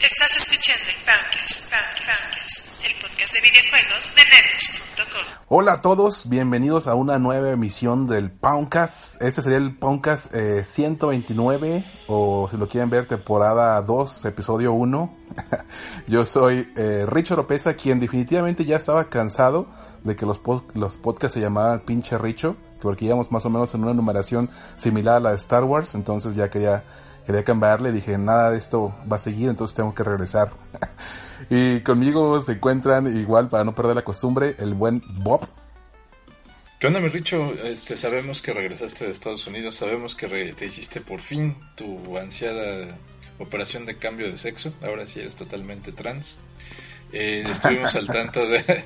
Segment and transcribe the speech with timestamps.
[0.00, 1.72] Estás escuchando el Poundcast,
[2.84, 5.24] el podcast de videojuegos de Nerds.com.
[5.48, 9.20] Hola a todos, bienvenidos a una nueva emisión del Poundcast.
[9.20, 15.16] Este sería el Poundcast eh, 129 o si lo quieren ver temporada 2, episodio 1.
[16.06, 19.66] Yo soy eh, Richard Opeza, quien definitivamente ya estaba cansado
[20.04, 20.40] de que los,
[20.74, 25.16] los podcasts se llamaban pinche Richo, porque íbamos más o menos en una numeración similar
[25.16, 26.84] a la de Star Wars, entonces ya quería,
[27.28, 30.50] quería cambiarle, dije nada de esto va a seguir, entonces tengo que regresar.
[31.50, 35.46] y conmigo se encuentran igual, para no perder la costumbre, el buen Bob.
[36.80, 37.52] ¿Qué onda, mi Richo?
[37.52, 42.96] Este, sabemos que regresaste de Estados Unidos, sabemos que te hiciste por fin tu ansiada
[43.38, 46.38] operación de cambio de sexo, ahora sí eres totalmente trans.
[47.12, 48.84] Eh, estuvimos al tanto de,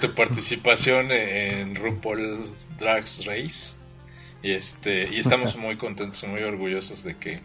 [0.00, 3.76] tu participación en RuPaul Drag Race
[4.42, 7.40] y, este, y estamos muy contentos muy orgullosos de que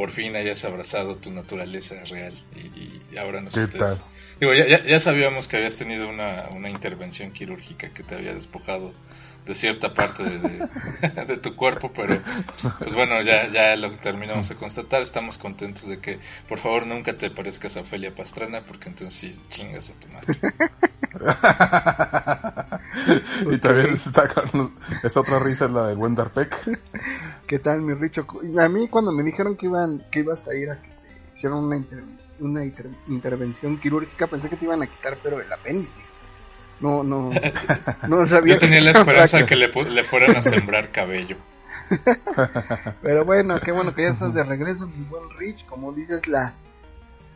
[0.00, 4.02] por fin hayas abrazado tu naturaleza real y, y ahora nos ¿Qué estés...
[4.40, 8.32] Digo, ya, ya, ya sabíamos que habías tenido una, una intervención quirúrgica que te había
[8.32, 8.94] despojado
[9.46, 10.68] de cierta parte de, de-
[11.26, 12.16] de tu cuerpo, pero
[12.78, 15.02] pues bueno, ya, ya lo terminamos de constatar.
[15.02, 19.40] Estamos contentos de que por favor nunca te parezcas a Ofelia Pastrana, porque entonces sí
[19.50, 20.36] chingas a tu madre.
[23.50, 26.56] y también está con es otra risa la de Wendar Peck.
[27.46, 28.26] ¿Qué tal, mi Richo?
[28.58, 31.58] A mí cuando me dijeron que iban que ibas a ir a que te hicieran
[31.58, 32.04] una, inter-
[32.38, 36.00] una inter- intervención quirúrgica, pensé que te iban a quitar pero el apéndice.
[36.80, 37.30] No, no,
[38.08, 41.36] no sabía Yo tenía la esperanza de que le, pu- le fueran a sembrar cabello.
[43.02, 45.64] Pero bueno, qué bueno que ya estás de regreso, mi buen Rich.
[45.66, 46.54] Como dices, la,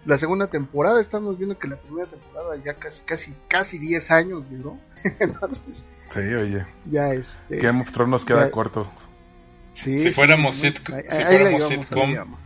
[0.05, 4.43] la segunda temporada, estamos viendo que la primera temporada ya casi, casi, casi 10 años
[4.51, 4.79] duró.
[5.21, 6.65] Entonces, Sí, oye.
[6.91, 7.57] ya este.
[7.59, 8.91] Game of Thrones nos queda ya- corto.
[9.75, 12.37] sí, Si fuéramos sitcom- Ahí- si ahí la fuéramos sitcom.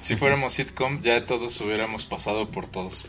[0.00, 3.06] Si fuéramos sitcom, ya todos hubiéramos pasado por todos.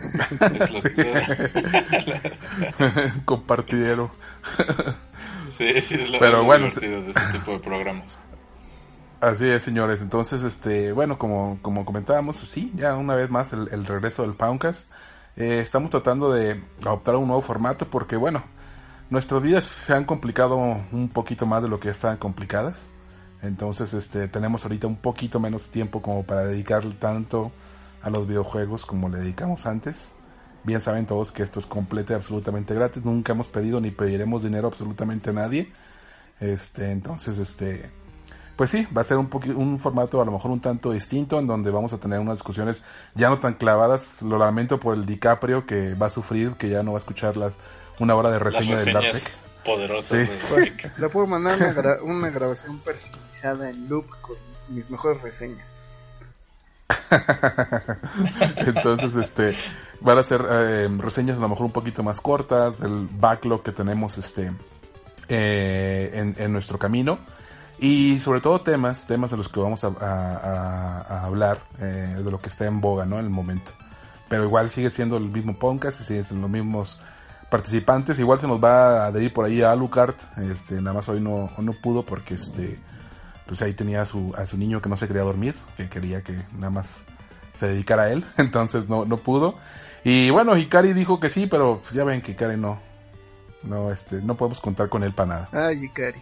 [3.24, 4.10] Compartidero.
[5.48, 8.20] Sí, sí, es lo, Pero bueno, divertido de ese tipo de programas.
[9.20, 10.00] Así es, señores.
[10.00, 14.34] Entonces, este, bueno, como, como comentábamos, sí, ya una vez más el, el regreso del
[14.34, 14.90] Poundcast.
[15.36, 18.42] Eh, estamos tratando de adoptar un nuevo formato porque, bueno,
[19.10, 22.88] nuestras vidas se han complicado un poquito más de lo que ya estaban complicadas.
[23.42, 27.52] Entonces, este, tenemos ahorita un poquito menos tiempo como para dedicar tanto
[28.02, 30.14] a los videojuegos como le dedicamos antes.
[30.64, 33.04] Bien saben todos que esto es completo y absolutamente gratis.
[33.04, 35.72] Nunca hemos pedido ni pediremos dinero absolutamente a nadie.
[36.38, 37.90] Este, entonces, este,
[38.56, 41.46] pues sí, va a ser un un formato a lo mejor un tanto distinto en
[41.46, 42.82] donde vamos a tener unas discusiones
[43.14, 44.22] ya no tan clavadas.
[44.22, 47.36] Lo lamento por el DiCaprio que va a sufrir, que ya no va a escuchar
[47.36, 47.54] las
[47.98, 48.94] una hora de reseña del
[49.64, 50.72] poderosas Sí.
[50.96, 54.36] Le puedo mandar una, gra- una grabación personalizada en loop con
[54.70, 55.89] mis mejores reseñas.
[58.56, 59.56] Entonces, este,
[60.00, 63.72] van a ser eh, reseñas a lo mejor un poquito más cortas del backlog que
[63.72, 64.52] tenemos este
[65.28, 67.18] eh, en, nuestro camino
[67.78, 72.50] y sobre todo temas, temas de los que vamos a hablar, eh, de lo que
[72.50, 73.18] está en boga, ¿no?
[73.18, 73.72] En el momento.
[74.28, 77.00] Pero igual sigue siendo el mismo podcast y siguen siendo los mismos
[77.50, 78.18] participantes.
[78.18, 80.14] Igual se nos va a adherir por ahí a Alucard,
[80.50, 82.78] este, nada más hoy no, no pudo porque este
[83.50, 86.22] pues ahí tenía a su, a su niño que no se quería dormir, que quería
[86.22, 87.02] que nada más
[87.52, 89.56] se dedicara a él, entonces no, no pudo.
[90.04, 92.78] Y bueno, Hikari dijo que sí, pero pues ya ven que Hikari no,
[93.64, 95.48] no, este, no podemos contar con él para nada.
[95.68, 96.20] Ay, Ikari.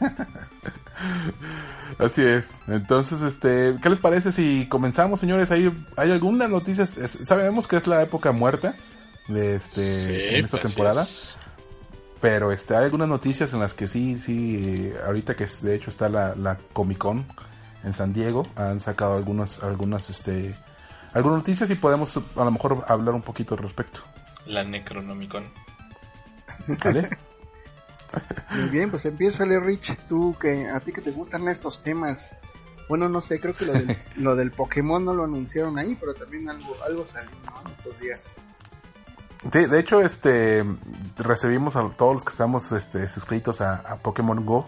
[1.98, 2.54] Así es.
[2.68, 5.50] Entonces, este, ¿qué les parece si comenzamos, señores?
[5.50, 6.96] ¿Hay, hay algunas noticias?
[6.96, 8.74] Es- sabemos que es la época muerta
[9.28, 11.04] de este, Sí, en esta temporada.
[11.04, 11.36] es.
[12.24, 16.08] Pero este, hay algunas noticias en las que sí, sí, ahorita que de hecho está
[16.08, 17.26] la, la Comic Con
[17.82, 20.54] en San Diego, han sacado algunas, algunas, este,
[21.12, 24.00] algunas noticias y podemos a lo mejor hablar un poquito al respecto.
[24.46, 25.44] La Necronomicon.
[26.82, 27.10] ¿Vale?
[28.52, 29.94] Muy bien, pues empiézale, Rich.
[30.08, 32.38] Tú que a ti que te gustan estos temas.
[32.88, 36.14] Bueno, no sé, creo que lo del, lo del Pokémon no lo anunciaron ahí, pero
[36.14, 37.66] también algo, algo salió ¿no?
[37.66, 38.30] en estos días.
[39.52, 40.64] Sí, de hecho, este
[41.16, 44.66] recibimos a todos los que estamos este, suscritos a, a Pokémon Go,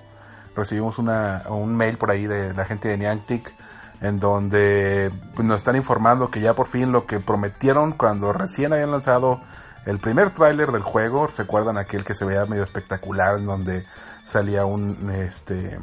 [0.55, 3.53] recibimos una, un mail por ahí de la gente de Niantic
[4.01, 8.73] en donde pues, nos están informando que ya por fin lo que prometieron cuando recién
[8.73, 9.41] habían lanzado
[9.87, 13.87] el primer tráiler del juego, ¿se acuerdan aquel que se veía medio espectacular en donde
[14.25, 15.79] salía un este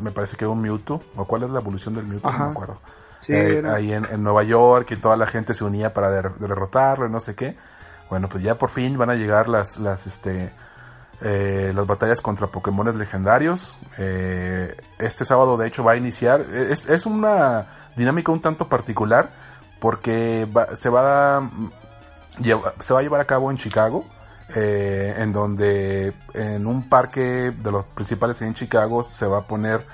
[0.00, 2.78] me parece que un Mewtwo, o cuál es la evolución del Mewtwo, no me acuerdo.
[3.28, 7.20] Eh, ahí en, Nueva York y toda la gente se unía para derrotarlo y no
[7.20, 7.56] sé qué.
[8.10, 10.50] Bueno, pues ya por fin van a llegar las las este
[11.20, 13.76] eh, las batallas contra Pokémon legendarios.
[13.98, 16.40] Eh, este sábado, de hecho, va a iniciar.
[16.40, 17.66] Es, una
[17.96, 19.30] dinámica un tanto particular
[19.80, 21.50] porque se, va a,
[22.80, 24.04] se va a llevar a cabo en Chicago.
[24.54, 29.84] Eh, en donde en un parque de los principales en Chicago se va a poner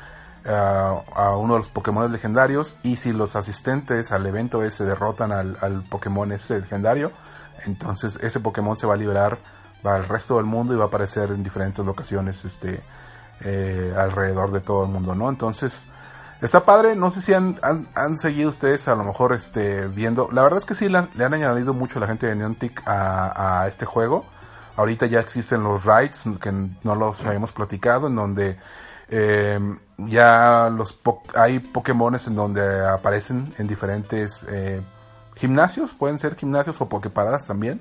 [0.47, 5.57] a uno de los Pokémon legendarios y si los asistentes al evento ese derrotan al,
[5.61, 7.11] al Pokémon ese legendario,
[7.67, 9.39] entonces ese Pokémon se va a liberar
[9.83, 12.83] al resto del mundo y va a aparecer en diferentes locaciones este
[13.41, 15.29] eh, alrededor de todo el mundo, ¿no?
[15.29, 15.87] Entonces,
[16.41, 20.43] está padre, no sé si han, han, seguido ustedes a lo mejor este viendo, la
[20.43, 23.85] verdad es que sí le han, añadido mucho la gente de Niantic a, a este
[23.85, 24.25] juego.
[24.77, 28.59] Ahorita ya existen los rides que no los habíamos platicado, en donde
[29.09, 29.61] eh,
[29.99, 30.99] ya los
[31.35, 34.83] hay Pokémones en donde aparecen en diferentes eh,
[35.37, 37.81] gimnasios, pueden ser gimnasios o Poképaradas también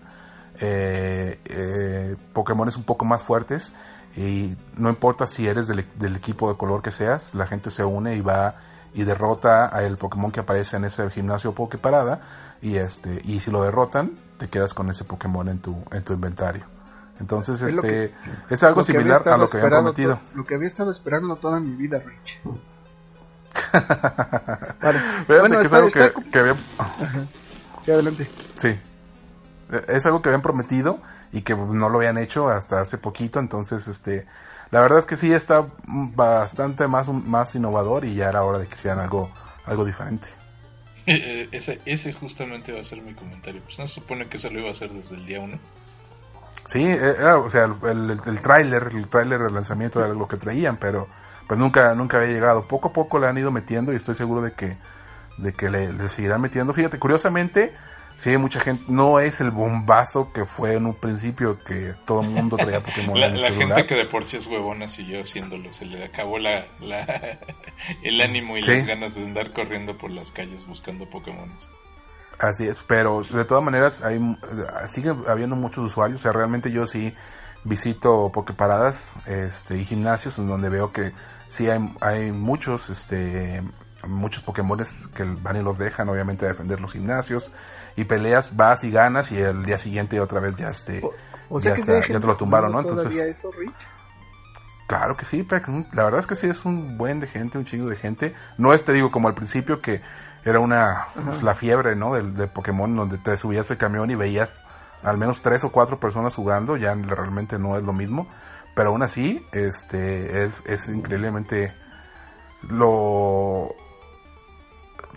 [0.59, 3.73] eh, eh, Pokémones un poco más fuertes
[4.15, 5.79] y no importa si eres del,
[6.15, 8.57] equipo de color que seas, la gente se une y va
[8.94, 12.21] y derrota al Pokémon que aparece en ese gimnasio Poképarada
[12.61, 16.13] y este y si lo derrotan te quedas con ese Pokémon en tu en tu
[16.13, 16.65] inventario.
[17.19, 18.13] Entonces es este
[18.51, 20.19] es algo similar a lo que había prometido.
[20.35, 22.41] Lo que había estado esperando toda mi vida, Rich.
[25.27, 26.53] bueno, que es algo que, que había...
[27.83, 28.27] Sí, adelante.
[28.56, 28.80] Sí
[29.88, 31.00] es algo que habían prometido
[31.31, 34.25] y que no lo habían hecho hasta hace poquito, entonces este
[34.71, 38.68] la verdad es que sí está bastante más más innovador y ya era hora de
[38.68, 39.30] que hicieran algo
[39.65, 40.27] algo diferente.
[41.06, 43.62] Eh, eh, ese, ese justamente va a ser mi comentario.
[43.63, 45.59] Pues no se supone que eso lo iba a hacer desde el día 1.
[46.65, 50.38] Sí, eh, o sea, el, el, el tráiler, el tráiler del lanzamiento era lo que
[50.38, 51.07] traían, pero
[51.45, 52.63] pues nunca nunca había llegado.
[52.68, 54.77] Poco a poco le han ido metiendo y estoy seguro de que
[55.38, 56.74] de que le, le seguirán metiendo.
[56.74, 57.74] Fíjate, curiosamente,
[58.24, 58.85] Sí, mucha gente.
[58.88, 63.19] No es el bombazo que fue en un principio que todo el mundo traía Pokémon.
[63.19, 65.74] la, la gente que de por sí es huevona siguió haciéndolo.
[65.74, 66.65] Se le acabó la,
[68.01, 71.51] el ánimo y las ganas de andar corriendo por las calles buscando Pokémon.
[72.39, 74.19] Así es, pero de todas maneras hay,
[74.88, 76.21] sigue habiendo muchos usuarios.
[76.21, 77.13] O sea, realmente yo sí
[77.65, 81.12] visito Poképaradas este, y gimnasios en donde veo que
[81.50, 83.62] sí hay, hay muchos este,
[84.07, 87.51] muchos Pokémones que van y los dejan, obviamente, a defender los gimnasios.
[87.95, 91.01] Y peleas, vas y ganas, y el día siguiente otra vez ya, este,
[91.59, 92.79] ya, te lo tumbaron, ¿no?
[92.79, 93.51] Entonces, eso,
[94.88, 95.47] Claro que sí,
[95.94, 98.35] la verdad es que sí es un buen de gente, un chingo de gente.
[98.57, 100.01] No es, te digo, como al principio que
[100.44, 102.13] era una, pues, la fiebre, ¿no?
[102.13, 104.65] Del, de Pokémon, donde te subías el camión y veías
[105.01, 108.27] al menos tres o cuatro personas jugando, ya realmente no es lo mismo.
[108.75, 111.73] Pero aún así, este, es, es increíblemente
[112.69, 113.75] lo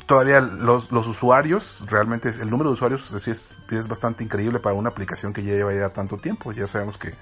[0.07, 4.91] todavía los, los usuarios, realmente el número de usuarios es, es bastante increíble para una
[4.91, 6.53] aplicación que ya lleva ya tanto tiempo.
[6.53, 7.15] Ya sabemos que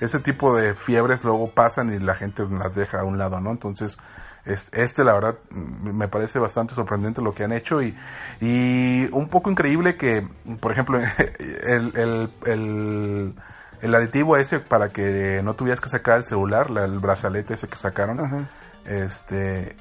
[0.00, 3.52] ese tipo de fiebres luego pasan y la gente las deja a un lado, ¿no?
[3.52, 3.96] Entonces,
[4.44, 7.96] este la verdad me parece bastante sorprendente lo que han hecho y,
[8.40, 10.26] y un poco increíble que,
[10.58, 10.98] por ejemplo,
[11.38, 13.34] el, el, el,
[13.80, 17.76] el aditivo ese para que no tuvieras que sacar el celular, el brazalete ese que
[17.76, 18.48] sacaron,
[18.84, 19.76] este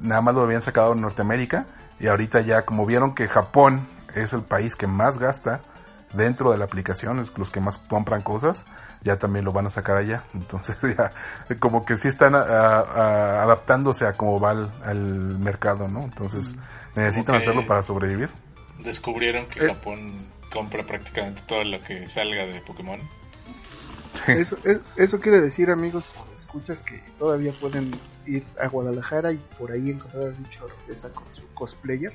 [0.00, 1.66] nada más lo habían sacado en Norteamérica
[2.00, 5.60] y ahorita ya como vieron que Japón es el país que más gasta
[6.12, 8.64] dentro de la aplicación, es los que más compran cosas,
[9.02, 10.24] ya también lo van a sacar allá.
[10.34, 11.12] Entonces ya
[11.58, 14.52] como que sí están adaptándose a cómo va
[14.90, 14.98] el,
[15.38, 16.02] mercado, ¿no?
[16.02, 16.56] Entonces
[16.96, 18.30] necesitan hacerlo para sobrevivir.
[18.80, 19.68] Descubrieron que eh.
[19.68, 22.98] Japón compra prácticamente todo lo que salga de Pokémon.
[24.26, 24.56] Eso,
[24.96, 26.04] eso quiere decir, amigos,
[26.36, 27.92] escuchas que todavía pueden
[28.26, 32.12] ir a Guadalajara y por ahí encontrar a Lucho Oropesa con su cosplayer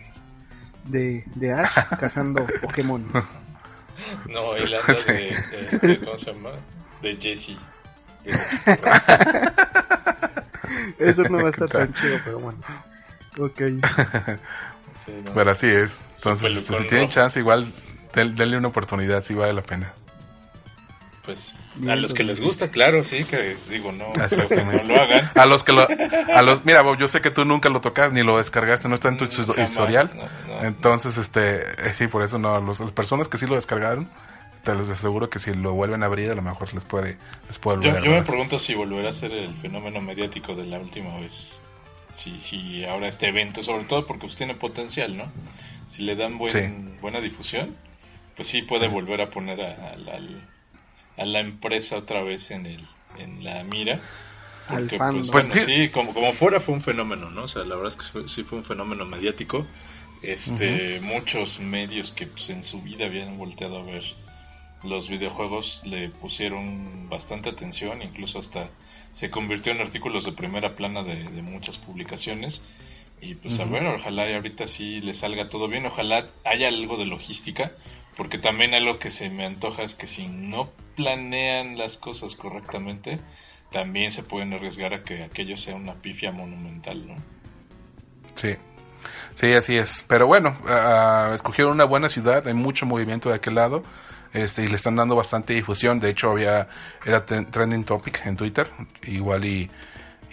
[0.86, 3.12] de, de Ash cazando Pokémon.
[4.28, 6.52] No, él anda de, este, ¿cómo se llama?
[7.02, 7.58] De Jesse.
[11.00, 12.58] Eso no va a estar tan chido, pero bueno.
[13.38, 13.62] Ok.
[15.34, 16.00] Pero así es.
[16.18, 17.72] Entonces, si tienen chance, igual
[18.14, 19.94] denle una oportunidad, si vale la pena.
[21.24, 25.32] Pues a los que les gusta, claro, sí, que digo, no, no lo hagan.
[25.36, 25.88] A los que lo,
[26.34, 28.96] a los, mira, Bob, yo sé que tú nunca lo tocas ni lo descargaste, no
[28.96, 30.12] está en tu historial.
[30.62, 34.10] Entonces, este, eh, sí, por eso no, los, las personas que sí lo descargaron,
[34.64, 37.18] te los aseguro que si lo vuelven a abrir, a lo mejor les puede,
[37.48, 40.66] les puede volver Yo, yo me pregunto si volverá a ser el fenómeno mediático de
[40.66, 41.62] la última vez.
[42.14, 45.26] si, si ahora este evento, sobre todo porque pues, tiene potencial, ¿no?
[45.88, 47.76] Si le dan buen, buena difusión,
[48.36, 49.96] pues sí puede volver a poner a, a,
[51.18, 52.86] la empresa otra vez en, el,
[53.18, 54.02] en la mira.
[54.68, 57.44] Porque, pues, pues sí, como, como fuera fue un fenómeno, ¿no?
[57.44, 59.66] O sea, la verdad es que sí fue un fenómeno mediático.
[60.22, 64.04] Este, muchos medios que pues, en su vida habían volteado a ver
[64.86, 68.70] los videojuegos le pusieron bastante atención, incluso hasta
[69.12, 72.62] se convirtió en artículos de primera plana de, muchas publicaciones.
[73.26, 76.96] Y pues a ver, ojalá y ahorita sí le salga todo bien, ojalá haya algo
[76.96, 77.72] de logística,
[78.16, 83.20] porque también algo que se me antoja es que si no planean las cosas correctamente,
[83.72, 87.16] también se pueden arriesgar a que aquello sea una pifia monumental, ¿no?
[88.36, 88.56] Sí,
[89.34, 90.06] sí, así es.
[90.08, 93.84] Pero bueno, uh, escogieron una buena ciudad, hay mucho movimiento de aquel lado.
[94.34, 96.00] Este, y le están dando bastante difusión.
[96.00, 96.68] De hecho, había
[97.06, 98.70] era trending topic en Twitter,
[99.04, 99.72] igual y,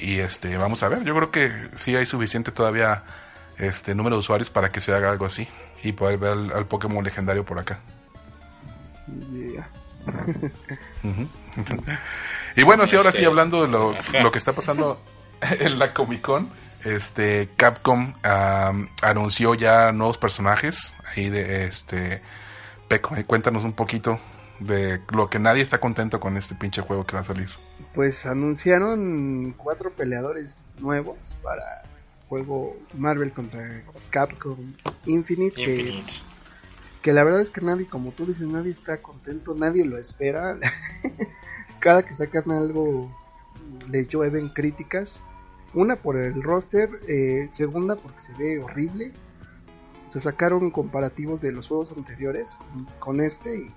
[0.02, 1.04] y este, vamos a ver.
[1.04, 3.04] Yo creo que sí hay suficiente todavía
[3.56, 5.46] este número de usuarios para que se haga algo así
[5.82, 7.78] y poder ver al, Pokémon legendario por acá.
[12.56, 15.00] y bueno, sí, ahora sí hablando de lo, lo que está pasando
[15.60, 16.50] en la Comic Con,
[16.82, 18.14] este Capcom
[19.02, 22.22] anunció ya nuevos personajes ahí de este
[23.26, 24.20] cuéntanos un poquito
[24.58, 27.48] de lo que nadie está contento con este pinche juego que va a salir.
[27.94, 31.82] Pues anunciaron cuatro peleadores nuevos para
[32.28, 34.74] juego Marvel contra Capcom
[35.06, 36.04] Infinite,
[37.02, 40.56] Que, la verdad es que nadie, como tú dices, nadie está contento, nadie lo espera.
[41.80, 43.10] Cada que sacas algo
[43.90, 45.28] le llueven críticas.
[45.74, 49.12] Una por el roster, eh, segunda porque se ve horrible
[50.12, 52.58] se sacaron comparativos de los juegos anteriores
[52.98, 53.70] con, este y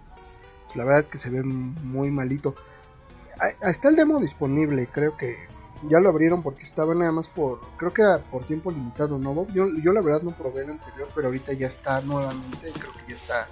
[0.65, 2.55] pues, la verdad es que se ve muy malito.
[3.61, 5.37] Está el demo disponible, creo que
[5.89, 9.47] ya lo abrieron porque estaba nada más por, creo que era por tiempo limitado, ¿no?
[9.53, 13.13] Yo, yo la verdad no probé el anterior, pero ahorita ya está nuevamente, creo que
[13.13, 13.47] ya está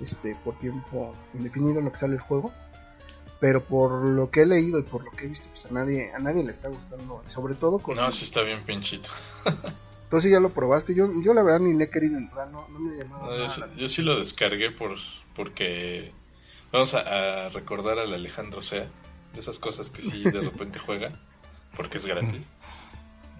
[0.00, 2.52] este por tiempo indefinido en lo que sale el juego.
[3.40, 6.12] Pero por lo que he leído y por lo que he visto, pues a nadie,
[6.14, 7.96] a nadie le está gustando, sobre todo con...
[7.96, 9.10] No, sí está bien pinchito.
[10.04, 10.94] Entonces ya lo probaste.
[10.94, 13.36] Yo, yo la verdad ni le he querido entrar, no, no me llamaba.
[13.36, 14.96] No, yo, sí, lo descargué por
[15.34, 16.12] porque
[16.72, 18.88] vamos a, recordar al Alejandro Sea,
[19.34, 21.12] de esas cosas que sí de repente juega,
[21.76, 22.46] porque es gratis.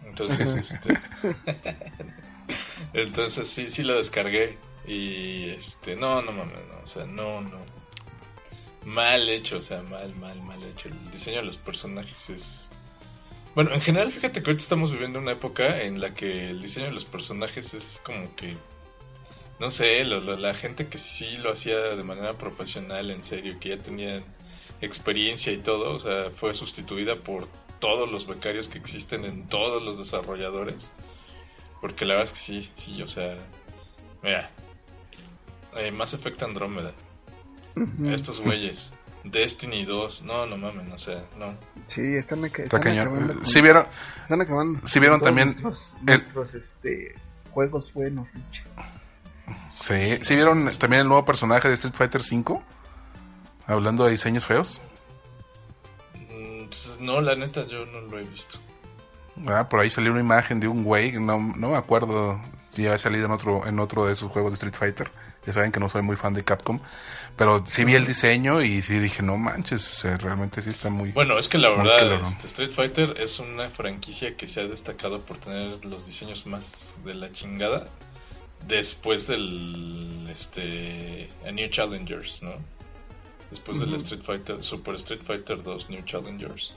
[0.04, 0.98] Entonces, este,
[2.92, 7.60] entonces sí, sí lo descargué y este, no, no mames, no, o sea, no, no,
[8.84, 10.88] mal hecho, o sea, mal, mal, mal hecho.
[10.88, 12.68] El diseño de los personajes es
[13.54, 16.86] bueno, en general, fíjate que ahorita estamos viviendo una época en la que el diseño
[16.86, 18.56] de los personajes es como que.
[19.60, 23.78] No sé, la gente que sí lo hacía de manera profesional, en serio, que ya
[23.78, 24.24] tenía
[24.81, 29.83] experiencia y todo, o sea, fue sustituida por todos los becarios que existen en todos
[29.83, 30.90] los desarrolladores.
[31.81, 33.37] Porque la verdad es que sí, sí, o sea.
[34.23, 34.50] Mira,
[35.76, 36.93] eh, Mass Effect Andrómeda.
[38.07, 38.93] Estos güeyes.
[39.25, 41.57] Destiny 2, no, no mames, o sea, no.
[41.87, 43.45] Sí, están, están acabando.
[43.45, 43.87] sí vieron,
[44.23, 44.87] están acabando.
[44.87, 47.14] Sí vieron también nuestros, este,
[47.50, 48.28] juegos buenos,
[49.69, 52.62] Sí, sí vieron también el nuevo personaje de Street Fighter 5,
[53.66, 54.80] hablando de diseños feos.
[56.14, 58.59] Mm, pues, no, la neta yo no lo he visto.
[59.47, 62.40] Ah, por ahí salió una imagen de un güey, no, no me acuerdo
[62.71, 65.11] si ha salido en otro en otro de esos juegos de Street Fighter
[65.47, 66.78] ya saben que no soy muy fan de Capcom,
[67.37, 71.12] pero sí vi el diseño y sí dije, no manches, realmente sí está muy...
[71.12, 75.21] Bueno, es que la verdad, este, Street Fighter es una franquicia que se ha destacado
[75.21, 77.88] por tener los diseños más de la chingada
[78.66, 82.54] después del este a New Challengers, ¿no?
[83.54, 86.75] Después del Street Fighter, Super Street Fighter 2 New Challengers.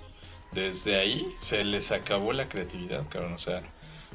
[0.51, 3.63] Desde ahí se les acabó la creatividad, cabrón, o sea,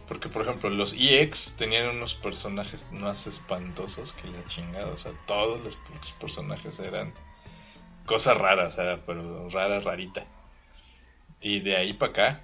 [0.07, 4.93] porque, por ejemplo, los EX tenían unos personajes más espantosos que la chingada.
[4.93, 5.77] O sea, todos los
[6.21, 7.13] personajes eran
[8.07, 10.25] cosas raras, o sea, pero rara, rarita.
[11.41, 12.41] Y de ahí para acá.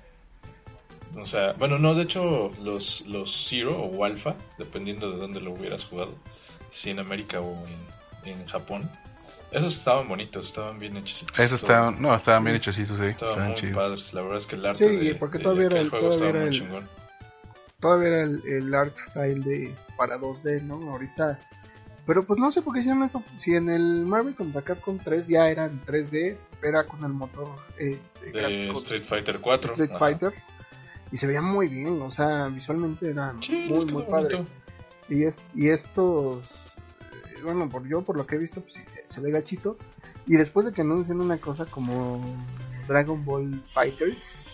[1.16, 5.52] O sea, bueno, no, de hecho, los, los Zero o Alpha, dependiendo de dónde lo
[5.52, 6.16] hubieras jugado,
[6.72, 7.54] si en América o
[8.24, 8.90] en, Japón,
[9.50, 11.26] esos estaban bonitos, estaban bien hechos.
[11.38, 12.82] Esos estaban, no, estaban bien hechos, sí.
[12.82, 16.28] Estaban, muy padres, la verdad es que el arte sí, porque todavía era el, todavía
[16.28, 16.88] era el,
[17.80, 20.90] todavía era el, art style de para 2D, ¿no?
[20.90, 21.38] Ahorita.
[22.06, 23.22] Pero pues no sé por qué hicieron esto.
[23.36, 27.48] Si en el Marvel contra Capcom 3 ya era en 3D, era con el motor
[27.78, 29.72] este, de Street Fighter 4.
[29.72, 30.32] Street Fighter.
[31.10, 34.44] Y se veía muy bien, o sea, visualmente era muy, muy padre.
[35.08, 36.67] Y, es, y estos.
[37.42, 39.76] Bueno, por yo por lo que he visto, pues sí, se, ve gachito.
[40.26, 42.20] Y después de que anuncien una cosa como
[42.86, 44.46] Dragon Ball Fighters,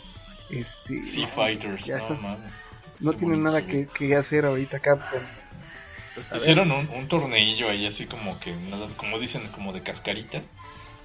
[0.50, 1.00] Este,
[1.34, 2.14] Fighters, ya no está.
[2.14, 2.52] mames.
[3.00, 5.22] No Sí, tienen nada que, que hacer ahorita Capcom.
[6.14, 6.30] Pues.
[6.32, 10.42] Hicieron un, un torneillo ahí así como que, nada- como dicen, como de cascarita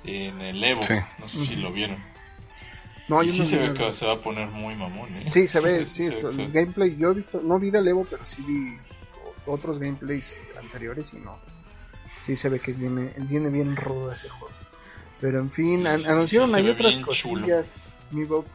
[0.04, 0.84] en el Evo.
[0.84, 0.94] Sí.
[1.18, 1.98] No sé si lo vieron.
[3.08, 5.32] No, y yo sí no se ve que se va a poner muy mamón, ¿eh?
[5.32, 8.24] Sí, se ve, sí, se el gameplay, yo he visto, no vi del Evo, pero
[8.28, 8.78] sí vi
[9.48, 11.40] otros gameplays anteriores y no.
[12.26, 14.54] Sí se ve que viene, viene bien rudo ese juego.
[15.20, 18.46] Pero en fin, an- anunciaron ahí otras cosillas, mi Bob,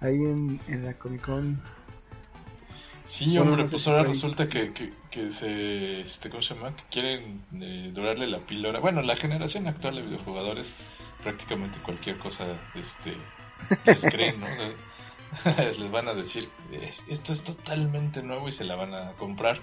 [0.00, 1.60] ahí en, en la Comic Con.
[3.06, 6.54] Sí, Bueno, hombre, no sé pues ahora resulta que, que, que se, este, ¿cómo se
[6.54, 6.74] llama?
[6.76, 8.78] Que quieren eh, durarle la píldora.
[8.80, 10.72] Bueno, la generación actual de videojugadores,
[11.22, 13.18] prácticamente cualquier cosa, este,
[13.84, 14.46] les creen, ¿no?
[15.78, 19.58] les van a decir, "Es- esto es totalmente nuevo y se la van a comprar.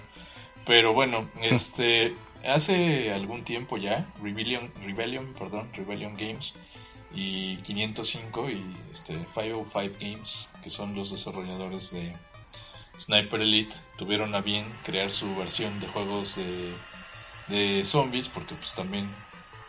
[0.66, 6.54] Pero bueno, este, hace algún tiempo ya, Rebellion, Rebellion, perdón, Rebellion Games
[7.12, 12.14] y 505 y este 505 Games, que son los desarrolladores de
[12.96, 19.10] Sniper Elite, tuvieron a bien crear su versión de juegos de, zombies, porque pues también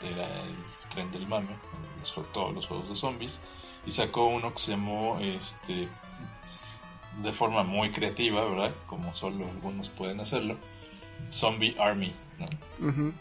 [0.01, 0.56] era el
[0.90, 1.56] tren del mame,
[2.00, 3.40] los todos los juegos de zombies,
[3.86, 5.88] y sacó uno que se llamó este
[7.24, 8.74] de forma muy creativa, ¿verdad?
[8.88, 10.58] Como solo algunos pueden hacerlo,
[11.30, 12.13] Zombie Army,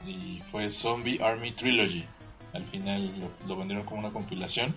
[0.06, 2.04] y fue Zombie Army Trilogy.
[2.52, 4.74] Al final lo, lo vendieron como una compilación.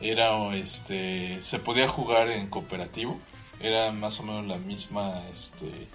[0.00, 3.18] Era este se podía jugar en cooperativo.
[3.60, 5.88] Era más o menos la misma este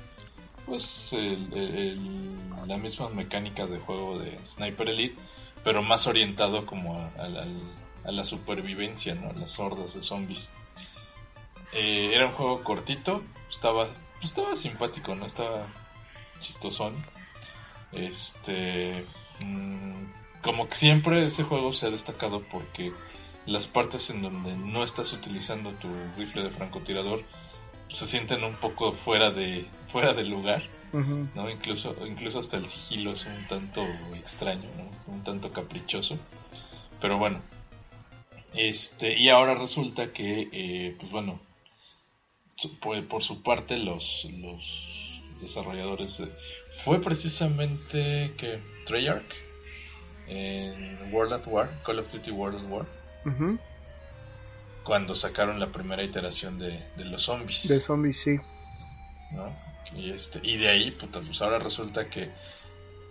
[0.66, 5.16] pues el- el- la misma mecánica de juego de Sniper Elite,
[5.64, 7.08] pero más orientado como a,
[8.06, 9.30] a la supervivencia, ¿no?
[9.30, 10.50] A las hordas de zombies.
[11.74, 13.88] Eh, era un juego cortito, estaba
[14.20, 15.68] pues, estaba simpático, no estaba
[16.42, 16.96] chistosón.
[17.92, 19.06] Este.
[19.44, 22.94] mm, como que siempre ese juego se ha destacado porque
[23.46, 27.24] las partes en donde no estás utilizando tu rifle de francotirador
[27.90, 30.64] se sienten un poco fuera de fuera del lugar.
[30.92, 31.50] ¿no?
[31.50, 33.84] Incluso incluso hasta el sigilo es un tanto
[34.16, 35.14] extraño, ¿no?
[35.14, 36.18] Un tanto caprichoso.
[37.00, 37.42] Pero bueno.
[38.54, 41.40] Este, y ahora resulta que eh, pues bueno,
[42.82, 45.09] por, por su parte los los
[45.40, 46.24] desarrolladores
[46.84, 49.34] fue precisamente que Treyarch
[50.28, 52.86] en World at War, Call of Duty World at War,
[54.84, 57.68] cuando sacaron la primera iteración de, de los zombies.
[57.68, 58.40] De zombies, sí.
[59.32, 59.56] ¿no?
[59.96, 62.30] Y este y de ahí, puta, pues ahora resulta que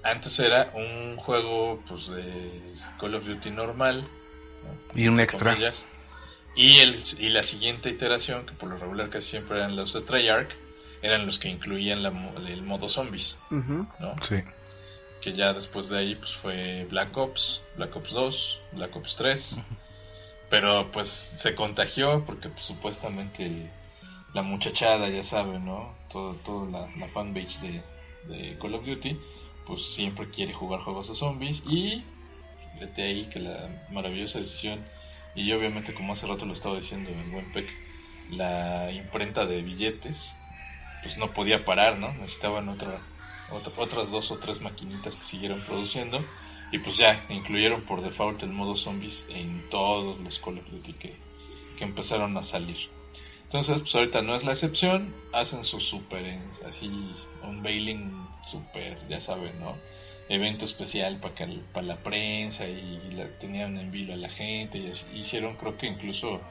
[0.02, 2.50] antes era un juego pues de
[3.00, 5.00] Call of Duty normal ¿no?
[5.00, 5.52] Y un extra.
[5.52, 5.88] comillas,
[6.54, 10.02] y el y la siguiente iteración que por lo regular casi siempre eran los de
[10.02, 10.50] Treyarch
[11.02, 13.38] eran los que incluían la mo- el modo zombies.
[13.50, 14.14] ¿no?
[14.22, 14.36] Sí.
[15.20, 19.58] Que ya después de ahí pues fue Black Ops, Black Ops 2, Black Ops 3.
[20.50, 23.70] Pero pues se contagió porque pues, supuestamente
[24.32, 25.94] la muchachada, ya sabe, ¿no?
[26.10, 27.82] Todo, todo la, la fanbase
[28.26, 29.18] de, de Call of Duty,
[29.66, 32.02] pues siempre quiere jugar juegos de zombies y
[32.94, 34.80] de ahí que la maravillosa decisión,
[35.34, 37.68] y obviamente como hace rato lo estaba diciendo en Wenpec,
[38.30, 40.34] la imprenta de billetes,
[41.02, 42.12] pues no podía parar, ¿no?
[42.14, 43.00] Necesitaban otra,
[43.50, 46.24] otra- otras dos o tres maquinitas que siguieran produciendo
[46.72, 50.92] y pues ya incluyeron por default el modo zombies en todos los Call of Duty
[50.94, 51.14] que,
[51.78, 52.76] que empezaron a salir.
[53.44, 56.90] Entonces, pues ahorita no es la excepción, hacen su super, así,
[57.42, 58.12] unveiling
[58.44, 59.74] super, ya saben, ¿no?
[60.28, 61.34] Evento especial para
[61.72, 65.78] para la prensa y la, tenían en vilo a la gente y así, hicieron creo
[65.78, 66.42] que incluso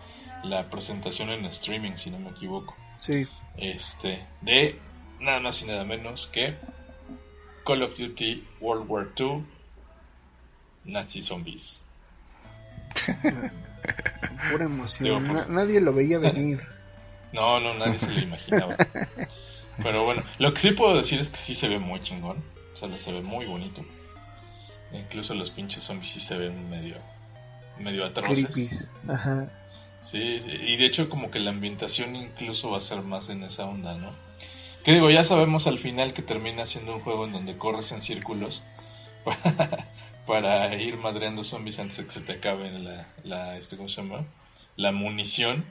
[0.44, 3.28] la presentación en streaming, si no me equivoco Sí.
[3.58, 4.80] Este de
[5.20, 6.56] nada más y nada menos que
[7.65, 9.43] Call of Duty World War II
[10.86, 11.82] Nazi Zombies.
[14.52, 15.04] Pura emoción.
[15.04, 16.62] Digo, pues- Na- nadie lo veía venir.
[17.34, 18.78] No, no, nadie se lo imaginaba.
[19.84, 22.41] Pero bueno, lo que sí puedo decir es que sí se ve muy chingón.
[22.74, 23.84] O sea, se ve muy bonito.
[24.93, 26.96] Incluso los pinches zombies sí se ven medio,
[27.80, 28.46] medio atroces.
[28.46, 28.89] Creepies.
[29.10, 29.50] Ajá.
[30.10, 33.65] Sí, y de hecho como que la ambientación incluso va a ser más en esa
[33.65, 34.12] onda, ¿no?
[34.86, 38.02] Que digo, ya sabemos al final que termina siendo un juego en donde corres en
[38.02, 38.63] círculos
[39.26, 39.86] para,
[40.26, 44.02] para ir madreando zombies antes de que se te acabe la, la este, ¿cómo se
[44.02, 44.26] llama?
[44.78, 45.65] La munición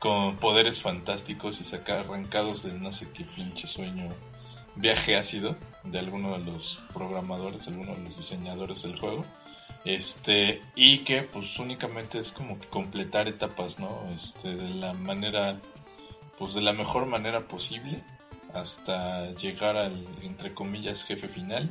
[0.00, 4.08] con poderes fantásticos y sacar arrancados de no sé qué pinche sueño
[4.74, 9.24] viaje ácido de alguno de los programadores, alguno de los diseñadores del juego
[9.84, 15.58] este y que pues únicamente es como que completar etapas no este de la manera
[16.38, 18.02] pues de la mejor manera posible
[18.52, 21.70] hasta llegar al entre comillas jefe final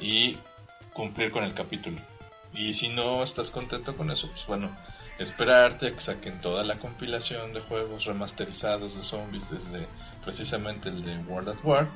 [0.00, 0.36] y
[0.92, 2.00] cumplir con el capítulo.
[2.52, 4.70] Y si no estás contento con eso pues bueno
[5.18, 9.86] esperarte a que saquen toda la compilación de juegos remasterizados de zombies desde
[10.24, 11.88] precisamente el de World at War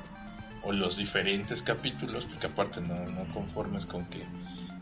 [0.63, 4.23] o los diferentes capítulos, porque aparte no, no conformes con que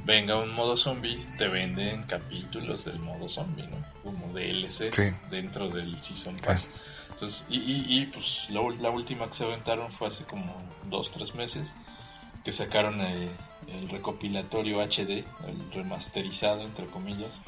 [0.06, 3.78] venga un modo zombie, te venden capítulos del modo zombie, ¿no?
[4.04, 5.16] Como DLC Sí.
[5.30, 6.70] dentro del Season Pass.
[7.12, 10.54] Entonces, y, y, y, pues la, la última que se aventaron fue hace como
[10.90, 11.74] dos, tres meses,
[12.44, 13.30] que sacaron el,
[13.68, 17.42] el recopilatorio HD, el remasterizado, entre comillas,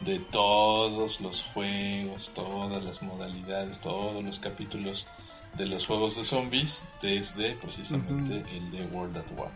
[0.00, 5.06] de todos los juegos, todas las modalidades, todos los capítulos
[5.56, 9.50] de los juegos de zombies, desde precisamente el de World at War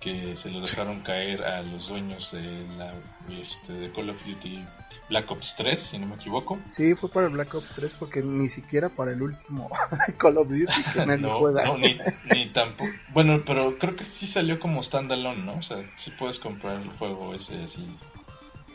[0.00, 2.42] que se lo dejaron caer a los dueños de
[2.76, 2.92] la
[3.40, 4.64] este, de Call of Duty
[5.08, 6.58] Black Ops 3, si no me equivoco.
[6.68, 9.70] Sí, fue para el Black Ops 3 porque ni siquiera para el último
[10.18, 11.64] Call of Duty que nadie no, juega.
[11.64, 11.98] no, ni,
[12.34, 12.90] ni tampoco.
[13.12, 15.56] Bueno, pero creo que sí salió como standalone, ¿no?
[15.58, 17.86] O sea, sí puedes comprar el juego ese así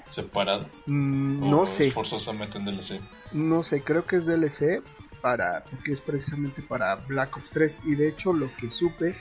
[0.08, 0.68] separado.
[0.86, 3.00] Mm, no sé, Forzosamente en DLC.
[3.32, 4.82] no sé, creo que es DLC
[5.22, 9.16] para porque es precisamente para Black Ops 3 y de hecho lo que supe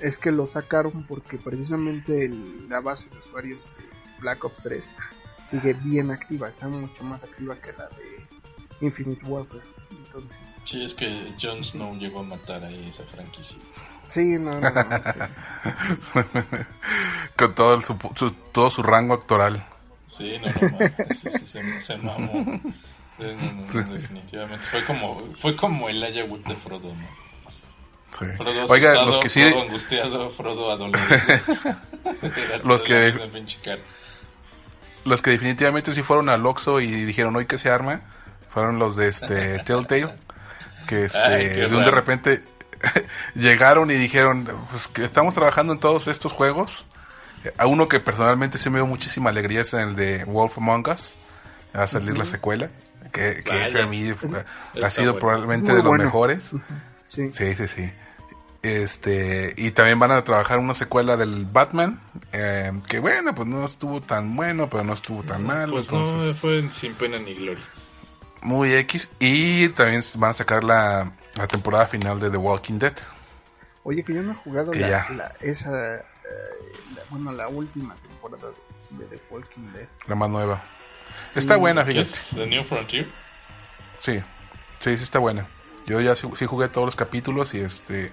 [0.00, 3.84] es que lo sacaron porque precisamente el- la base de usuarios de
[4.20, 4.90] Black Ops 3
[5.46, 9.62] sigue bien activa, está mucho más activa que la de Infinite Warfare.
[9.90, 13.56] Entonces, Sí, es que Jon Snow llegó a matar ahí esa franquicia.
[14.08, 15.20] sí, no, no, no, sí.
[17.36, 19.66] Con todo, el, su, su- todo su rango actoral.
[20.08, 22.60] Sí, no, no, mames, sí, sí, se, se mamó.
[23.18, 23.78] Sí, no, no, Sí.
[23.78, 24.64] definitivamente.
[24.66, 27.23] Fue como, fue como el Wood de Frodo, ¿no?
[28.18, 28.24] Sí.
[28.36, 31.06] Frodo Oiga, asustado, los que sí, Frodo angustiado, Frodo adolorido.
[32.36, 33.12] Era Los que-
[35.04, 38.00] los que definitivamente sí fueron al Oxxo y dijeron hoy que se arma,
[38.50, 40.14] fueron los de este Telltale,
[40.86, 42.42] que este, Ay, de un de repente
[43.34, 46.86] llegaron y dijeron, pues que estamos trabajando en todos estos juegos.
[47.58, 51.16] A uno que personalmente sí me dio muchísima alegría es el de Wolf Among Us,
[51.76, 52.70] va a salir la secuela,
[53.12, 54.10] que, que ese a mí
[54.82, 55.18] ha sido bueno.
[55.18, 56.04] probablemente de los bueno.
[56.04, 56.52] mejores.
[57.04, 57.28] Sí.
[57.34, 57.92] Sí, sí, sí.
[58.64, 62.00] Este, y también van a trabajar una secuela del Batman,
[62.32, 66.28] eh, que bueno, pues no estuvo tan bueno, pero no estuvo tan mal, Pues entonces
[66.28, 67.62] no, fue sin pena ni gloria.
[68.40, 69.10] muy X.
[69.20, 72.94] Y también van a sacar la, la temporada final de The Walking Dead.
[73.82, 75.06] Oye, que yo no he jugado la, ya.
[75.10, 76.02] la- esa, eh,
[76.96, 78.48] la- bueno, la última temporada
[78.88, 79.88] de The Walking Dead.
[80.06, 80.62] La más nueva.
[81.34, 82.08] Está buena, ¿Qué fíjate.
[82.08, 83.06] es The New Frontier?
[83.98, 84.20] Sí,
[84.78, 85.46] sí, sí está buena.
[85.84, 88.10] Yo ya sí, sí jugué todos los capítulos y este...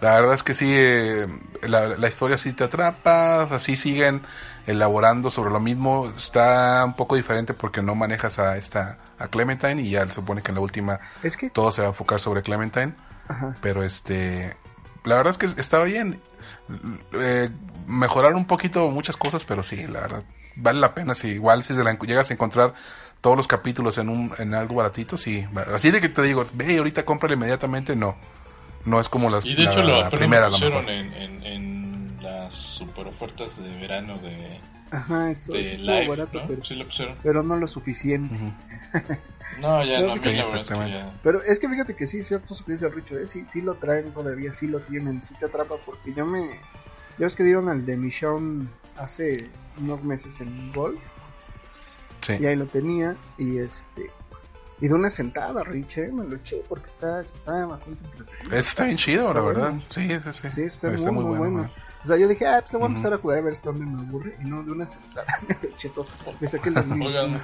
[0.00, 1.26] La verdad es que sí, eh,
[1.62, 4.22] la, la historia sí te atrapa, así siguen
[4.66, 6.12] elaborando sobre lo mismo.
[6.16, 10.42] Está un poco diferente porque no manejas a esta a Clementine y ya se supone
[10.42, 12.94] que en la última Es que, todo se va a enfocar sobre Clementine.
[13.28, 14.54] ajá, Pero este,
[15.04, 16.20] la verdad es que estaba bien.
[17.12, 17.50] Eh,
[17.86, 20.22] mejoraron un poquito muchas cosas, pero sí, la verdad,
[20.56, 21.14] vale la pena.
[21.14, 22.74] Si igual si la llegas a encontrar
[23.20, 25.46] todos los capítulos en, un, en algo baratito, sí.
[25.74, 28.16] Así de que te digo, ve y ahorita cómprale inmediatamente, no.
[28.88, 31.42] No es como las, Y de la, hecho lo la primera, lo pusieron en, en,
[31.46, 34.58] en las super ofertas de verano de,
[34.90, 36.46] ajá, eso, de estuvo Live, barato, ¿no?
[36.48, 37.16] pero, Sí lo pusieron.
[37.22, 38.36] pero no lo suficiente.
[39.60, 40.98] No, ya no, mí Sí, la verdad es que exactamente.
[40.98, 41.12] ya...
[41.22, 43.26] Pero es que fíjate que sí, cierto, eso que dice Richo, ¿eh?
[43.26, 46.42] sí, sí lo traen todavía, sí lo tienen, sí te atrapa, porque yo me...
[47.18, 49.48] Ya ves que dieron al de Michonne hace
[49.80, 51.00] unos meses en Golf,
[52.20, 52.34] Sí.
[52.38, 54.10] y ahí lo tenía, y este...
[54.80, 56.12] Y de una sentada, Rich, ¿eh?
[56.12, 58.56] me lo eché porque está, está bastante entretenido.
[58.56, 59.70] Está bien chido, la verdad.
[59.70, 59.84] bueno.
[59.88, 60.48] Sí, sí, sí.
[60.50, 61.70] Sí, está, muy, muy bueno.
[62.04, 63.86] O sea, yo dije, ah, pues voy a empezar a jugar a ver hasta dónde
[63.86, 64.36] me aburre.
[64.40, 66.06] Y no, de una sentada me lo eché todo.
[66.40, 67.42] Me saqué los Oigan.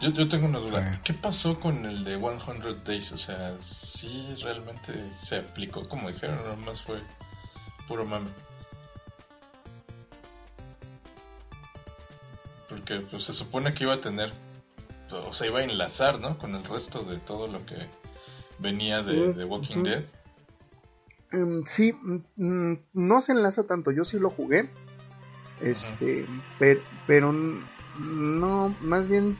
[0.00, 0.94] Yo, yo tengo una duda.
[0.94, 1.00] Sí.
[1.04, 3.12] ¿Qué pasó con el de 100 Days?
[3.12, 6.38] O sea, ¿sí realmente se aplicó como dijeron?
[6.38, 7.00] o Nomás fue
[7.86, 8.30] puro mame.
[12.68, 14.32] Porque pues se supone que iba a tener,
[15.18, 16.38] o sea, iba a enlazar, ¿no?
[16.38, 17.76] Con el resto de todo lo que
[18.58, 19.82] venía de, de Walking.
[19.84, 20.04] Dead.
[21.32, 23.90] Em, sí, mm, mm, no se enlaza tanto.
[23.90, 24.68] Yo sí lo jugué.
[25.60, 26.26] Este,
[26.58, 29.38] per- pero, no, más bien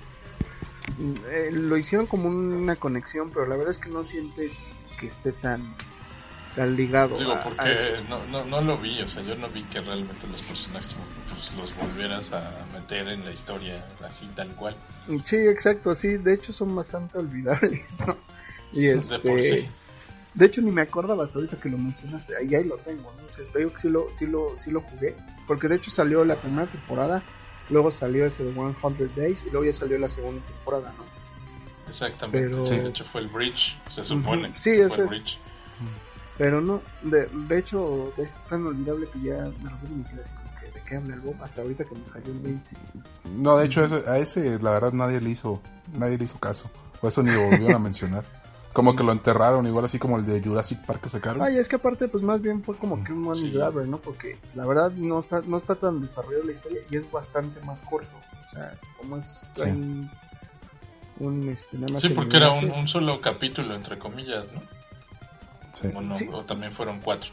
[0.99, 5.33] eh, lo hicieron como una conexión, pero la verdad es que no sientes que esté
[5.33, 5.75] tan,
[6.55, 9.81] tan ligado Digo, a, porque no, no lo vi, o sea, yo no vi que
[9.81, 10.95] realmente los personajes
[11.49, 14.75] pues, los volvieras a meter en la historia así tal cual.
[15.25, 18.17] Sí, exacto, sí, de hecho son bastante olvidables, ¿no?
[18.73, 19.69] Y De este, por sí.
[20.35, 23.27] de hecho ni me acordaba hasta ahorita que lo mencionaste, ahí, ahí lo tengo, ¿no?
[23.27, 25.91] O sea, te digo que sí lo, sí lo, sí lo jugué, porque de hecho
[25.91, 27.23] salió la primera temporada,
[27.71, 31.05] luego salió ese de 100 Days y luego ya salió la segunda temporada, ¿no?
[31.89, 32.49] Exactamente.
[32.49, 34.53] Pero- Sí, de hecho fue el Bridge, se supone.
[34.57, 35.39] Sí, que fue el Bridge.
[36.37, 40.33] Pero no, de, de hecho, de, es tan olvidable que ya de me quedé así
[40.33, 40.44] como
[40.85, 42.71] que, ¿de qué habla el Bob hasta ahorita que me cayó el 20.
[43.37, 45.61] No, de hecho, ese- a ese, la verdad, nadie le hizo,
[45.95, 46.71] nadie le hizo caso.
[47.01, 48.25] O eso ni lo volvieron a mencionar.
[48.73, 51.43] Como que lo enterraron, igual así como el de Jurassic Park que sacaron.
[51.43, 53.51] Ay, es que aparte, pues más bien fue como que un money Sí.
[53.53, 53.99] grabber, ¿no?
[53.99, 57.83] Porque la verdad no está, no está tan desarrollada la historia y es bastante más
[57.83, 58.09] corto.
[58.51, 59.63] O sea, como es Sí.
[59.63, 60.11] un,
[61.21, 64.61] un, este, nada más Sí, porque era un, un solo capítulo, entre comillas, ¿no?
[65.73, 65.89] Sí.
[65.95, 66.29] O, no, Sí.
[66.33, 67.31] o también fueron cuatro.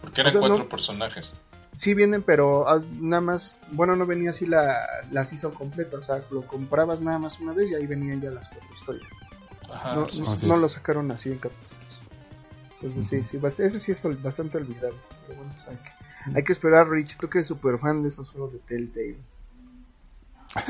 [0.00, 1.34] Porque eran O sea, cuatro no- personajes.
[1.76, 6.02] Sí vienen, pero ah, nada más, bueno, no venía así la, la season completa, o
[6.02, 9.08] sea, lo comprabas nada más una vez y ahí venían ya las cuatro historias.
[9.72, 10.20] Ajá, no sí.
[10.20, 10.60] no, Así no es.
[10.60, 12.00] lo sacaron así en capítulos.
[12.80, 14.94] Entonces sí, sí, bast- ese sí es bastante olvidado.
[15.26, 15.90] Pero bueno, pues hay que,
[16.38, 19.16] hay que esperar, Rich, tú que eres súper fan de esos juegos de Telltale.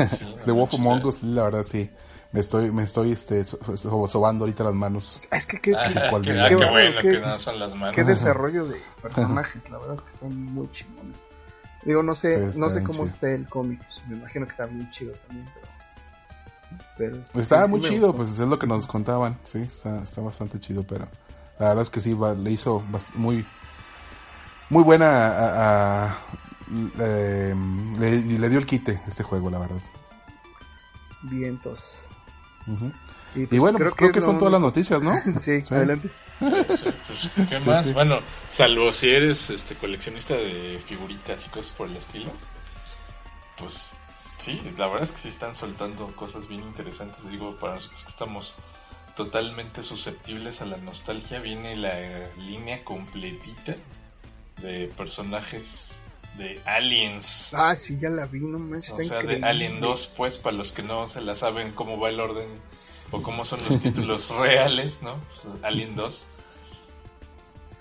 [0.08, 1.90] Sí, The Wolf Among Us, la verdad, sí.
[2.36, 5.26] Me estoy, me estoy, este, so- so- sobando ahorita las manos.
[5.30, 5.94] Es que qué, Ah, qué-
[7.00, 7.96] qué, que son las manos.
[8.04, 11.16] desarrollo de personajes, la verdad es que están muy chingones.
[11.84, 13.14] Digo, no sé, está no sé bien cómo chido.
[13.14, 15.66] esté el cómic, pues, me imagino que está muy chido también, pero...
[16.98, 19.38] pero este, Estaba sí, muy chido, pues es lo que nos contaban.
[19.44, 21.08] Sí, está, está bastante chido, pero
[21.58, 22.82] la verdad es que sí, va- le hizo
[23.14, 23.46] muy,
[24.68, 26.16] muy buena a, a-
[26.98, 27.54] eh,
[27.98, 29.78] le, le dio el quite este juego, la verdad.
[31.22, 32.02] Vientos.
[32.66, 35.12] Y, pues, Y bueno, pues creo que son todas las noticias, ¿no?
[35.40, 35.74] Sí, Sí.
[35.74, 36.10] adelante.
[36.38, 37.86] Pues, ¿Qué más?
[37.86, 37.92] sí.
[37.92, 42.30] Bueno, salvo si eres este coleccionista de figuritas y cosas por el estilo,
[43.58, 43.90] pues
[44.38, 47.28] sí, la verdad es que sí están soltando cosas bien interesantes.
[47.28, 48.54] Digo, para nosotros que estamos
[49.16, 53.76] totalmente susceptibles a la nostalgia, viene la línea completita
[54.60, 56.02] de personajes
[56.38, 57.50] de Aliens.
[57.54, 59.42] Ah, sí, ya la vi, no manches, O sea, de.
[59.42, 62.48] Alien 2, pues, para los que no se la saben cómo va el orden
[63.10, 65.20] o cómo son los títulos reales, ¿no?
[65.42, 66.26] Pues, Alien 2.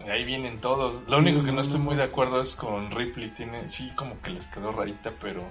[0.10, 0.96] Ahí vienen todos.
[1.08, 3.30] Lo Sí, único que no, no estoy muy de acuerdo es con Ripley.
[3.32, 5.42] Tiene, sí, como que les quedó rarita, pero.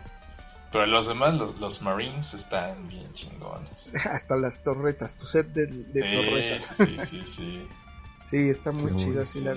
[0.70, 3.90] Pero los demás, los, los Marines, están bien chingones.
[4.10, 6.64] Hasta las torretas, tu set de, de torretas.
[6.76, 7.68] Sí, sí, sí, sí.
[8.26, 9.26] Sí, está muy chida.
[9.26, 9.54] sí, Sí, la-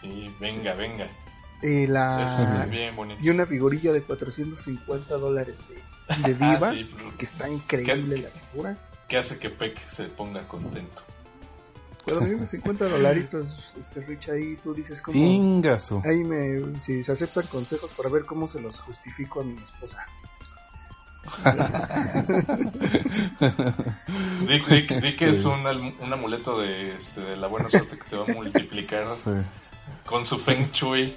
[0.00, 1.08] sí, venga, venga.
[1.62, 2.66] Y la...
[2.70, 2.94] Bien.
[3.22, 5.82] Y una figurilla de 450 dólares de, de
[6.44, 8.76] Ah, Diva, sí, que está increíble ¿Qué- la figura.
[9.08, 11.02] que hace que Peck se ponga contento.
[12.04, 15.16] 450 dolaritos, este Rich, ahí tú dices cómo...
[15.18, 16.02] Ingaso.
[16.04, 16.78] Ahí me...
[16.80, 20.04] Si se aceptan consejos para ver cómo se los justifico a mi esposa.
[24.46, 28.04] Di, di- di que es un, un amuleto de, este, de la buena suerte que
[28.10, 29.30] te va a multiplicar Sí.
[30.06, 31.14] Con su Feng Shui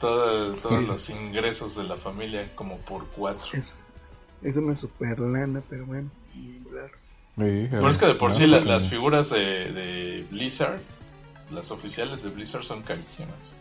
[0.00, 3.46] todo- todos los ingresos de la familia como por cuatro.
[3.52, 3.74] Es,
[4.42, 6.08] es una super lana, pero bueno.
[6.32, 6.62] Sí,
[7.36, 10.80] Pero es que de por sí la- las figuras de, de Blizzard,
[11.50, 13.54] las oficiales de Blizzard son carísimas.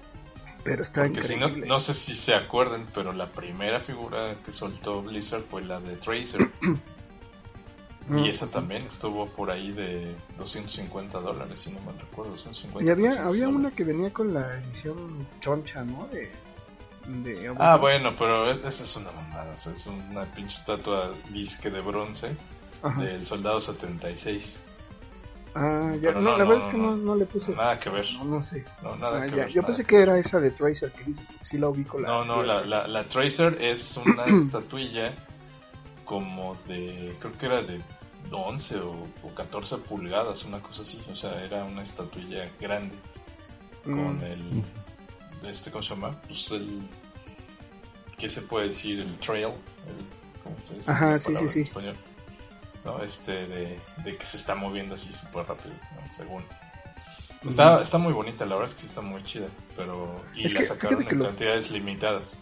[0.64, 1.68] Pero está Porque si no, increíble.
[1.70, 5.96] no sé si se acuerdan, pero la primera figura que soltó Blizzard fue la de
[5.98, 6.42] Tracer.
[8.10, 8.20] Mm.
[8.20, 12.32] Y esa también estuvo por ahí de 250 dólares, si no mal recuerdo.
[12.32, 16.08] 250, Y había, 300 había una que venía con la edición choncha, ¿no?
[16.08, 16.32] De,
[17.08, 19.54] de Ah, bueno, pero es- esa es una mamada.
[19.56, 22.36] o sea, es una pinche estatua disque de bronce
[22.82, 23.02] Ajá.
[23.02, 24.62] del soldado 76.
[25.56, 27.16] Ah, ya, no, no, la no, verdad es que no.
[27.16, 27.52] le puse.
[27.56, 28.06] Nada que ver.
[28.14, 28.64] No, no sé.
[28.84, 29.48] No, nada Ah, que ya, ver.
[29.50, 32.00] Yo nada pensé que que era esa de Tracer que dice, sí la ubico.
[32.00, 35.14] La, No, no, la, la, la Tracer es una estatuilla
[36.06, 37.82] como de, creo que era de
[38.32, 41.00] 11 o, o 14 pulgadas, una cosa así.
[41.12, 42.96] O sea, era una estatuilla grande
[43.84, 44.64] con Mm, el,
[45.50, 46.12] este, ¿cómo se llama?
[46.28, 46.82] Pues el,
[48.18, 49.00] ¿qué se puede decir?
[49.00, 49.46] El trail.
[49.46, 51.96] El, ¿cómo se dice Ajá, la sí, palabra sí, en español?
[52.84, 56.14] No, este, de, de que se está moviendo así súper rápido, ¿no?
[56.16, 56.44] según.
[57.48, 60.16] Está, está muy bonita, la verdad es que sí está muy chida, pero...
[60.36, 62.38] Y Es la que sacaron en los- cantidades limitadas.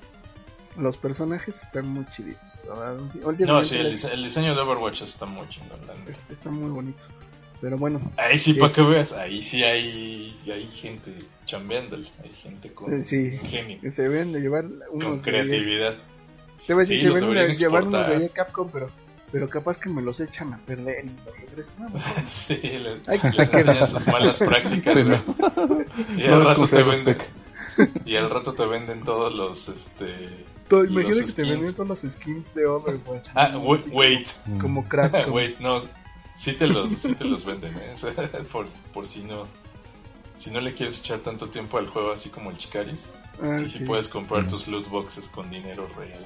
[0.78, 2.06] Los personajes están muy
[2.76, 2.98] verdad.
[3.48, 5.80] No, sí, el, les- el diseño de Overwatch está muy chingón.
[6.08, 7.04] este está muy bonito.
[7.62, 11.14] Pero bueno, Ahí sí, para que veas, ahí sí hay, hay gente
[11.46, 15.08] chambeándole, hay gente con eh, sí, ingenio, que se deben de llevar con unos de
[15.08, 15.96] allá- creatividad.
[16.68, 18.90] Te voy a decir, Sí, se ven de llevar unos de Capcom, pero,
[19.32, 21.76] pero capaz que me los echan a perder y los regresan.
[21.80, 22.28] No, no.
[22.28, 24.94] sí, le, Hay que les enseñan sus malas prácticas.
[24.94, 25.16] Sí, no.
[26.18, 27.18] Y No al rato te venden,
[28.06, 30.28] y al rato te venden todos los, este...
[30.72, 31.50] Imagina que te skins.
[31.50, 33.30] vendían todos los skins de Overwatch.
[33.36, 33.60] Ah, ¿no?
[33.62, 35.12] wait, Como, como crack.
[35.26, 35.82] como- wait, no,
[36.36, 37.96] sí te los, sí te los venden, ¿eh?
[38.52, 39.48] Por, por si no,
[40.36, 43.08] si no le quieres echar tanto tiempo al juego así como el Chicaris,
[43.42, 43.86] Ah, sí, sí sí.
[43.86, 46.26] puedes comprar tus loot boxes con dinero real.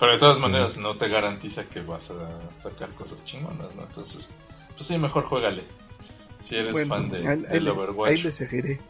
[0.00, 3.82] Pero de todas maneras no te garantiza que vas a sacar cosas chingonas, ¿no?
[3.84, 4.32] Entonces,
[4.74, 5.62] pues sí, mejor juégale.
[6.40, 8.10] Si eres Bueno, fan de, ahí, ahí del les, Overwatch.
[8.10, 8.80] ahí les seguiré.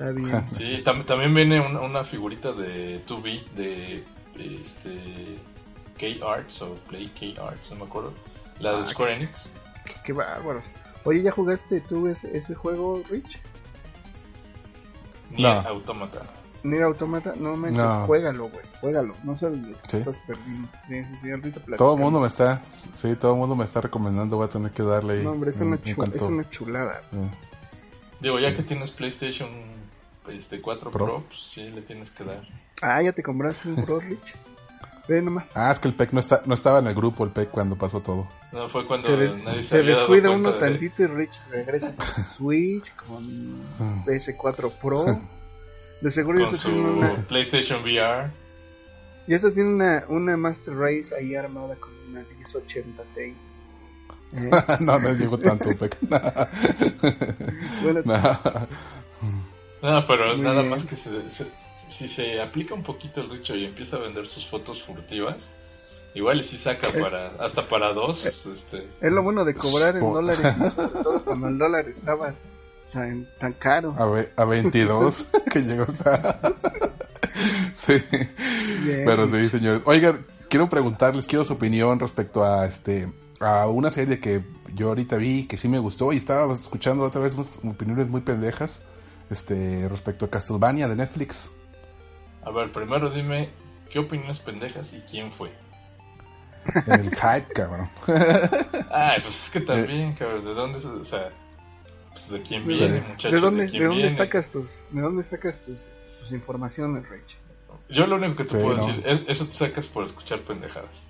[0.00, 0.46] Está bien.
[0.56, 4.04] Sí, tam- también viene una, una figurita de 2B de
[4.38, 5.36] este,
[5.98, 8.14] K-Arts o Play K-Arts, no me acuerdo.
[8.60, 9.50] La de Ah, Square Enix.
[9.84, 10.64] Qué, qué bárbaros.
[11.04, 13.40] Oye, ¿ya jugaste tú ese, ese juego, Rich?
[15.30, 15.68] Nier No.
[15.68, 16.22] Automata.
[16.62, 18.06] Nier Automata, no manches, No.
[18.06, 19.96] juégalo, güey, juégalo, no sabes lo que Sí.
[19.98, 20.68] estás perdiendo.
[20.88, 21.78] Sí, sí, sí, ahorita platicamos.
[21.78, 24.70] Todo el mundo me está, sí, todo el mundo me está recomendando, voy a tener
[24.70, 25.24] que darle ahí.
[25.24, 27.02] No, hombre, es una, es chulada.
[28.20, 29.48] Digo, ya que tienes PlayStation
[30.30, 31.24] este, 4 Pro, Pro.
[31.28, 32.42] pues sí le tienes que dar.
[32.82, 34.18] Ah, ¿ya te compraste un Pro, Rich?
[35.08, 35.48] Ve nomás.
[35.54, 37.74] Ah, es que el PEC no, está, no estaba en el grupo, el PEC, cuando
[37.76, 38.28] pasó todo.
[38.52, 41.94] No, fue cuando Se, des- nadie se dado descuida uno de- tantito y Rich regresa
[41.96, 43.24] con su Switch, con
[43.78, 44.04] Mm.
[44.06, 45.04] PS4 Pro.
[46.00, 48.30] De seguro ya Con está tiene su una, PlayStation VR.
[49.26, 53.34] ya está tiene una, una Master Race ahí armada con una 1080 Ti.
[54.32, 55.96] Eh, no, no llegó tanto, PEC.
[57.82, 58.14] bueno, No.
[59.82, 60.70] No, pero Muy nada bien.
[60.70, 61.46] más que se, se-
[61.90, 65.50] si se aplica un poquito el Richo y empieza a vender sus fotos furtivas,
[66.14, 67.00] igual y si saca Eh.
[67.00, 68.24] para hasta para dos.
[68.26, 71.88] este, es lo bueno de cobrar en Po- dólares, y sobre todo cuando el dólar
[71.88, 72.34] estaba
[72.92, 73.94] tan, tan caro.
[73.98, 76.38] A, ve- a 22, que llegó hasta...
[77.74, 77.94] sí.
[78.84, 79.02] Bien.
[79.04, 79.82] Pero sí, señores.
[79.84, 83.08] Oigan, quiero preguntarles, quiero su opinión respecto a este
[83.40, 84.42] a una serie que
[84.74, 88.20] yo ahorita vi que sí me gustó y estaba escuchando otra vez unas opiniones muy
[88.20, 88.82] pendejas
[89.30, 91.50] este respecto a Castlevania de Netflix.
[92.44, 93.50] a ver, primero dime
[93.90, 95.50] qué opiniones pendejas y quién fue.
[96.86, 97.88] El hype, cabrón.
[98.90, 99.62] Ay, pues es que Eh.
[99.62, 101.30] también, cabrón, ¿de dónde se, o sea,
[102.10, 103.32] pues de quién ¿De- viene, muchachos?
[103.32, 104.16] ¿De dónde, quién de dónde viene?
[104.16, 105.78] sacas tus, de dónde sacas tus,
[106.20, 107.38] tus informaciones, Rich?
[107.88, 108.86] Yo lo único que te Sí, puedo no.
[108.86, 111.08] decir es eso te sacas por escuchar pendejadas.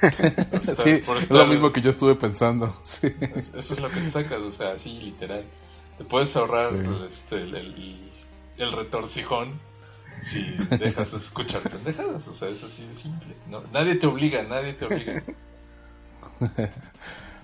[0.00, 2.74] Por estar- Sí, por es lo mismo que yo estuve pensando.
[2.82, 3.14] Sí.
[3.56, 5.44] Eso es lo que te sacas, o sea, así literal.
[5.98, 6.88] Te puedes ahorrar Sí.
[7.08, 8.10] este, el, el,
[8.58, 9.60] el retorcijón
[10.20, 10.42] si
[10.78, 13.34] dejas de escuchar pendejadas, o sea, es así de simple.
[13.48, 15.22] No, nadie te obliga, nadie te obliga.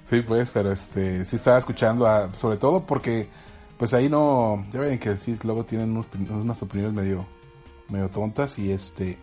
[0.04, 3.28] Sí, pues, pero este, sí estaba escuchando, a- sobre todo porque,
[3.76, 7.26] pues ahí no, ya ven que sí, luego tienen unos unas opiniones medio,
[7.90, 9.18] medio tontas y este,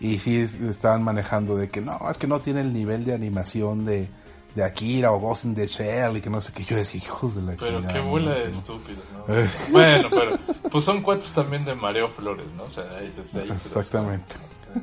[0.00, 3.12] y sí es- estaban manejando de que no, es que no tiene el nivel de
[3.12, 4.08] animación de,
[4.56, 7.36] de Akira o Ghost in the Shell y que no sé qué, yo decía, hijos
[7.36, 8.50] de la Pero chingada, qué bola de no".
[8.50, 9.34] estúpidos, ¿no?
[9.34, 9.48] Eh.
[9.70, 10.38] Bueno, pero
[10.72, 12.64] pues son cuates también de Mareo Flores, ¿no?
[12.64, 14.34] O sea, ahí, desde ahí das Exactamente.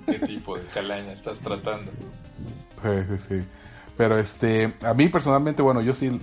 [0.06, 1.92] ¿Qué tipo de calaña estás tratando?
[2.84, 3.46] Sí, sí, sí.
[3.98, 6.20] Pero este, a mí personalmente, bueno, yo sí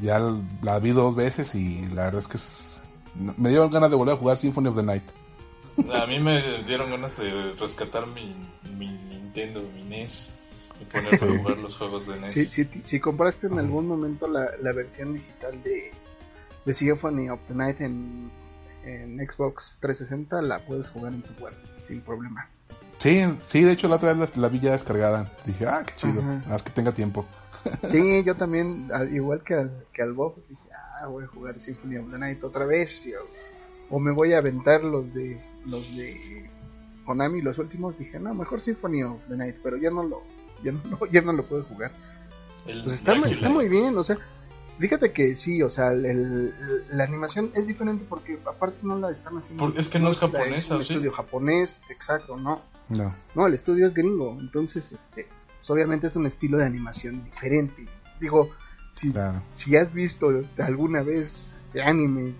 [0.00, 0.20] ya
[0.62, 2.82] la vi dos veces y la verdad es que es-
[3.14, 5.04] me dio ganas de volver a jugar Symphony of the Night.
[5.92, 8.34] A mí me dieron ganas de rescatar mi,
[8.78, 10.34] mi Nintendo, mi NES,
[10.80, 12.32] y a jugar los juegos de NES.
[12.34, 15.92] Si, si, si compraste en algún momento la, la versión digital de,
[16.64, 18.30] de Symphony of the Night en,
[18.84, 22.48] en Xbox 360, la puedes jugar en tu web sin problema.
[22.98, 25.30] Sí, sí, de hecho la otra vez la, la vi ya descargada.
[25.44, 27.24] Dije, ah, qué chido, más que tenga tiempo.
[27.90, 30.68] Sí, yo también, al- igual que al, que al Bob, dije,
[31.02, 33.06] ah, voy a jugar Symphony of the Night otra vez.
[33.08, 33.12] y-
[33.90, 36.48] o me voy a aventar los de los de
[37.04, 37.98] Konami, los últimos.
[37.98, 40.22] Dije, no, mejor Symphony of the Night, pero ya no lo,
[40.64, 41.92] ya no, lo- ya no lo puedo jugar.
[42.66, 43.14] El Pues está,
[43.48, 44.16] muy bien, o sea,
[44.78, 49.10] fíjate que sí, o sea, el- el- la animación es diferente porque aparte no la
[49.10, 49.66] están haciendo.
[49.68, 52.62] Por- es que no es japonesa, hizo un estudio japonés, exacto, no.
[52.88, 53.14] No.
[53.34, 55.26] No, el estudio es gringo, entonces, este,
[55.58, 57.86] pues obviamente es un estilo de animación diferente.
[58.20, 58.50] Digo,
[58.92, 59.42] si, Claro.
[59.54, 62.32] si has visto alguna vez este anime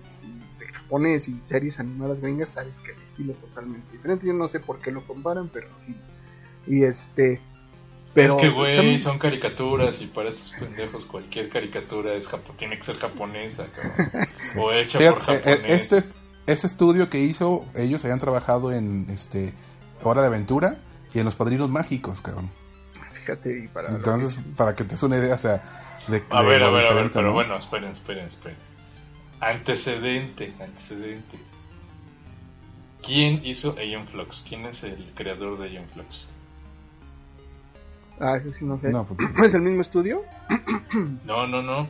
[0.59, 4.27] de japonés y series animadas gringas, sabes que el estilo es totalmente diferente.
[4.27, 5.95] Yo no sé por qué lo comparan, pero sí.
[6.67, 7.41] Y este,
[8.17, 12.77] pero es que, güey, son caricaturas y para esos pendejos cualquier caricatura es japo- tiene
[12.77, 14.27] que ser japonesa, cabrón.
[14.59, 15.71] O hecha por Fíjate, eh, japoneses.
[15.71, 16.13] eh, este, es-
[16.47, 19.53] ese estudio que hizo, ellos habían trabajado en este
[20.03, 20.77] Hora de Aventura
[21.15, 22.51] y en Los Padrinos Mágicos, cabrón.
[23.13, 25.63] Fíjate, y para Entonces, que- para que te des una idea, o sea,
[26.09, 27.33] de, A de ver, a ver, a ver, pero ¿no?
[27.35, 28.57] bueno, esperen, esperen, esperen.
[29.41, 31.37] Antecedente, antecedente.
[33.03, 34.45] ¿Quién hizo Aeon Flux?
[34.49, 36.29] ¿Quién es el creador de Aeon Flux?
[38.21, 38.91] Ah, ese sí no sé.
[38.91, 39.07] No,
[39.45, 40.23] ¿Es el mismo estudio?
[41.25, 41.89] No, no, no.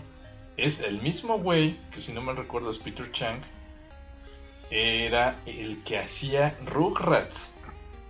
[0.57, 3.41] Es el mismo güey, que si no me recuerdo es Peter Chang.
[4.71, 7.53] Era el que hacía Rugrats.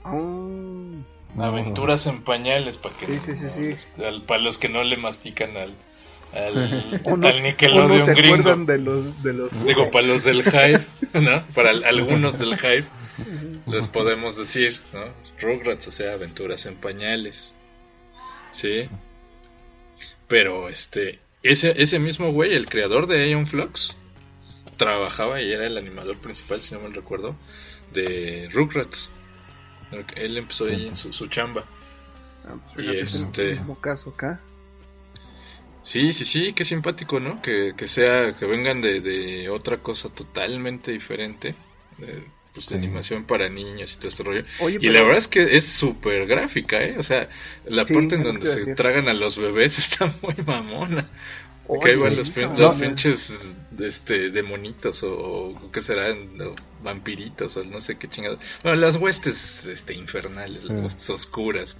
[0.05, 1.05] No.
[1.38, 4.03] Aventuras en pañales, para que Sí, sí, sí, sí.
[4.03, 5.74] al- para los que no le mastican al,
[6.34, 8.34] al, no, o Nickelodeon no se gringo.
[8.36, 10.80] acuerdan de los, de los Digo, para los del Hive,
[11.12, 11.45] ¿no?
[11.55, 12.86] Para al- algunos del Hive
[13.66, 15.01] les podemos decir, ¿no?
[15.40, 17.55] Rugrats, o sea, aventuras en pañales.
[18.57, 18.88] Sí.
[20.28, 23.94] Pero este, ese, ese mismo güey, el creador de Aeon Flux,
[24.76, 27.36] trabajaba y era el animador principal, si no me recuerdo,
[27.92, 29.11] de Rugrats.
[30.16, 31.64] Él empezó ahí en su, su chamba.
[32.46, 34.40] Ah, pues Y este- mismo caso acá.
[35.82, 37.40] Sí, sí, sí, qué simpático, ¿no?
[37.42, 41.54] Que, que sea, que vengan de, de otra cosa totalmente diferente.
[41.98, 42.24] De,
[42.57, 44.44] pues, de animación para niños y todo este rollo.
[44.61, 46.96] Oye, Y pero- la verdad es que es súper gráfica, ¿eh?
[46.98, 47.28] O sea,
[47.66, 48.74] la Sí, parte en donde se decir.
[48.74, 51.09] tragan a los bebés está muy mamona.
[51.68, 52.61] Oye, que ahí van los, pin- cabrón.
[52.62, 52.82] los No.
[52.86, 53.34] pinches
[53.80, 58.38] este, demonitos o, o qué serán, o vampiritos o no sé qué chingados.
[58.62, 60.68] Bueno, las huestes este, infernales, Sí.
[60.72, 61.76] las huestes oscuras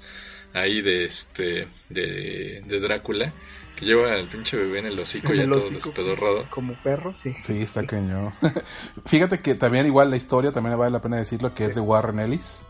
[0.53, 3.33] ahí de este de, de Drácula
[3.77, 6.47] que lleva al pinche bebé en el hocico En ya todo despedorrado.
[6.51, 7.33] Como perro, sí.
[7.35, 8.33] Sí, está cañón.
[9.05, 12.19] Fíjate que también igual la historia, también vale la pena decirlo, que es de Warren
[12.19, 12.63] Ellis.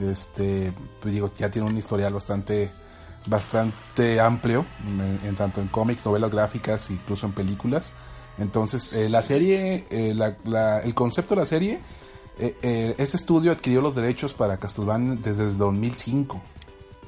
[0.00, 2.70] Este, pues digo, ya tiene un historial bastante
[3.26, 7.92] bastante amplio, en, en tanto en cómics, novelas gráficas, incluso en películas.
[8.38, 11.80] Entonces, eh, la serie, eh, la- la- el concepto de la serie,
[12.38, 16.42] eh, eh, ese estudio adquirió los derechos para Castlevania desde el 2005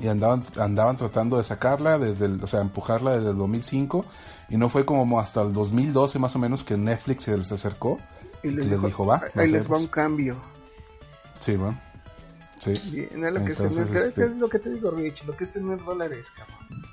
[0.00, 4.04] y andaban andaban tratando de sacarla desde el, o sea empujarla desde el 2005
[4.50, 7.98] y no fue como hasta el 2012 más o menos que Netflix se les acercó
[8.42, 9.80] Y les dijo, va, ahí les va vemos".
[9.82, 10.36] un cambio.
[11.38, 11.78] sí bueno
[12.58, 15.36] sí Bien, es lo que es Entonces, este- es lo que te digo, Rich, lo
[15.36, 16.84] que es tener dólares, cabrón.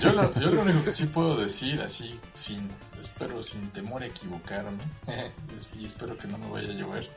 [0.00, 2.68] Yo lo, yo lo único que sí puedo decir, así, sin,
[3.00, 4.82] espero sin temor a equivocarme,
[5.78, 7.08] y espero que no me vaya a llover,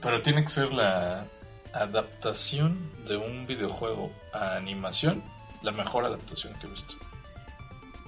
[0.00, 1.26] pero tiene que ser la
[1.82, 5.22] adaptación de un videojuego a animación,
[5.62, 6.94] la mejor adaptación que he visto.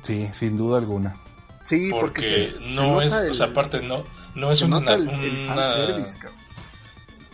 [0.02, 1.16] sí sin duda alguna
[1.64, 4.02] Sí, porque, Porque se- se no es, el- o sea, aparte no,
[4.34, 6.06] no es una, el, el una-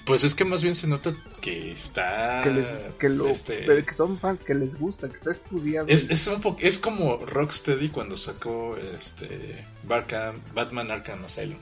[0.05, 2.69] pues es que más bien se nota que está, Que, les,
[2.99, 5.87] que, lo, este, pero que son fans, que les gusta, que está estudiado.
[5.89, 11.59] Es, es un po- es como Rocksteady cuando sacó este Barkham- Batman Arkham Asylum,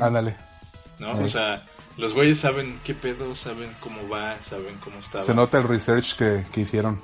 [0.00, 0.36] ándale
[0.98, 1.14] ¿no?
[1.16, 1.22] Sí.
[1.24, 1.66] O sea,
[1.96, 5.22] los güeyes saben qué pedo, saben cómo va, saben cómo está.
[5.24, 7.00] se nota el research que, que hicieron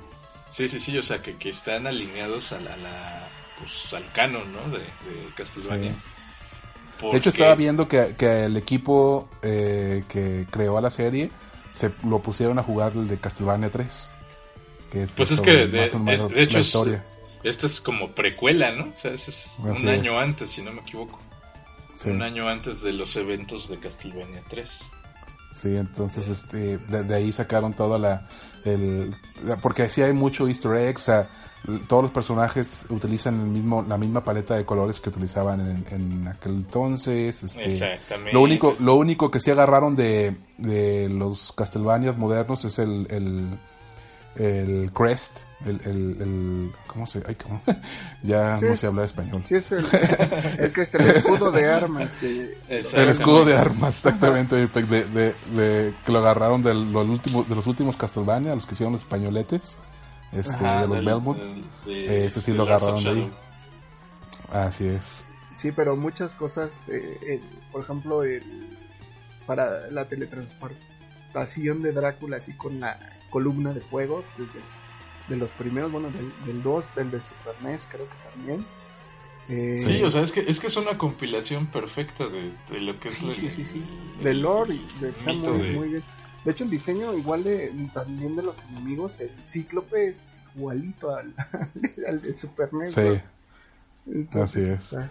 [0.49, 3.27] Sí, sí, sí, o sea, que, que están alineados a la, a la-
[3.57, 4.69] pues, al canon, ¿no?
[4.69, 5.93] De, de Castlevania.
[6.99, 7.07] Sí.
[7.11, 11.31] de hecho estaba viendo que, que el equipo eh, que creó a la serie
[11.71, 14.13] se lo pusieron a jugar el de Castlevania 3
[14.91, 17.01] que es, Pues es que de, más o es- de hecho es-
[17.43, 18.89] esta es como precuela, ¿no?
[18.93, 20.17] O sea, ese es Así un año es.
[20.17, 21.17] antes, si no me equivoco.
[22.03, 22.09] Sí.
[22.09, 24.91] Un año antes de los eventos de Castlevania 3.
[25.53, 28.25] Sí, entonces este, de, de ahí sacaron toda la,
[28.65, 31.27] el, la- porque así hay mucho Easter egg, o sea,
[31.87, 36.27] todos los personajes utilizan el mismo, la misma paleta de colores que utilizaban en, en
[36.27, 38.31] aquel entonces, este, Exactamente.
[38.33, 43.47] lo único, lo único que sí agarraron de, de los Castlevanias modernos es el, el,
[44.35, 47.61] el crest, el, el, el- ¿cómo se, ay, cómo?
[48.23, 49.43] ya Sí, no es- sé hablar español.
[49.45, 49.85] Sí, es el,
[50.59, 52.19] el que es el escudo de armas.
[52.21, 57.47] De, El escudo de armas, exactamente, de, de- de- que lo agarraron de los últimos,
[57.49, 59.75] de los últimos Castlevania, los que hicieron los españoletes,
[60.31, 61.39] este, Ajá, de los del- Belmont.
[61.87, 63.31] Ese sí lo agarraron de ahí.
[64.51, 65.23] Así es.
[65.55, 68.41] Sí, pero muchas cosas, eh, el- por ejemplo, el,
[69.45, 72.97] para la teletransportación de Drácula, así con la
[73.31, 74.53] columna de fuego, pues, es
[75.29, 78.65] de, los primeros, bueno, del, del 2, del de Super NES, creo que también.
[79.49, 82.99] Eh, Sí, o sea, es que, es que es una compilación perfecta de, de lo
[82.99, 83.83] que es sí, el- sí, sí, sí.
[84.19, 86.03] el- De lore, y de- el está muy, de- muy bien.
[86.45, 91.33] De hecho, el diseño igual de también de los enemigos, el cíclope es igualito al,
[92.07, 92.93] al de Super NES.
[92.93, 93.01] Sí.
[93.01, 94.13] ¿no?
[94.15, 94.83] Entonces, así es.
[94.93, 95.09] está-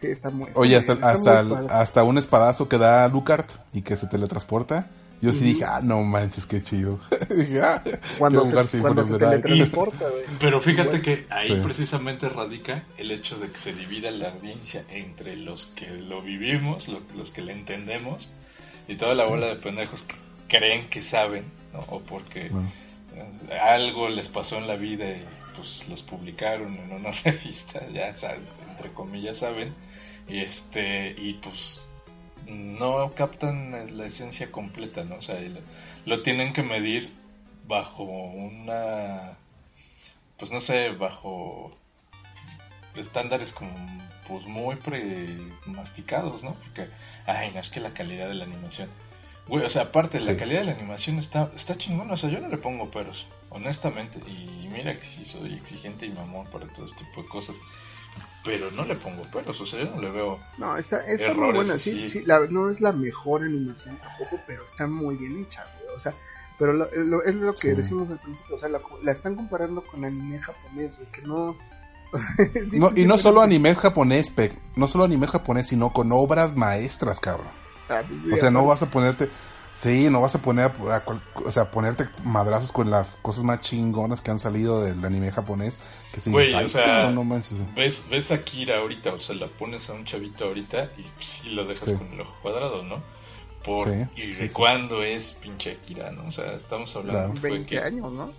[0.00, 1.80] sí, está muy está Oye, hasta, bien, está hasta, muy el- padre.
[1.80, 4.88] hasta un espadazo que da Lucart y que se teletransporta.
[5.20, 6.98] Yo sí dije, ah, no manches, qué chido.
[7.30, 7.82] dije, ah,
[8.18, 10.24] cuando quiero jugar se, cuando se teletransporta, güey.
[10.38, 11.54] Pero fíjate que ahí Sí.
[11.62, 16.88] precisamente radica el hecho de que se divida la audiencia entre los que lo vivimos,
[16.88, 18.28] lo- los que le entendemos,
[18.88, 20.16] y toda la bola de pendejos que
[20.48, 21.80] creen que saben, ¿no?
[21.88, 22.70] o porque Bueno,
[23.14, 25.24] eh, algo les pasó en la vida y
[25.56, 29.74] pues los publicaron en una revista, ya saben, entre comillas saben,
[30.28, 31.86] y este, y pues
[32.46, 35.16] no captan la esencia completa, ¿no?
[35.16, 35.36] O sea,
[36.04, 37.10] lo tienen que medir
[37.64, 39.36] bajo una,
[40.38, 41.76] pues no sé, bajo
[42.94, 43.70] estándares como
[44.26, 46.54] pues muy pre-masticados, ¿no?
[46.54, 46.88] Porque,
[47.26, 48.88] ay, no es que la calidad de la animación.
[49.48, 50.38] Güey, o sea, aparte, la Sí.
[50.38, 54.18] calidad de la animación está, está chingona, o sea, yo no le pongo peros, honestamente.
[54.28, 57.56] Y mira que sí soy exigente y mamón para todo este tipo de cosas.
[58.46, 60.38] Pero no le pongo peros, o sea, yo no le veo.
[60.58, 64.64] No, está, está muy buena, sí, sí, la- no es la mejor animación tampoco, pero
[64.64, 66.14] está muy bien hecha, güey, o sea,
[66.58, 67.74] pero lo- lo- es lo que Sí.
[67.74, 71.56] decimos al principio, o sea, la, la están comparando con anime japonés, güey, que no...
[72.96, 77.48] y no solo anime japonés, Pec, no solo anime japonés, sino con obras maestras, cabrón.
[77.88, 79.28] Ah, O sea, no vas a ponerte.
[79.76, 83.44] Sí, no vas a poner, a, a cual- o sea, ponerte madrazos con las cosas
[83.44, 85.78] más chingonas que han salido del anime japonés.
[86.14, 87.58] Que si Güey, o "Ay, sea, cabrón, no manches".
[87.74, 91.50] ves, ves a Kira ahorita, o sea, la pones a un chavito ahorita y sí
[91.50, 91.94] lo dejas Sí.
[91.94, 93.02] con el ojo cuadrado, ¿no?
[93.66, 94.54] Por, Sí, ¿Y sí, de sí.
[94.54, 96.26] cuándo es pinche Akira, no?
[96.26, 97.40] O sea, estamos hablando Claro.
[97.42, 98.32] fue 20 que- años, ¿no?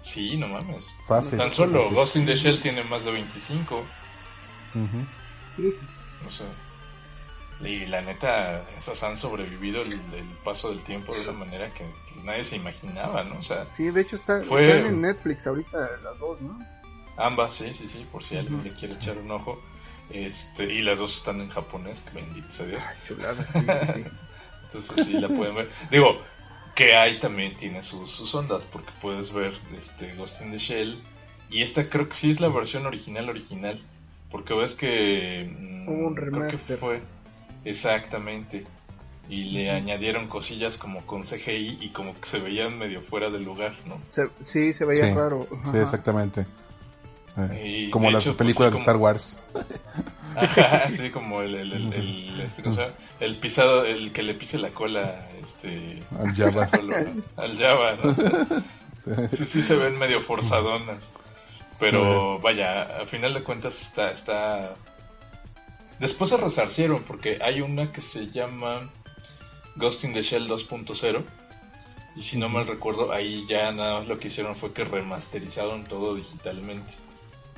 [0.00, 0.82] Sí, no mames.
[1.08, 1.38] Fácil.
[1.38, 1.94] Tan solo fácil.
[1.96, 3.82] Ghost in the Shell tiene más de 25.
[4.74, 6.26] Ujú.
[6.26, 6.46] O sea,
[7.64, 11.84] y la neta, esas han sobrevivido el, el paso del tiempo de una manera que,
[11.84, 13.38] que nadie se imaginaba, ¿no?
[13.38, 16.58] O sea, Sí, de hecho está, Fue- están en Netflix ahorita las dos, ¿no?
[17.16, 19.60] ambas, sí, sí, sí, por si alguien le quiere echar un ojo.
[20.10, 22.82] Este, y las dos están en japonés, que bendito sea Dios.
[22.86, 24.04] Ay, chulada, sí, sí, sí.
[24.66, 25.70] Entonces sí la pueden ver.
[25.90, 26.20] Digo,
[26.74, 30.98] que hay también tiene sus, sus ondas, porque puedes ver este Ghost in the Shell.
[31.50, 33.80] Y esta creo que sí es la versión original original.
[34.30, 35.50] Porque ves que...
[35.54, 36.78] mm, Hubo un creo que remaster.
[36.78, 37.02] fue
[37.64, 38.64] exactamente.
[39.28, 43.44] Y le añadieron cosillas como con CGI y como que se veían medio fuera del
[43.44, 44.00] lugar, ¿no?
[44.08, 45.46] Se- sí, se veía Sí, raro.
[45.70, 46.44] Sí, exactamente.
[47.38, 49.40] Eh, Y, como las hecho, pues, películas de como- Star Wars.
[50.36, 52.94] Ajá, sí, como el, el, el, el, este, ¿cómo se llama?
[53.20, 56.68] el pisado, el que le pise la cola este, Al Java.
[56.68, 57.22] solo, ¿no?
[57.42, 58.10] al Java, ¿no?
[58.10, 61.10] O sea, sí, sí se ven medio forzadonas.
[61.78, 64.74] Pero vaya, a final de cuentas está, está...
[66.02, 68.90] Después se resarcieron porque hay una que se llama
[69.76, 71.22] Ghost in the Shell 2.0
[72.16, 75.84] y si no mal recuerdo ahí ya nada más lo que hicieron fue que remasterizaron
[75.84, 76.92] todo digitalmente.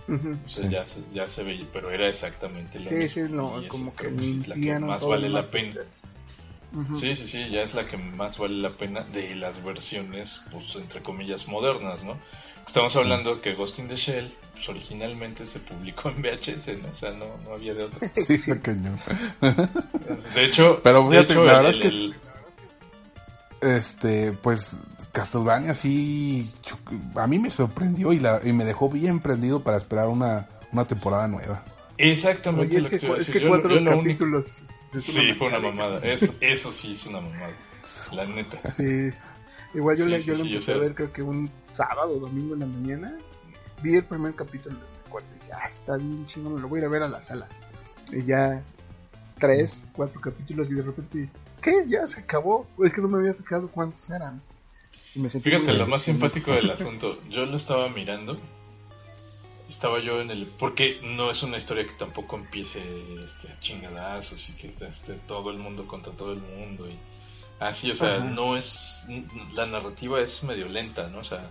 [0.07, 0.69] O sea, Sí.
[0.71, 3.27] ya, se, ya se veía, pero era exactamente lo Sí, mismo.
[3.27, 5.81] sí, no, y como que es la que más vale la pena.
[7.01, 10.77] Sí, sí, sí, ya es la que más vale la pena de las versiones, pues,
[10.77, 12.19] entre comillas, modernas, ¿no?
[12.67, 16.89] Estamos hablando que Ghost in the Shell, pues, originalmente se publicó en VHS, ¿no?
[16.91, 18.11] O sea, no, no había de otra.
[18.15, 18.99] Sí, cañón.
[20.35, 22.15] De hecho, Pero de fíjate, hecho, la el- verdad es que- el-
[23.61, 24.77] Este, pues
[25.13, 29.79] Castlevania sí, yo- a mí me sorprendió y, la, y me dejó bien prendido para
[29.79, 31.63] esperar una, una temporada nueva.
[31.97, 34.63] exactamente Oye, es lo que, es Yo- cuatro yo único- capítulos.
[34.95, 35.99] es Sí, fue una mamada.
[36.01, 37.51] Eso, eso sí es una mamada.
[38.13, 38.71] La neta.
[38.73, 39.11] Sí.
[39.75, 42.19] Igual yo, Sí, le, sí, yo lo sí, empecé a ver creo que un sábado
[42.19, 43.19] domingo en la mañana.
[43.83, 46.83] Vi el primer capítulo del cuarto y dije, ah, está bien chingón, lo voy a
[46.83, 47.49] ir a ver a la sala.
[48.13, 48.63] Y ya
[49.39, 51.29] tres, cuatro capítulos y de repente,
[51.61, 51.85] ¿qué?
[51.89, 52.67] Ya se acabó.
[52.85, 54.41] Es que no me había fijado cuántos eran.
[55.15, 58.39] Y me sentí Fíjate, lo más simpático del asunto, yo lo estaba mirando,
[59.69, 60.47] estaba yo en el...
[60.47, 62.81] Porque no es una historia que tampoco empiece
[63.19, 66.99] este, a chingadazos y que esté, esté todo el mundo contra todo el mundo y...
[67.61, 68.25] Así, o sea, Ajá.
[68.25, 69.07] no es...
[69.55, 71.19] La narrativa es medio lenta, ¿no?
[71.19, 71.51] O sea,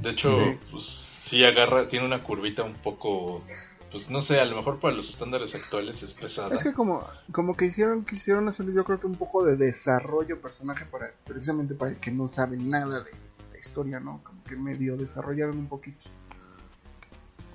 [0.00, 0.58] de hecho, Sí.
[0.70, 3.42] pues sí agarra, tiene una curvita un poco...
[3.90, 6.54] Pues no sé, a lo mejor para los estándares actuales es pesada.
[6.54, 10.40] Es que como, como que hicieron, quisieron hacer yo creo que un poco de desarrollo
[10.40, 13.10] personaje para, precisamente para el que no sabe nada de
[13.52, 14.20] la historia, ¿no?
[14.22, 15.98] Como que medio desarrollaron un poquito.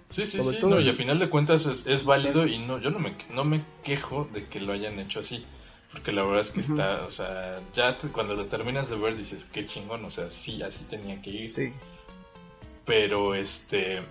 [0.07, 2.59] Sí, sí, Sobre sí, todo no, y a final de cuentas es, es válido y
[2.59, 5.45] no, yo no me, no me quejo de que lo hayan hecho así,
[5.95, 6.73] porque la verdad es que Ujú.
[6.73, 10.29] está, o sea, ya te- cuando lo terminas de ver dices, qué chingón, o sea,
[10.29, 11.73] sí, así tenía que ir, Sí.
[12.85, 14.01] pero este,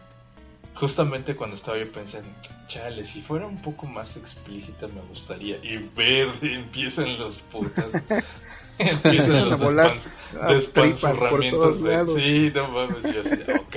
[0.74, 2.28] justamente cuando estaba yo pensando,
[2.68, 8.03] chale, si fuera un poco más explícita me gustaría, y ver, empiezan los putas,
[8.78, 10.09] empiezan los despans-
[10.41, 13.76] a tripas por despanzurramientos de, sí, no mames, yo así, ok,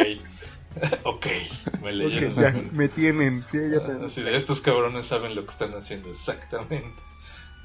[1.04, 1.26] ok,
[1.82, 4.06] me leyeron Ok, la ya me tienen, sí, ya te...
[4.06, 6.94] Así de estos cabrones saben lo que están haciendo exactamente.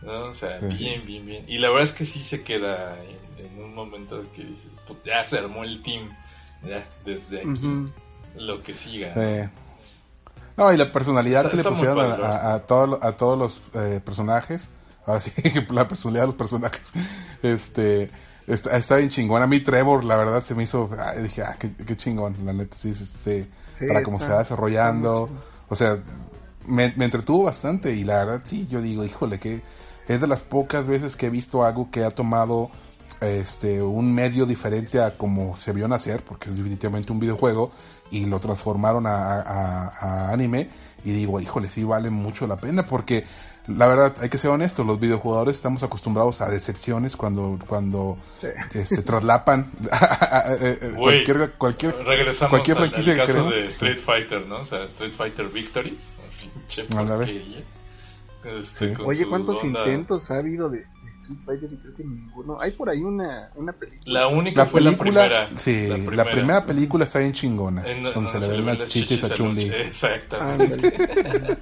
[0.03, 0.25] ¿No?
[0.25, 0.67] O sea, Sí.
[0.79, 1.45] bien, bien, bien.
[1.49, 5.05] Y la verdad es que sí se queda en, en un momento que dices, "Put,
[5.05, 6.09] ya se armó el team.
[6.65, 7.89] Ya, desde aquí,
[8.37, 9.15] lo que siga.
[10.57, 13.13] No, y la personalidad Está- que le está pusieron a, padre, a, a todo- a
[13.17, 14.69] todos los eh, personajes,
[15.07, 15.33] ahora sí,
[15.71, 16.83] la personalidad de los personajes,
[17.43, 18.11] este,
[18.47, 19.43] está, está bien chingón.
[19.43, 22.53] A mí Trevor, la verdad, se me hizo, ah, dije, ah, qué, qué chingón, la
[22.53, 25.29] neta, sí, este, Sí, para cómo se va desarrollando,
[25.69, 25.99] o sea,
[26.67, 29.63] me, me entretuvo bastante y la verdad, sí, yo digo, híjole, que
[30.15, 32.71] es de las pocas veces que he visto algo que ha tomado
[33.21, 37.71] este un medio diferente a como se vio nacer, porque es definitivamente un videojuego,
[38.11, 40.69] y lo transformaron a, a- a anime,
[41.05, 43.25] y digo, híjole, sí vale mucho la pena, porque
[43.69, 48.49] la verdad, hay que ser honestos, los videojugadores estamos acostumbrados a decepciones cuando, cuando Sí.
[48.75, 49.71] este, traslapan
[50.97, 54.57] Güey, cualquier, cualquier, Regresamos cualquier al, al franquicia que de Street Fighter, ¿no?
[54.61, 55.99] O sea, Street Fighter Victory.
[56.41, 56.87] Pinche.
[58.45, 61.71] Este, Oye, ¿cuántos onda- intentos ha habido de, de Street Fighter?
[61.73, 62.61] Y creo que ninguno.
[62.61, 64.21] Hay por ahí una, una película.
[64.21, 65.57] La única La fue película, la primera.
[65.57, 66.67] sí, la primera.
[66.67, 69.69] película está bien chingona, En- donde se le ven las chichis a Chun-Li.
[69.69, 70.87] Exactamente.
[71.27, 71.59] Ándale.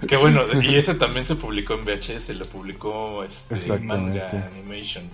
[0.08, 3.78] Que bueno, y ese también se publicó en VHS, lo publicó este.
[3.80, 5.08] Manga Animation.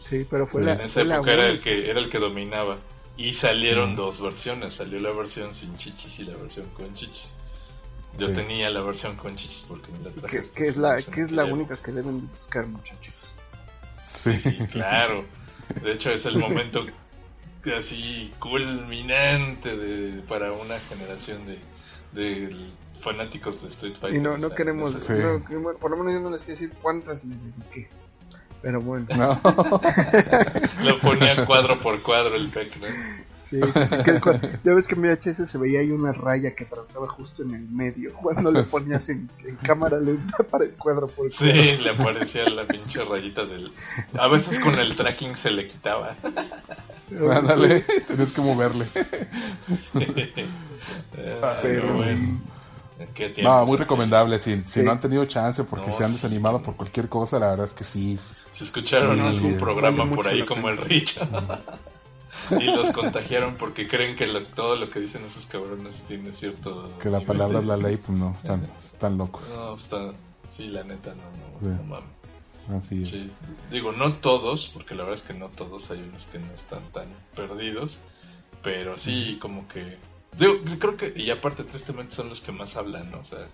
[0.00, 0.72] Sí, pero fue Sí, la.
[0.74, 2.76] en esa fue la época era el que era el que dominaba.
[3.16, 3.96] Y salieron Mm.
[3.96, 7.34] dos versiones, salió la versión sin chichis y la versión con chichis.
[8.18, 8.34] Yo Sí.
[8.34, 10.42] tenía la versión con chichis porque me la traje.
[10.54, 13.14] Que, es la, que es la única que deben de buscar, muchachos.
[14.04, 14.38] Sí.
[14.40, 15.24] Sí, claro.
[15.82, 16.84] De hecho es el momento
[17.78, 21.58] así culminante de, para una generación de,
[22.12, 24.18] de fanáticos de Street Fighter.
[24.18, 25.12] Y no, no queremos, Sí.
[25.12, 25.44] no,
[25.78, 27.88] por lo menos yo no les quiero decir cuántas les dediqué.
[28.62, 29.40] Pero bueno, No.
[30.82, 32.86] Lo ponía cuadro por cuadro el PEC, ¿no?
[33.48, 34.20] Sí, sí, que
[34.64, 37.68] ya ves que en VHS se veía ahí una raya que atravesaba justo en el
[37.68, 38.12] medio.
[38.14, 41.82] Cuando le ponías en, en cámara lenta para el cuadro por Sí, cuadro.
[41.82, 43.72] le aparecía la pinche rayita del...
[44.18, 46.14] A veces con el tracking se le quitaba.
[47.32, 48.86] Ándale, tenés que moverle.
[51.42, 52.40] Ah, Pero- bueno.
[53.14, 54.40] Qué No, muy recomendable.
[54.40, 54.82] Si, si Sí.
[54.82, 56.14] no han tenido chance porque No, se han sí.
[56.16, 58.18] desanimado por cualquier cosa, la verdad es que sí.
[58.50, 61.20] Si escucharon Sí, algún sí, programa por ahí como el Rich
[62.52, 66.90] y los contagiaron porque creen que lo- todo lo que dicen esos cabrones tiene cierto...
[67.00, 69.54] Que la palabra de- es la ley, pues no, están, están locos.
[69.56, 70.12] No, está...
[70.48, 71.82] Sí, la neta, no, no, Sí.
[71.82, 72.84] no mames.
[72.84, 73.08] Así es.
[73.10, 73.30] Sí.
[73.70, 76.80] Digo, no todos, porque la verdad es que no todos, hay unos que no están
[76.92, 77.98] tan perdidos,
[78.62, 79.96] pero sí, como que...
[80.38, 83.18] Digo, creo que, y aparte tristemente son los que más hablan, ¿no?
[83.20, 83.46] O sea,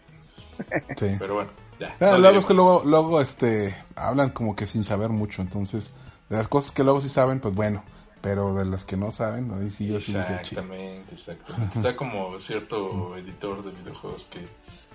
[0.96, 1.16] Sí.
[1.18, 1.96] pero bueno, ya.
[2.00, 5.92] Ah, no luego es que luego, luego este, hablan como que sin saber mucho, entonces,
[6.28, 7.82] de las cosas que luego sí saben, pues bueno,
[8.24, 10.34] pero de las que no saben, ahí sí yo sí dije.
[10.36, 11.78] Exactamente, exactamente.
[11.78, 14.40] Está como cierto editor de videojuegos que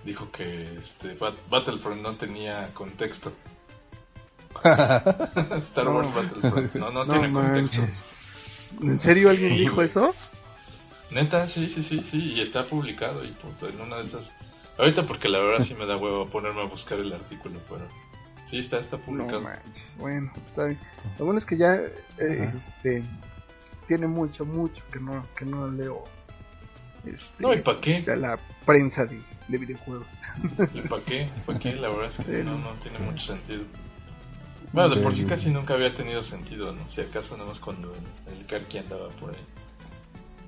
[0.04, 3.32] dijo que este Bat- Battlefront no tenía contexto.
[4.64, 5.92] Star No.
[5.98, 7.82] Wars Battlefront no, no, No tiene contexto.
[7.82, 8.04] manches.
[8.82, 9.88] ¿En serio alguien Sí, dijo güey.
[9.88, 10.14] eso?
[11.12, 14.32] Neta, sí, sí, sí, sí, y está publicado y pues, en una de esas...
[14.78, 17.86] Ahorita porque la verdad sí me da huevo ponerme a buscar el artículo, pero
[18.50, 19.42] sí está, está No publicado.
[19.42, 20.80] manches, bueno, está bien.
[21.18, 23.04] Lo bueno es que ya eh, este
[23.88, 26.04] tiene mucho, mucho que no, que no leo
[27.06, 28.04] este, No, ¿y para qué?
[28.18, 30.08] la prensa de, de videojuegos.
[30.74, 31.28] ¿Y para qué?
[31.46, 31.74] ¿Para qué?
[31.76, 32.44] La verdad es que Sí.
[32.46, 33.64] no, no tiene mucho sentido.
[34.72, 35.28] Bueno, de por sí sí.
[35.30, 36.88] casi nunca había tenido sentido, ¿no?
[36.90, 37.92] Si acaso nada más cuando
[38.28, 39.46] el, el Karki andaba por ahí.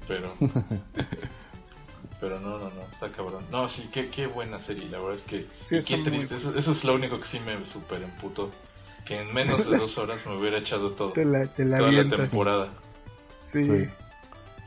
[0.08, 0.34] Pero...
[2.22, 3.44] Pero no, no, no, está cabrón.
[3.52, 5.48] No, sí, qué, qué buena serie, la verdad es que...
[5.66, 8.52] Sí, qué triste, eso, eso es lo único que sí me super emputó.
[9.06, 11.12] Que en menos de dos horas me hubiera echado todo.
[11.14, 12.70] Te la, te la Toda la temporada.
[13.42, 13.64] Sí.
[13.66, 13.90] Sí.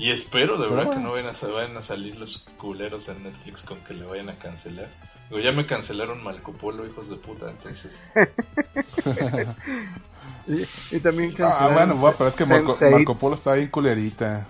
[0.00, 3.14] Y espero de verdad que no vayan a, sa- vayan a salir los culeros de
[3.14, 4.88] Netflix con que le vayan a cancelar.
[5.30, 7.96] Digo, ya me cancelaron Marco Polo, hijos de puta, entonces...
[10.46, 12.90] Y, y también Ah, cancelaron bueno, bueno, pero es que Marco, Sense8.
[12.90, 14.46] Marco Polo está bien culerita.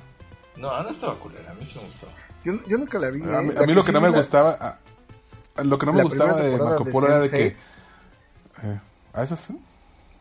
[0.57, 2.13] No, no estaba culera, a mí sí me gustaba.
[2.45, 3.23] Yo, yo nunca la vi.
[3.23, 3.59] A mí, eh.
[3.59, 4.79] a mí lo que sí no me la- gustaba,
[5.63, 7.31] lo que no me la gustaba de Marco Polo era de Sense8.
[7.31, 7.47] que...
[8.69, 8.81] Eh,
[9.15, 9.59] ¿A eso sí?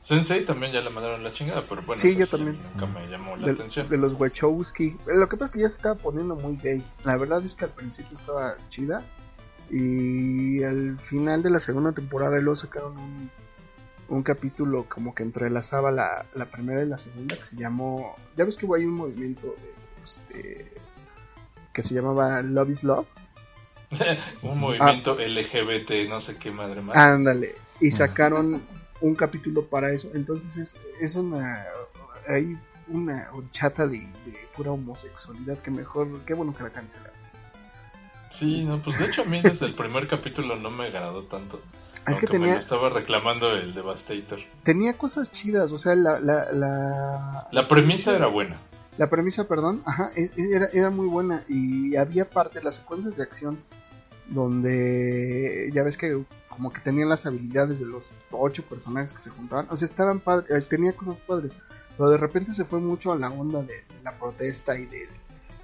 [0.02, 2.60] Sensei también ya le mandaron la chingada, pero bueno, Sí, yo también.
[2.74, 3.88] Nunca me llamó la de, atención.
[3.88, 4.98] de los Wachowski.
[5.06, 6.84] Lo que pasa es que ya se estaba poniendo muy gay.
[7.06, 9.02] La verdad es que al principio estaba chida.
[9.72, 13.32] Y al final de la segunda temporada luego sacaron un,
[14.10, 18.16] un capítulo como que entrelazaba la, la primera y la segunda que se llamó...
[18.36, 20.73] Ya ves que hubo ahí un movimiento de, este,
[21.74, 23.08] que se llamaba Love is Love.
[24.42, 26.96] Un movimiento LGBT, no sé qué madre más.
[26.96, 27.56] Ándale.
[27.80, 28.64] Y sacaron
[29.02, 30.10] un capítulo para eso.
[30.14, 31.66] Entonces es, es una...
[32.28, 32.58] Hay
[32.88, 36.22] una horchata de, de pura homosexualidad que mejor...
[36.26, 37.14] Qué bueno que la cancelaron.
[38.32, 41.62] Sí, no, pues de hecho a mí desde el primer capítulo no me agradó tanto.
[42.06, 44.40] Ah, Es que Aunque me tenía, lo estaba reclamando el Devastator.
[44.64, 48.58] tenía cosas chidas, o sea, la, la, la, La premisa era buena.
[48.98, 53.16] La premisa, perdón, ajá, e- e- era, era muy buena y había partes, las secuencias
[53.18, 53.58] de acción
[54.44, 59.30] donde ya ves que como que tenían las habilidades de los ocho personajes que se
[59.32, 61.52] juntaban, o sea, estaban padres, eh, tenía cosas padres,
[61.98, 65.08] pero de repente se fue mucho a la onda de, de la protesta y de,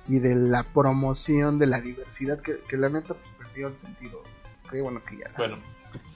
[0.08, 4.24] y de la promoción de la diversidad que, que la neta pues perdió el sentido.
[4.72, 5.30] Bueno que ya.
[5.30, 5.58] la- Bueno,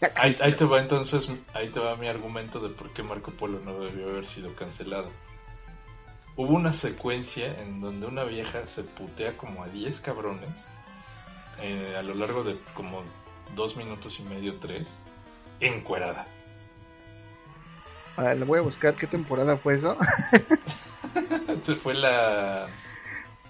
[0.01, 3.59] ya ahí, te va entonces, ahí te va mi argumento de por qué Marco Polo
[3.59, 5.09] no debió haber sido cancelado.
[6.35, 10.67] Hubo una secuencia en donde una vieja se putea como a 10 cabrones
[11.61, 13.03] eh, a lo largo de como
[13.55, 14.97] dos minutos y medio, tres,
[15.59, 16.25] encuerada.
[18.17, 19.97] A ver, le voy a buscar qué temporada fue eso.
[21.61, 22.67] Se fue la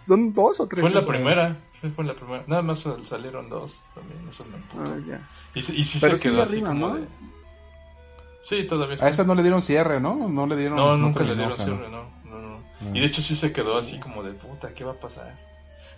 [0.02, 0.82] ¿Son dos o tres?
[0.82, 1.58] fue la primera,
[1.96, 2.44] fue, la primera.
[2.48, 4.58] Nada más salieron dos también, eso me.
[4.82, 5.30] Ah, ya.
[5.56, 6.96] Y, y sí Pero se quedó así arriba, como ¿no?
[6.96, 7.08] de...
[8.42, 9.06] Sí, todavía A sí.
[9.06, 10.28] esa no le dieron cierre, ¿no?
[10.28, 10.76] No le dieron...
[10.76, 12.04] No, nunca le terminó, dieron cierre, no,
[12.94, 15.34] Y de hecho sí se quedó así como de puta, ¿qué va a pasar?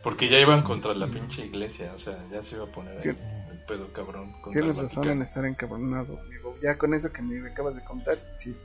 [0.04, 3.10] Porque ya iban contra la pinche iglesia, o sea, ya se iba a poner ahí
[3.10, 4.34] el pedo cabrón.
[4.54, 5.12] Tienes razón Vaticano.
[5.12, 6.56] en estar encabronado, amigo.
[6.62, 8.56] Ya con eso que me acabas de contar, sí.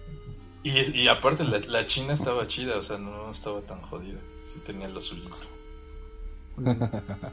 [0.63, 4.19] Y, es- y aparte la, la china estaba chida, o sea, no estaba tan jodida.
[4.45, 5.37] Sí tenía lo suyito.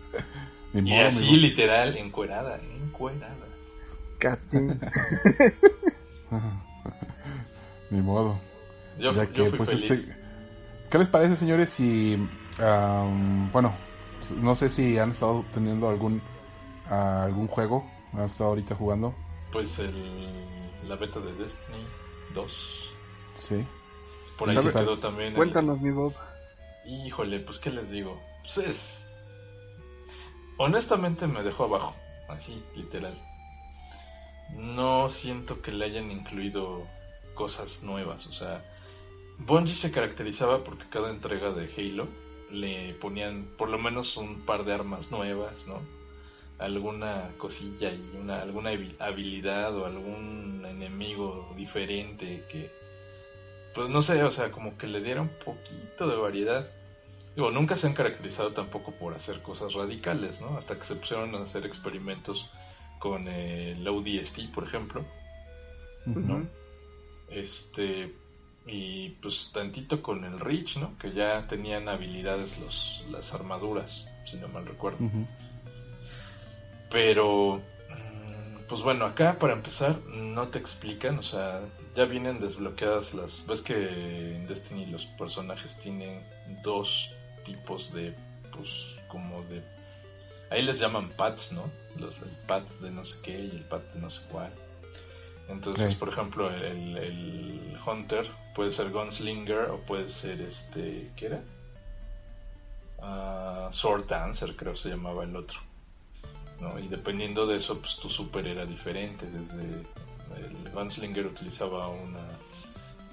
[0.73, 1.37] Y modo, así amigo.
[1.37, 3.45] literal, encuerada, encuerada.
[4.19, 4.57] Katy.
[7.89, 8.37] Ni modo.
[8.99, 9.91] Yo, ya yo que, fui pues, feliz.
[9.91, 10.13] este,
[10.89, 11.69] ¿Qué les parece, señores?
[11.69, 12.15] Si,
[12.59, 13.73] am, bueno,
[14.41, 16.21] no sé si han estado teniendo algún
[16.89, 19.13] ah, algún juego, han estado ahorita jugando,
[19.51, 20.45] Pues el,
[20.87, 21.85] la beta de Destiny
[22.33, 22.53] 2.
[23.35, 23.65] sí.
[24.37, 25.29] Por ahí ¿Sabe- se quedó también.
[25.29, 26.13] el- Cuéntanos, mi Bob.
[26.85, 28.21] Híjole, pues qué les digo.
[28.43, 29.09] Pues es.
[30.57, 31.95] Honestamente me dejó abajo.
[32.29, 33.17] Así, literal.
[34.55, 36.83] No siento que le hayan incluido
[37.33, 38.27] cosas nuevas.
[38.27, 38.63] O sea,
[39.37, 42.07] Bungie se caracterizaba porque cada entrega de Halo
[42.51, 45.81] le ponían por lo menos un par de armas nuevas, ¿no?
[46.59, 52.71] Alguna cosilla y una, alguna habi- habilidad o algún enemigo diferente que
[53.73, 56.67] pues no sé, o sea, como que le dieron un poquito de variedad.
[57.35, 60.57] Digo, nunca se han caracterizado tampoco por hacer cosas radicales, ¿no?
[60.57, 62.49] Hasta que se pusieron a hacer experimentos
[62.99, 65.05] con eh, el ODST, por ejemplo,
[66.23, 66.49] ¿no?
[67.27, 68.17] Este,
[68.67, 70.97] y pues tantito con el Reach, ¿no?
[70.97, 74.97] Que ya tenían habilidades los, las armaduras, si no mal recuerdo.
[76.91, 81.61] Pero, mm, pues bueno, acá para empezar no te explican, o sea,
[81.95, 83.45] ya vienen desbloqueadas las...
[83.47, 86.21] Ves que en Destiny los personajes tienen
[86.63, 87.11] dos
[87.45, 88.13] tipos de,
[88.53, 89.63] pues, como de...
[90.49, 91.69] Ahí les llaman pads, ¿no?
[91.97, 94.51] Los del pad de no sé qué y el pad de no sé cuál.
[95.49, 98.27] Entonces, por ejemplo, el, el Hunter
[98.57, 101.11] puede ser Gunslinger o puede ser este...
[101.15, 101.43] ¿Qué era?
[102.99, 105.59] Ah, Sword Dancer, creo se llamaba el otro.
[106.59, 106.79] ¿no?
[106.79, 109.27] Y dependiendo de eso, pues tu super era diferente.
[109.27, 112.25] Desde el Gunslinger utilizaba una,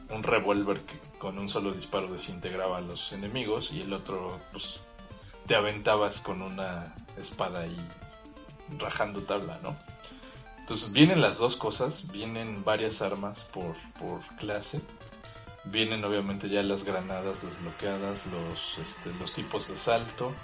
[0.09, 4.81] un revólver que con un solo disparo desintegraba a los enemigos y el otro, pues
[5.47, 7.77] te aventabas con una espada y
[8.79, 9.77] rajando tabla, ¿no?
[10.61, 14.81] Entonces vienen las dos cosas, vienen varias armas por, por clase,
[15.67, 20.35] vienen obviamente ya las granadas desbloqueadas, los, este, los tipos de salto,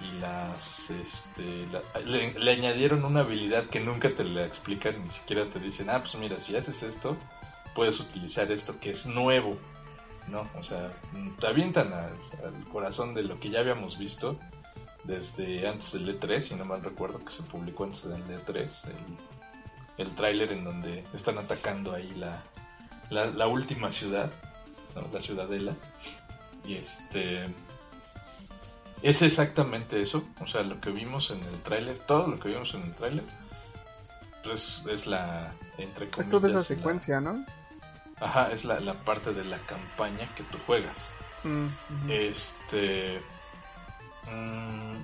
[0.00, 1.66] y las este
[2.04, 6.00] le, le añadieron una habilidad que nunca te la explican ni siquiera te dicen ah
[6.00, 7.16] pues mira si haces esto
[7.74, 9.56] puedes utilizar esto que es nuevo
[10.28, 10.92] no o sea
[11.40, 12.12] te avientan al,
[12.44, 14.38] al corazón de lo que ya habíamos visto
[15.04, 20.06] desde antes del E3 si no mal recuerdo que se publicó antes del E3 el,
[20.06, 22.44] el tráiler en donde están atacando ahí la,
[23.10, 24.30] la, la última ciudad
[24.94, 25.08] ¿no?
[25.12, 25.74] la ciudadela
[26.64, 27.46] y este
[29.02, 32.74] es exactamente eso, o sea, lo que vimos en el tráiler, todo lo que vimos
[32.74, 33.24] en el tráiler,
[34.42, 37.44] pues es la, entre Es toda esa la- secuencia, ¿no?
[38.20, 41.08] ajá, es la, la parte de la campaña que tú juegas.
[41.44, 41.66] Mm.
[42.10, 43.20] Este.
[44.32, 44.94] mm,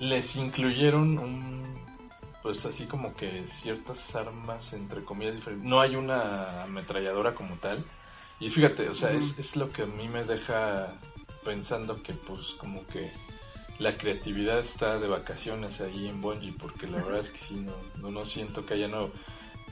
[0.00, 1.80] les incluyeron un.
[2.42, 5.68] Pues así como que ciertas armas, entre comillas, diferentes.
[5.68, 7.84] No hay una ametralladora como tal.
[8.40, 10.88] Y fíjate, o sea, es, es lo que a mí me deja
[11.44, 13.12] pensando que, pues, como que
[13.78, 17.72] la creatividad está de vacaciones ahí en Bungie, porque la verdad es que sí, no,
[18.00, 19.10] no, no siento que haya no.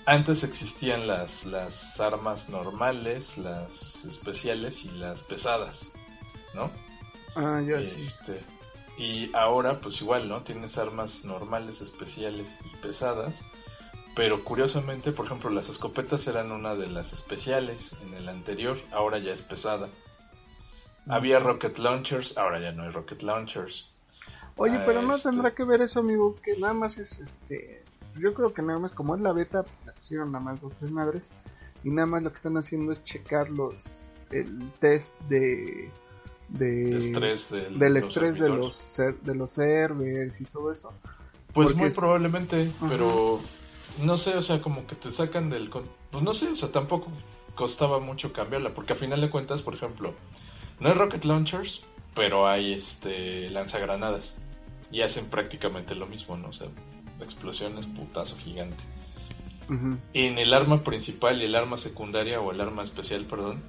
[0.07, 5.87] Antes existían las, las armas normales, las especiales y las pesadas,
[6.55, 6.71] ¿no?
[7.37, 7.95] Ah, ya, sí.
[7.99, 8.41] Este,
[8.99, 10.43] y ahora, pues igual, ¿no?
[10.43, 13.43] Tienes armas normales, especiales y pesadas.
[14.19, 19.21] Pero curiosamente, por ejemplo, las escopetas eran una de las especiales en el anterior, ahora
[19.21, 19.89] ya es pesada.
[21.07, 23.89] Había rocket launchers, ahora ya no hay rocket launchers.
[24.57, 27.85] Oye, Ah, pero no este- tendrá que ver eso, amigo, que nada más es este.
[28.16, 29.64] Yo creo que nada más, como es la beta,
[29.97, 31.31] pusieron nada más dos tres madres.
[31.85, 34.01] Y nada más lo que están haciendo es checar los.
[34.33, 35.93] El test de.
[36.49, 40.93] de estrés del, del estrés de los, ser- de los servers y todo eso.
[41.55, 42.89] Pues porque muy es- probablemente, Ajá.
[43.99, 45.70] No sé, o sea, como que te sacan del...
[45.70, 47.11] con- Pues no sé, o sea, tampoco
[47.55, 50.14] costaba mucho cambiarla, porque a final de cuentas, por ejemplo,
[50.80, 51.82] no hay rocket launchers,
[52.14, 54.36] pero hay este lanzagranadas
[54.90, 56.49] y hacen prácticamente lo mismo, ¿no?
[56.49, 56.68] O sea,
[57.20, 58.82] explosiones, putazo gigante.
[59.68, 59.99] Ujú.
[60.14, 63.62] En el arma principal y el arma secundaria o el arma especial, perdón,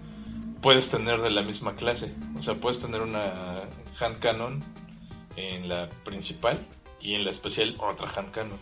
[0.62, 2.14] puedes tener de la misma clase.
[2.38, 3.64] O sea, puedes tener una
[4.00, 4.62] hand cannon
[5.36, 6.66] en la principal
[7.02, 8.60] y en la especial otra hand cannon.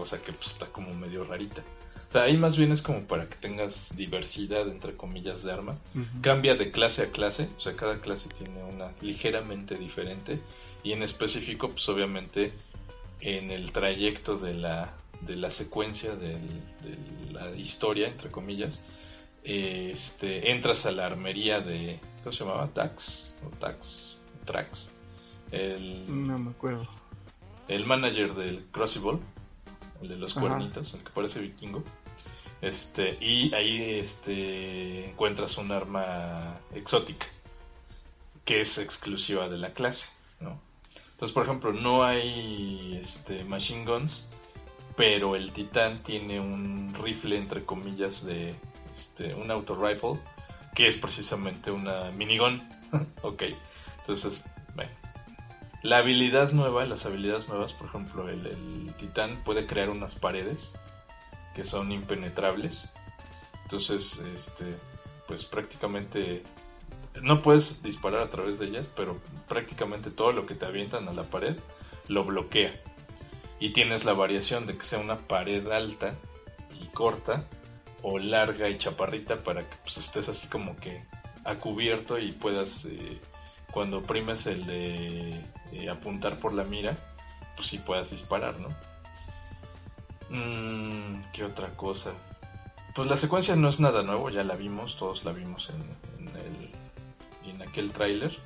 [0.00, 1.62] Cosa que pues, está como medio rarita.
[2.08, 5.76] O sea, ahí más bien es como para que tengas diversidad, entre comillas, de armas.
[5.94, 6.22] Ujú.
[6.22, 10.40] Cambia de clase a clase, o sea, cada clase tiene una ligeramente diferente.
[10.82, 12.52] Y en específico, pues obviamente,
[13.20, 18.82] en el trayecto de la, de la secuencia del- de la historia, entre comillas,
[19.44, 22.68] este, entras a la armería de, ¿cómo se llamaba?
[22.68, 24.90] Tax, o Tax, Trax.
[25.52, 26.88] El, No me acuerdo.
[27.68, 29.18] el manager del Crucible,
[30.02, 30.40] el de los Ajá.
[30.40, 31.84] cuernitos, el que parece vikingo.
[32.60, 37.26] Este, y ahí este, encuentras un arma exótica
[38.44, 40.08] que es exclusiva de la clase,
[40.40, 40.60] ¿no?
[41.12, 44.24] Entonces, por ejemplo, no hay este, machine guns,
[44.96, 48.54] pero el titán tiene un rifle, entre comillas, de
[48.92, 50.18] este, un auto rifle,
[50.74, 52.60] que es precisamente una minigun.
[53.22, 53.42] ok,
[54.00, 54.44] entonces.
[55.82, 60.72] La habilidad nueva, las habilidades nuevas, por ejemplo, el, el titán puede crear unas paredes
[61.54, 62.90] que son impenetrables.
[63.64, 64.76] Entonces, este,
[65.26, 66.42] pues prácticamente
[67.22, 69.18] no puedes disparar a través de ellas, pero
[69.48, 71.56] prácticamente todo lo que te avientan a la pared
[72.08, 72.74] lo bloquea.
[73.58, 76.14] Y tienes la variación de que sea una pared alta
[76.80, 77.44] y corta
[78.02, 81.04] o larga y chaparrita para que pues, estés así como que
[81.44, 83.20] a cubierto y puedas eh,
[83.72, 86.96] cuando oprimes el de eh, apuntar por la mira,
[87.56, 88.68] pues sí puedas disparar, ¿no?
[90.30, 92.12] Mm, ¿Qué otra cosa?
[92.94, 96.36] Pues la secuencia no es nada nuevo, ya la vimos, todos la vimos en, en
[96.36, 98.36] el, en aquel tráiler.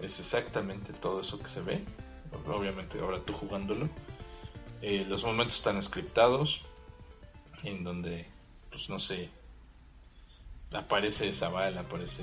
[0.00, 1.84] Es exactamente todo eso que se ve.
[2.46, 3.88] Obviamente ahora tú jugándolo.
[4.82, 6.62] Eh, los momentos están scriptados,
[7.62, 8.26] en donde,
[8.70, 9.30] pues no sé,
[10.72, 12.22] aparece Zaval, aparece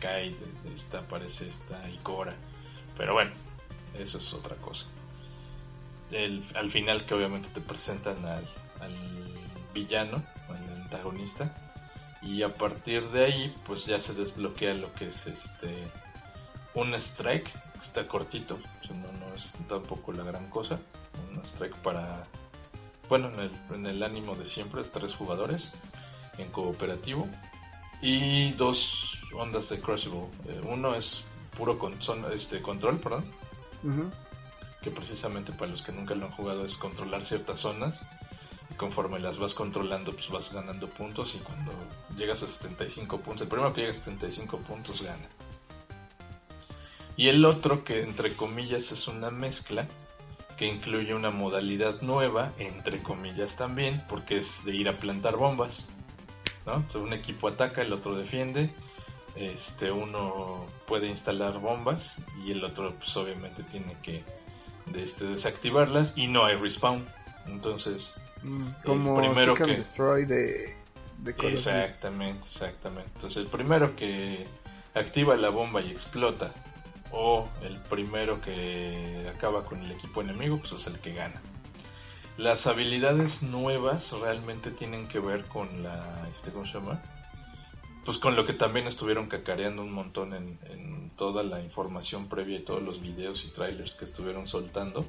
[0.00, 0.36] Kai,
[0.74, 2.34] esta, aparece esta Ikora.
[2.96, 3.30] Pero bueno,
[3.98, 4.86] eso es otra cosa.
[6.10, 8.48] El, al final que obviamente te presentan al,
[8.80, 8.94] al
[9.72, 11.54] villano, al antagonista.
[12.22, 15.88] Y a partir de ahí, pues ya se desbloquea lo que es este
[16.74, 20.78] un strike, está cortito, o no, no es tampoco la gran cosa.
[21.30, 22.24] Un strike para,
[23.08, 25.72] bueno, en el, en el ánimo de siempre, tres jugadores
[26.38, 27.28] en cooperativo.
[28.02, 30.26] Y dos ondas de Crucible.
[30.48, 31.24] Eh, uno es
[31.56, 33.24] puro con, son, este, control, perdón
[34.82, 38.02] que precisamente para los que nunca lo han jugado es controlar ciertas zonas
[38.70, 41.72] y conforme las vas controlando pues vas ganando puntos y cuando
[42.16, 45.28] llegas a 75 puntos, el primero que llega a 75 puntos gana.
[47.16, 49.86] Y el otro que entre comillas es una mezcla
[50.56, 55.88] que incluye una modalidad nueva, entre comillas también, porque es de ir a plantar bombas.
[56.66, 56.76] ¿no?
[56.76, 58.70] Entonces, un equipo ataca, el otro defiende,
[59.36, 64.24] este uno puede instalar bombas y el otro pues obviamente tiene que
[64.86, 67.04] de este, desactivarlas y no hay respawn.
[67.46, 70.76] Entonces, Mm, Como primero Seek and que- Destroy de,
[71.36, 73.10] Call exactamente, exactamente.
[73.16, 74.46] Entonces, el primero que
[74.94, 76.50] activa la bomba y explota
[77.12, 81.38] o el primero que acaba con el equipo enemigo, pues es el que gana.
[82.38, 87.02] Las habilidades nuevas realmente tienen que ver con la, este, ¿cómo se llama?
[88.04, 92.64] Pues con lo que también estuvieron cacareando un montón en, toda la información previa y
[92.64, 95.04] todos los videos y trailers que estuvieron soltando.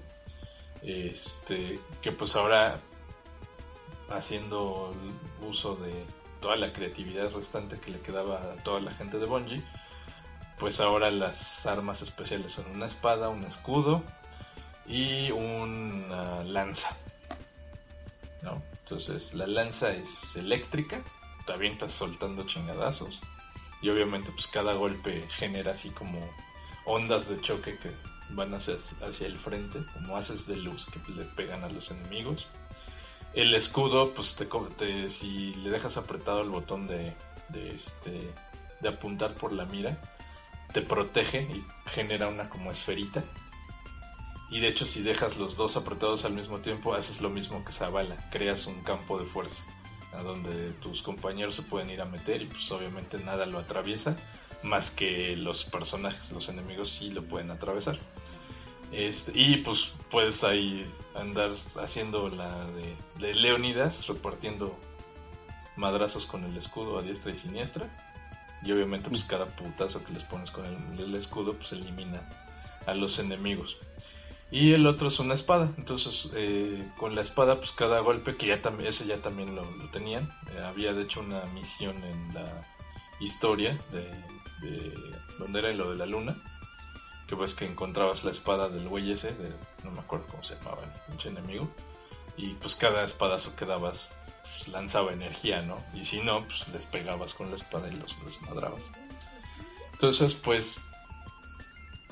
[0.82, 2.80] Este, que pues ahora
[4.10, 4.94] haciendo
[5.48, 5.94] uso de
[6.42, 9.64] toda la creatividad restante que le quedaba a toda la gente de Bungie,
[10.60, 14.04] pues ahora las armas especiales son una espada, un escudo
[14.86, 16.98] y una lanza.
[18.42, 18.62] ¿no?
[18.84, 21.02] Entonces la lanza es eléctrica,
[21.52, 23.20] te avientas soltando chingadazos
[23.82, 26.18] y obviamente pues cada golpe genera así como
[26.86, 27.92] ondas de choque que
[28.30, 28.76] van hacia,
[29.06, 32.48] hacia el frente, como haces de luz que le pegan a los enemigos.
[33.34, 34.46] El escudo, pues te,
[34.78, 37.14] te- si le dejas apretado el botón de,
[37.50, 38.34] de este
[38.80, 40.00] de apuntar por la mira,
[40.72, 43.24] te protege y genera una como esferita.
[44.50, 47.74] Y de hecho, si dejas los dos apretados al mismo tiempo, haces lo mismo que
[47.74, 49.64] Zavala, creas un campo de fuerza
[50.14, 54.18] a donde tus compañeros se pueden ir a meter y pues obviamente nada lo atraviesa,
[54.64, 57.98] más que los personajes, los enemigos sí lo pueden atravesar.
[58.92, 60.86] Este, y pues puedes ahí
[61.16, 61.52] andar
[61.82, 64.78] haciendo la de, de Leonidas, repartiendo
[65.78, 67.90] madrazos con el escudo a diestra y siniestra.
[68.64, 72.22] Y obviamente pues cada putazo que les pones con el, el escudo pues elimina
[72.86, 73.78] a los enemigos.
[74.52, 75.72] Y el otro es una espada.
[75.78, 79.64] Entonces, eh, con la espada, pues cada golpe, que ya también, ese ya también lo,
[79.64, 80.30] lo tenían.
[80.54, 82.68] Eh, había de hecho una misión en la
[83.22, 84.12] historia de,
[84.68, 84.94] de
[85.40, 86.36] donde era lo de la luna.
[87.28, 89.34] Que pues que encontrabas la espada del güey ese,
[89.86, 91.70] no me acuerdo cómo se llamaba el pinche enemigo.
[92.36, 95.78] Y pues cada espadazo que dabas pues, lanzaba energía, ¿no?
[95.94, 98.82] Y si no, pues les pegabas con la espada y los desmadrabas.
[99.94, 100.82] Entonces, pues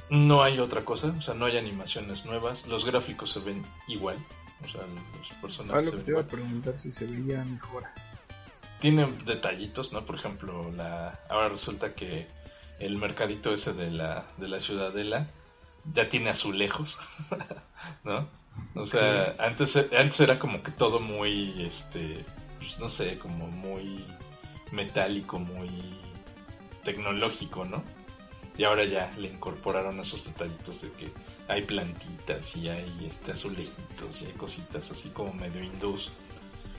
[0.10, 4.18] no hay otra cosa, o sea, no hay animaciones nuevas, los gráficos se ven igual,
[4.64, 5.34] o sea, los
[5.70, 7.90] Ah, personajes lo se que ven te iba a preguntar si se veía mejor.
[8.80, 10.06] tiene detallitos, ¿no?
[10.06, 12.28] Por ejemplo, la ahora resulta que
[12.80, 15.28] el mercadito ese de la, de la ciudadela
[15.94, 17.00] ya tiene azulejos,
[18.04, 18.30] ¿no?
[18.76, 22.26] O sea, antes, antes era como que todo muy, este,
[22.60, 24.06] pues no sé, como muy
[24.72, 25.70] metálico, muy
[26.84, 27.84] tecnológico, ¿no?
[28.60, 31.10] Y ahora ya le incorporaron esos detallitos de que
[31.48, 36.12] hay plantitas y hay este azulejitos y hay cositas así como medio hindús.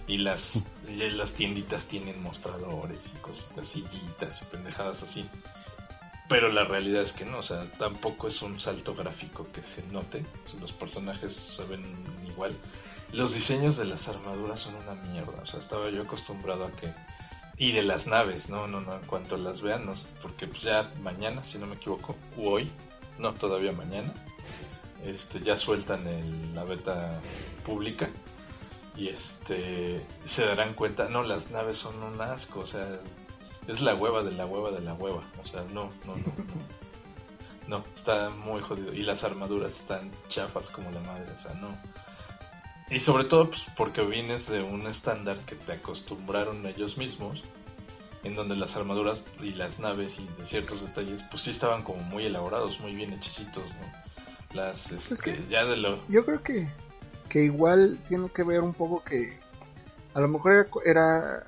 [0.06, 5.26] Y las, y las tienditas tienen mostradores y cositas, sillitas y pendejadas así.
[6.28, 9.82] Pero la realidad es que no, o sea, tampoco es un salto gráfico que se
[9.86, 10.22] note.
[10.60, 11.82] Los personajes se ven
[12.28, 12.54] igual.
[13.10, 15.40] Los diseños de las armaduras son una mierda.
[15.42, 16.92] O sea, estaba yo acostumbrado a que.
[17.60, 19.92] Y de las naves, no, no, no, en cuanto las vean, no,
[20.22, 22.72] porque pues ya mañana, si no me equivoco, o hoy,
[23.18, 24.14] no, todavía mañana,
[25.04, 27.20] este, ya sueltan el, la beta
[27.64, 28.08] pública
[28.96, 32.98] y este se darán cuenta, no, las naves son un asco, o sea,
[33.68, 35.22] es la hueva de la hueva de la hueva.
[35.42, 36.22] O sea, no, no, no.
[37.68, 38.92] No, está muy jodido.
[38.92, 41.68] Y las armaduras están chafas como la madre, o sea, no.
[42.90, 47.42] Y sobre todo pues, porque vienes de un estándar que te acostumbraron ellos mismos,
[48.24, 52.02] en donde las armaduras y las naves y de ciertos detalles, pues sí estaban como
[52.02, 54.56] muy elaborados, muy bien hechicitos, ¿no?
[54.56, 56.06] Las, Pues este, ya de lo...
[56.08, 56.68] Yo creo que,
[57.28, 59.38] que igual tiene que ver un poco que
[60.12, 61.44] a lo mejor era, era,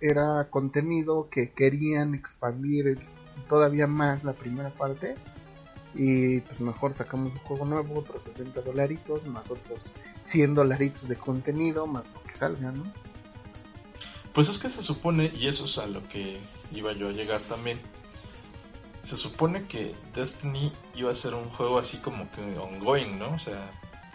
[0.00, 3.00] era contenido que querían expandir
[3.48, 5.16] todavía más la primera parte
[5.94, 11.16] y pues mejor sacamos un juego nuevo, otros 60 dolaritos, más otros 100 dolaritos de
[11.16, 12.84] contenido, más lo que salga, ¿no?
[14.32, 16.40] Pues es que se supone, y eso es a lo que
[16.72, 17.78] iba yo a llegar también,
[19.04, 23.30] se supone que Destiny iba a ser un juego así como que ongoing, ¿no?
[23.32, 23.70] O sea...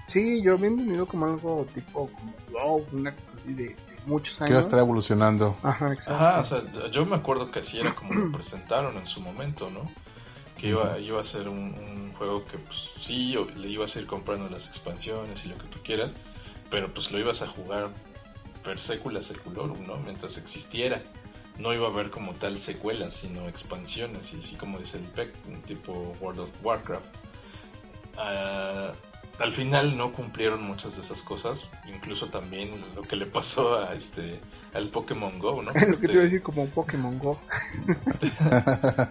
[0.07, 3.75] Sí, yo había entendido como algo tipo como WoW, una cosa así de, de
[4.07, 4.65] muchos Que va a años.
[4.65, 5.55] estar evolucionando.
[5.61, 6.15] Ajá, exacto.
[6.15, 9.69] Ajá, o sea, yo me acuerdo que así era como lo presentaron en su momento,
[9.69, 9.81] ¿no?
[10.59, 14.07] Que iba, iba a ser un, un juego que pues sí, le ibas a ir
[14.07, 16.11] comprando las expansiones y lo que tú quieras,
[16.69, 17.89] pero pues lo ibas a jugar
[18.63, 19.97] per secula seculorum, ¿no?
[19.97, 21.01] Mientras existiera.
[21.57, 25.33] No iba a haber como tal secuelas, sino expansiones, y así como dice el PEC,
[25.47, 27.05] un tipo World of Warcraft.
[28.17, 28.93] Ah,
[29.39, 33.93] al final no cumplieron muchas de esas cosas, incluso también lo que le pasó a
[33.93, 34.39] este
[34.73, 35.71] al Pokémon Go, ¿no?
[35.87, 37.39] lo que te iba a decir como un Pokémon Go.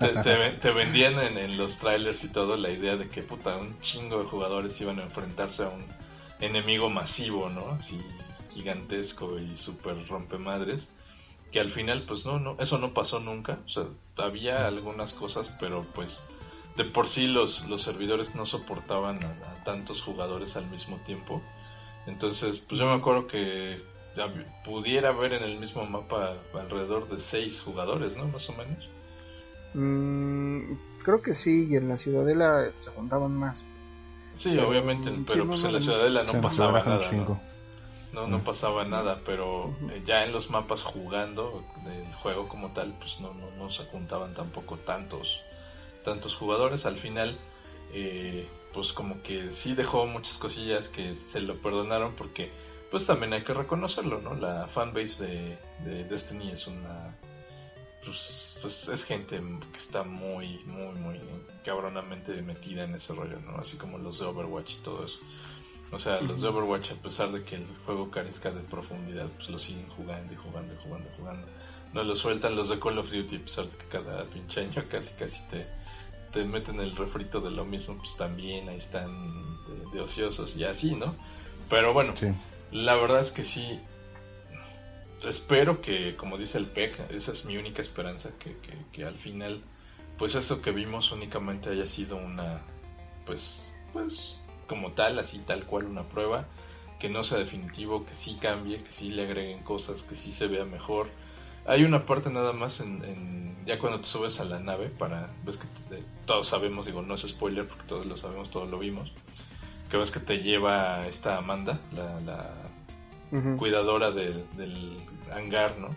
[0.01, 3.57] te, te- te vendían en, en los trailers y todo la idea de que puta,
[3.57, 5.85] un chingo de jugadores iban a enfrentarse a un
[6.41, 7.71] enemigo masivo, ¿no?
[7.73, 8.01] Así
[8.53, 10.93] gigantesco y súper rompemadres.
[11.53, 13.61] Que al final, pues no, no, eso no pasó nunca.
[13.65, 13.85] O sea,
[14.17, 16.21] había algunas cosas, pero pues
[16.79, 21.43] de por sí los, los servidores no soportaban a, a tantos jugadores al mismo tiempo.
[22.07, 23.83] Entonces, pues yo me acuerdo que
[24.17, 24.33] ya
[24.65, 28.27] pudiera haber en el mismo mapa alrededor de seis jugadores, ¿no?
[28.29, 28.89] Más o menos.
[29.75, 30.73] Mm,
[31.03, 33.67] creo que sí, y en la Ciudadela se juntaban más.
[34.37, 37.11] Sí, Pero, obviamente, sí, pero pues no, en la ciudadela no pasaba nada.
[37.11, 37.41] ¿no?
[38.13, 42.95] No, no pasaba nada, pero eh, ya en los mapas jugando del juego como tal,
[43.01, 45.43] pues no, no, no se juntaban tampoco tantos,
[46.09, 46.87] tantos jugadores.
[46.87, 47.39] Al final,
[47.93, 52.51] eh, pues como que sí dejó muchas cosillas que se lo perdonaron porque,
[52.91, 54.35] pues también hay que reconocerlo, ¿no?
[54.35, 57.15] La fanbase de, de Destiny es una
[58.05, 59.39] pues es, es gente
[59.73, 61.21] que está muy, muy, muy
[61.65, 63.59] cabronamente metida en ese rollo, ¿no?
[63.59, 65.19] Así como los de Overwatch y todo eso.
[65.91, 69.49] O sea, los de Overwatch, a pesar de que el juego carezca de profundidad, pues
[69.51, 71.47] lo siguen jugando y jugando y jugando y jugando.
[71.93, 74.85] No lo sueltan los de Call of Duty, a pesar de que cada pinche año
[74.91, 75.67] casi casi te,
[76.33, 79.09] te meten el refrito de lo mismo, pues también ahí están
[79.67, 81.15] de, de ociosos y así, ¿no?
[81.69, 82.33] Pero bueno, Sí.
[82.71, 83.81] la verdad es que sí.
[85.27, 89.17] Espero que, como dice el PEC, esa es mi única esperanza, que, que, que al
[89.17, 89.63] final,
[90.17, 92.61] pues esto que vimos únicamente haya sido una,
[93.27, 96.47] pues, pues, como tal, así tal cual una prueba,
[97.01, 100.47] que no sea definitivo, que sí cambie, que sí le agreguen cosas, que sí se
[100.47, 101.09] vea mejor.
[101.69, 105.29] Hay una parte nada más en, en- ya cuando te subes a la nave para,
[105.45, 108.79] ves que te- todos sabemos, digo, no es spoiler porque todos lo sabemos, todos lo
[108.79, 109.13] vimos,
[109.91, 112.51] que ves que te lleva esta Amanda, la, la
[113.59, 114.97] cuidadora del, del
[115.31, 115.89] hangar, ¿no?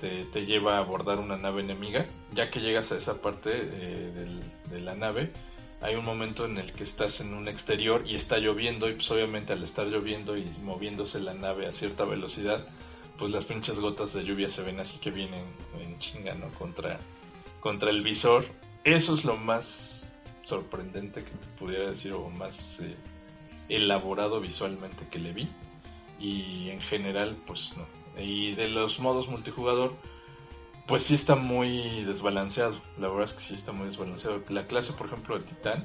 [0.00, 2.06] Te, te lleva a abordar una nave enemiga.
[2.34, 5.30] Ya que llegas a esa parte eh, del- de la nave,
[5.80, 9.08] hay un momento en el que estás en un exterior y está lloviendo y pues
[9.12, 12.64] obviamente al estar lloviendo y moviéndose la nave a cierta velocidad,
[13.22, 15.44] pues las pinches gotas de lluvia se ven así que vienen
[15.78, 16.48] en chinga, ¿no?
[16.54, 16.98] Contra,
[17.60, 18.44] contra el visor.
[18.82, 20.12] Eso es lo más
[20.42, 22.96] sorprendente que pudiera decir o más eh,
[23.68, 25.48] elaborado visualmente que le vi
[26.18, 27.86] y en general pues no
[28.20, 29.94] Y de los modos multijugador,
[30.88, 32.74] pues sí está muy desbalanceado.
[32.98, 34.42] La verdad es que sí está muy desbalanceado.
[34.48, 35.84] La clase, por ejemplo, de Titán,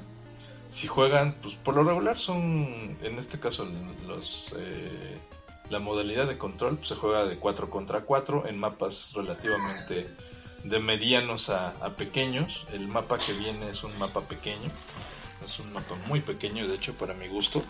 [0.66, 3.64] si juegan, pues por lo regular son, en este caso,
[4.08, 5.18] los eh,
[5.70, 10.06] la modalidad de control pues, se juega de 4 contra 4 en mapas relativamente
[10.64, 12.66] de medianos a, pequeños.
[12.72, 14.70] El mapa que viene es un mapa pequeño,
[15.44, 17.62] es un mapa muy pequeño, de hecho, para mi gusto.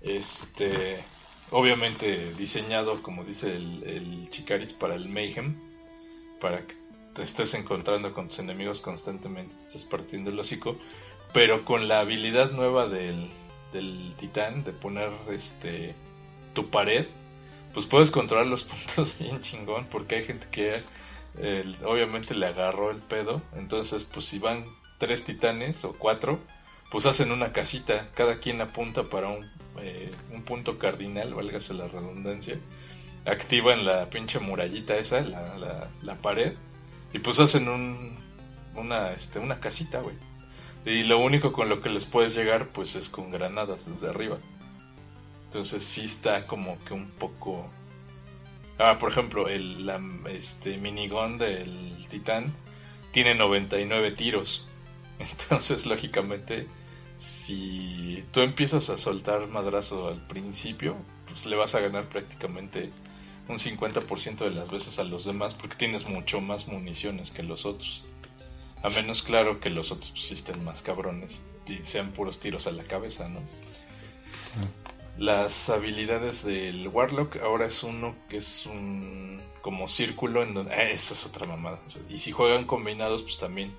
[0.00, 1.04] Este,
[1.50, 5.56] obviamente diseñado, como dice el, el Chicaris, para el Mayhem,
[6.40, 6.74] para que
[7.14, 10.76] te estés encontrando con tus enemigos constantemente, estés partiendo el hocico,
[11.32, 13.30] pero con la habilidad nueva del,
[13.72, 15.94] del titán de poner este
[16.54, 17.06] tu pared,
[17.74, 18.64] pues puedes controlar los
[18.96, 20.82] puntos bien chingón, porque hay gente que
[21.84, 24.64] obviamente le agarró el pedo, entonces pues si van
[24.98, 26.38] tres titanes o cuatro,
[26.90, 29.44] pues hacen una casita, cada quien apunta para un,
[29.80, 32.58] eh, un punto cardinal, válgase la redundancia,
[33.24, 36.52] activan la pinche murallita esa, la, la, la pared,
[37.14, 38.18] y pues hacen un,
[38.74, 40.16] una, este, una casita, güey.
[40.84, 44.38] Y lo único con lo que les puedes llegar, pues es con granadas desde arriba.
[45.52, 47.68] Entonces sí está como que un poco...
[48.78, 50.00] Ah, por ejemplo, el la,
[50.30, 52.54] este, minigun del titán
[53.12, 54.66] tiene 99 tiros.
[55.18, 56.68] Entonces, lógicamente,
[57.18, 60.96] si tú empiezas a soltar madrazo al principio,
[61.28, 62.90] pues le vas a ganar prácticamente
[63.46, 67.66] un 50% de las veces a los demás porque tienes mucho más municiones que los
[67.66, 68.06] otros.
[68.82, 72.72] A menos claro que los otros pues, estén más cabrones y sean puros tiros a
[72.72, 73.40] la cabeza, ¿no?
[75.18, 80.74] Las habilidades del Warlock ahora es uno que es un como círculo en donde...
[80.74, 81.80] Ah, esa es otra mamada.
[82.08, 83.74] Y si juegan combinados, pues también.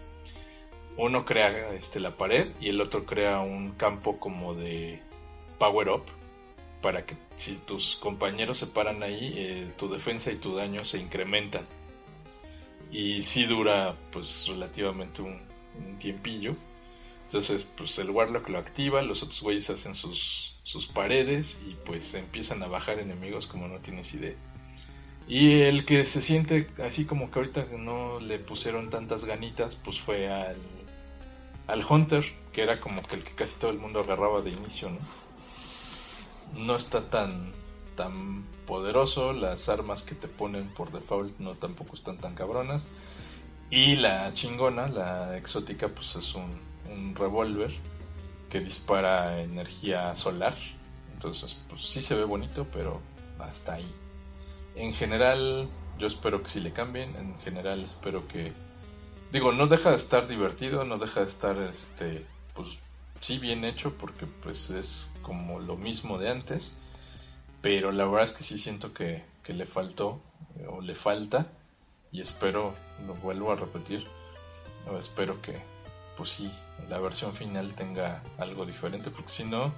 [0.95, 5.01] Uno crea este, la pared y el otro crea un campo como de
[5.57, 6.03] power up
[6.83, 10.99] para que si tus compañeros se paran ahí, eh, tu defensa y tu daño se
[10.99, 11.65] incrementan.
[12.91, 15.41] Y si dura pues relativamente un,
[15.79, 16.55] un, tiempillo.
[17.23, 22.13] Entonces pues el Warlock lo activa, los otros güeyes hacen sus, sus paredes y pues
[22.13, 24.35] empiezan a bajar enemigos como no tienes idea.
[25.27, 29.99] Y el que se siente así como que ahorita no le pusieron tantas ganitas pues
[29.99, 30.57] fue al,
[31.67, 34.89] al Hunter, que era como que el que casi todo el mundo agarraba de inicio,
[34.89, 34.99] ¿no?
[36.55, 37.51] no está tan
[37.95, 42.87] tan poderoso, las armas que te ponen por default no tampoco están tan cabronas
[43.69, 46.59] y la chingona, la exótica pues es un,
[46.91, 47.71] un revólver
[48.53, 50.53] que dispara energía solar,
[51.11, 53.01] entonces pues sí se ve bonito pero
[53.39, 53.91] hasta ahí.
[54.75, 58.53] En general yo espero que sí le cambien, en general espero que
[59.31, 62.69] digo, no deja de estar divertido, no deja de estar este pues
[63.21, 66.75] sí bien hecho porque pues es como lo mismo de antes,
[67.63, 70.21] pero la verdad es que sí siento que, que le faltó
[70.69, 71.47] o le falta
[72.11, 72.75] y espero,
[73.07, 74.05] lo vuelvo a repetir,
[74.99, 75.59] espero que
[76.15, 76.51] pues sí,
[76.89, 79.73] la versión final tenga algo diferente porque si no,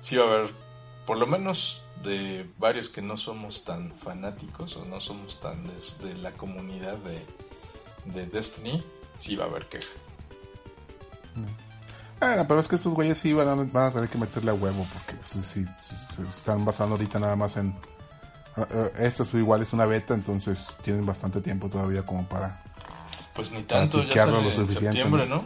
[0.00, 0.54] sí va a haber
[1.06, 6.06] por lo menos de varios que no somos tan fanáticos o no somos tan de,
[6.06, 7.24] de la comunidad de,
[8.12, 8.84] de Destiny,
[9.16, 9.88] sí va a haber queja.
[12.20, 14.54] Bueno, pero es que estos güeyes sí van a, van a tener que meterle a
[14.54, 15.64] huevo porque pues, sí,
[16.14, 17.74] se están basando ahorita nada más en...
[18.56, 22.60] Uh, esto es igual es una beta, entonces tienen bastante tiempo todavía como para...
[23.34, 25.44] Pues ni tanto, ya sale lo en septiembre, ¿no?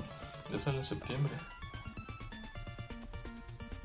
[0.53, 1.33] Ya sale en septiembre.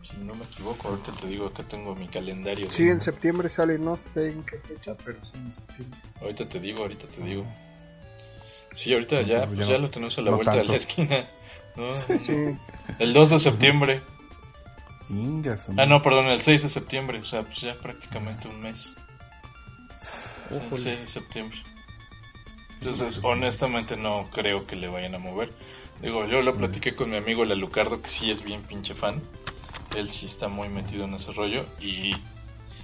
[0.04, 2.70] Si no me equivoco, ahorita te digo, acá tengo mi calendario.
[2.70, 6.00] Sí, en septiembre sale, no sé en qué fecha, pero sí en septiembre.
[6.22, 7.46] Ahorita te digo, ahorita te digo.
[8.72, 10.66] Sí, ahorita ya, pues ya, ya, lo tenemos a la no vuelta tanto.
[10.66, 11.28] de la esquina.
[11.76, 11.88] ¿no?
[12.20, 12.58] Sí.
[13.00, 14.02] El 2 de septiembre.
[15.10, 17.20] Ingas, ah, no, perdón, el 6 de septiembre.
[17.20, 18.94] O sea, pues ya prácticamente un mes.
[20.52, 21.58] El 6 de septiembre.
[22.82, 25.50] Entonces, honestamente no creo que le vayan a mover.
[26.02, 29.22] Digo, yo lo platiqué con mi amigo el Alucardo, que sí es bien pinche fan.
[29.96, 31.66] Él sí está muy metido en ese rollo.
[31.82, 32.12] Y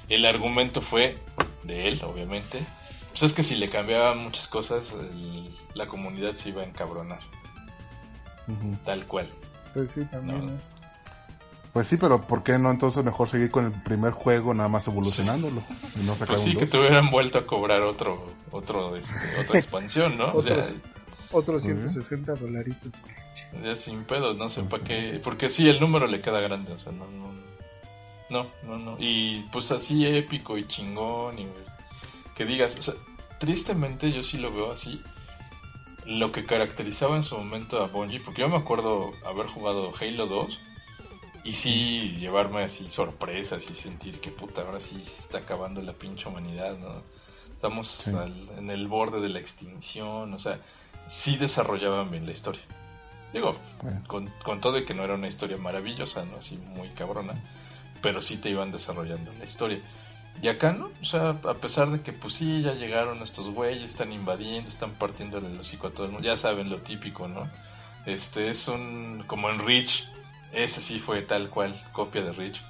[0.09, 1.17] el argumento fue,
[1.63, 2.65] de él, obviamente,
[3.09, 7.19] pues es que si le cambiaban muchas cosas, el, la comunidad se iba a encabronar.
[8.47, 8.77] Uh -huh.
[8.83, 9.29] Tal cual.
[9.73, 10.53] Pues sí, también no.
[10.53, 10.63] es.
[11.73, 14.87] Pues sí, pero ¿por qué no entonces mejor seguir con el primer juego nada más
[14.87, 15.63] evolucionándolo?
[15.95, 19.15] Y no sacar pues sí, un que te hubieran vuelto a cobrar otro, otro, este,
[19.41, 20.39] otra expansión, ¿no?
[20.43, 20.63] Ya,
[21.33, 22.91] otros 160 dolaritos.
[23.63, 25.19] ya sin pedos, no sé para qué.
[25.23, 27.33] Porque sí, el número le queda grande, o sea, no, no.
[28.29, 28.95] No, no, no.
[28.99, 31.47] Y pues así épico y chingón y
[32.35, 32.93] que digas, o sea,
[33.39, 35.01] tristemente yo sí lo veo así.
[36.05, 40.25] Lo que caracterizaba en su momento a Bungie, porque yo me acuerdo haber jugado Halo
[40.27, 40.59] 2
[41.45, 45.93] y sí llevarme así sorpresas y sentir que puta, ahora sí se está acabando la
[45.93, 47.03] pinche humanidad, ¿no?
[47.55, 48.09] Estamos Sí.
[48.11, 50.59] al- en el borde de la extinción, o sea,
[51.07, 52.61] sí desarrollaban bien la historia.
[53.33, 54.01] Digo, Bueno.
[54.07, 57.33] con, con todo y que no era una historia maravillosa, no así muy cabrona,
[58.01, 59.79] pero sí te iban desarrollando la historia.
[60.41, 63.89] Y acá no, o sea, a pesar de que pues sí, ya llegaron estos güeyes,
[63.89, 67.47] están invadiendo, están partiéndole el hocico a todo el mundo, ya saben lo típico, ¿no?
[68.05, 70.03] Este es un, como en Reach,
[70.51, 72.61] ese sí fue tal cual, copia de Reach.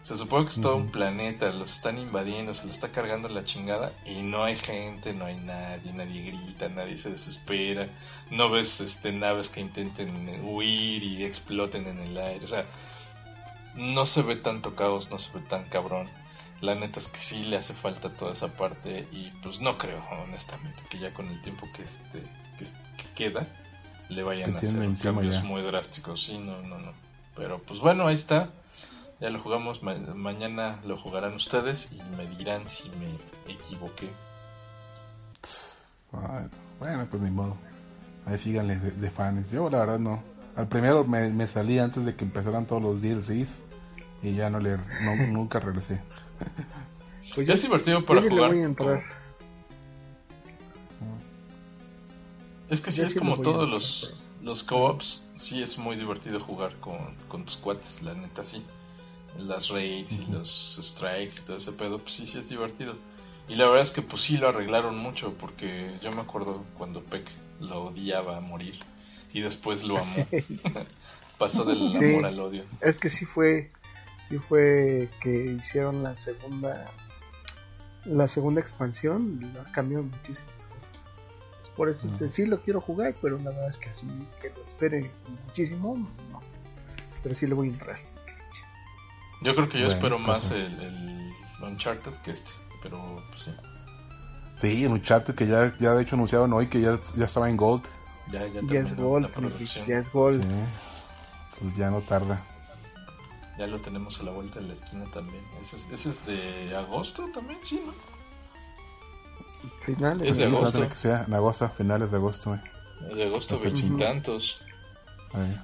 [0.00, 3.44] Se supone que es todo un planeta, los están invadiendo, se lo está cargando la
[3.44, 7.88] chingada y no hay gente, no hay nadie, nadie grita, nadie se desespera,
[8.30, 12.64] no ves este naves que intenten huir y exploten en el aire, o sea,
[13.74, 16.08] no se ve tanto caos, no se ve tan cabrón.
[16.60, 20.02] La neta es que sí le hace falta toda esa parte y pues no creo,
[20.24, 22.20] honestamente, que ya con el tiempo que este
[22.58, 22.64] que,
[22.96, 23.46] que queda
[24.08, 25.42] le vayan Que a hacer cambios ya.
[25.42, 26.24] muy drásticos.
[26.24, 26.92] Sí, no, no, no.
[27.36, 28.50] Pero pues bueno, ahí está.
[29.20, 33.16] Ya lo jugamos, ma- mañana lo jugarán ustedes y me dirán si me
[33.52, 34.10] equivoqué.
[36.78, 37.56] Bueno, pues ni modo.
[38.26, 39.50] Ahí síganle de, de fans.
[39.50, 40.22] Yo la verdad no.
[40.56, 43.62] Al primero me, me salí antes de que empezaran todos los DLCs
[44.22, 46.00] y ya no le no, nunca regresé.
[47.34, 48.42] Pues Ya es divertido para yo sí le jugar.
[48.42, 49.04] voy a entrar.
[52.68, 55.96] Es que sí Yo es sí como todos entrar, los, los co-ops, sí es muy
[55.96, 58.64] divertido jugar con, con tus cuates, la neta sí.
[59.36, 62.96] Las raids y los strikes y todo ese pedo, pues sí, sí es divertido.
[63.48, 67.02] Y la verdad es que pues sí lo arreglaron mucho, porque yo me acuerdo cuando
[67.02, 67.26] Peck
[67.60, 68.78] lo odiaba a morir
[69.32, 70.26] y después lo amó.
[71.38, 72.04] Pasó del Sí.
[72.04, 72.64] amor al odio.
[72.80, 73.70] Es que sí fue,
[74.28, 76.86] sí fue que hicieron la segunda,
[78.04, 80.90] la segunda expansión, y cambió muchísimas cosas.
[81.60, 84.08] Pues por eso sí lo quiero jugar, pero la verdad es que así
[84.42, 85.10] que lo espere
[85.46, 85.96] muchísimo,
[86.32, 86.40] no.
[87.22, 87.98] Pero sí le voy a entrar.
[89.42, 91.32] Yo creo que yo Bueno, espero más el, el
[91.62, 92.50] Uncharted que este,
[92.82, 93.52] pero pues sí,
[94.56, 97.56] Sí, en Uncharted que ya, ya de hecho anunciaron hoy que ya, ya estaba en
[97.56, 97.84] Gold.
[98.32, 99.86] ya, ya, Ya es terminó gol, la producción.
[99.86, 100.42] ya es gol.
[100.42, 100.48] Sí.
[101.60, 102.40] Pues ya no tarda.
[103.58, 105.42] Ya lo tenemos a la vuelta de la esquina también.
[105.60, 106.26] Ese es, ese es
[106.70, 107.92] de agosto también, sí, ¿no?
[109.84, 110.28] Finales.
[110.28, 110.88] Es de agosto.
[110.88, 112.54] que sea en agosto, finales de agosto.
[112.54, 113.14] eh.
[113.14, 114.60] De agosto veintitantos.
[115.32, 115.60] Ahí.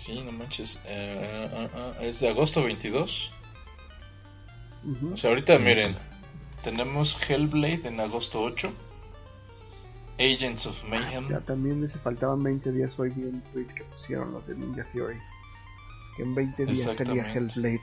[0.00, 0.80] Sí, no manches.
[0.86, 3.30] Eh, ah, ah, ah, es de agosto 22.
[4.82, 5.12] Ujú.
[5.12, 5.94] O sea, ahorita miren,
[6.64, 8.72] tenemos Hellblade en agosto 8.
[10.18, 11.28] Agents of Mayhem.
[11.28, 14.84] Ya también se faltaban 20 días hoy vi el tweet que pusieron los de Ninja
[14.90, 15.18] Theory.
[16.16, 17.38] Que en 20 días sería Exactamente.
[17.38, 17.80] Hellblade.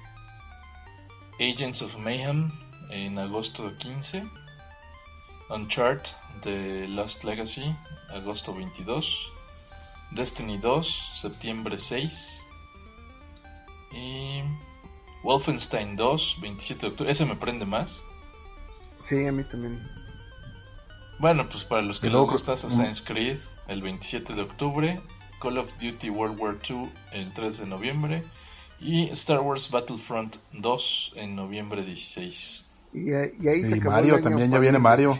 [1.53, 2.51] Agents of Mayhem
[2.89, 4.23] en agosto 15.
[5.49, 6.09] Uncharted
[6.43, 7.75] de Lost Legacy,
[8.09, 9.36] agosto 22.
[10.11, 12.43] Destiny 2, septiembre 6.
[13.93, 14.41] Y
[15.23, 17.11] Wolfenstein 2, 27 de octubre.
[17.11, 18.03] Ese me prende más.
[19.01, 19.81] Sí, a mí también.
[21.19, 25.01] Bueno, pues para los que les gusta Assassin's Creed, el 27 de octubre.
[25.41, 28.23] Call of Duty World War II el 3 de noviembre.
[28.79, 32.65] Y Star Wars Battlefront 2 en noviembre 16.
[32.93, 34.79] Y, ahí- y ahí se Y acabó Mario el año también, ya viene.
[34.79, 35.17] Mario.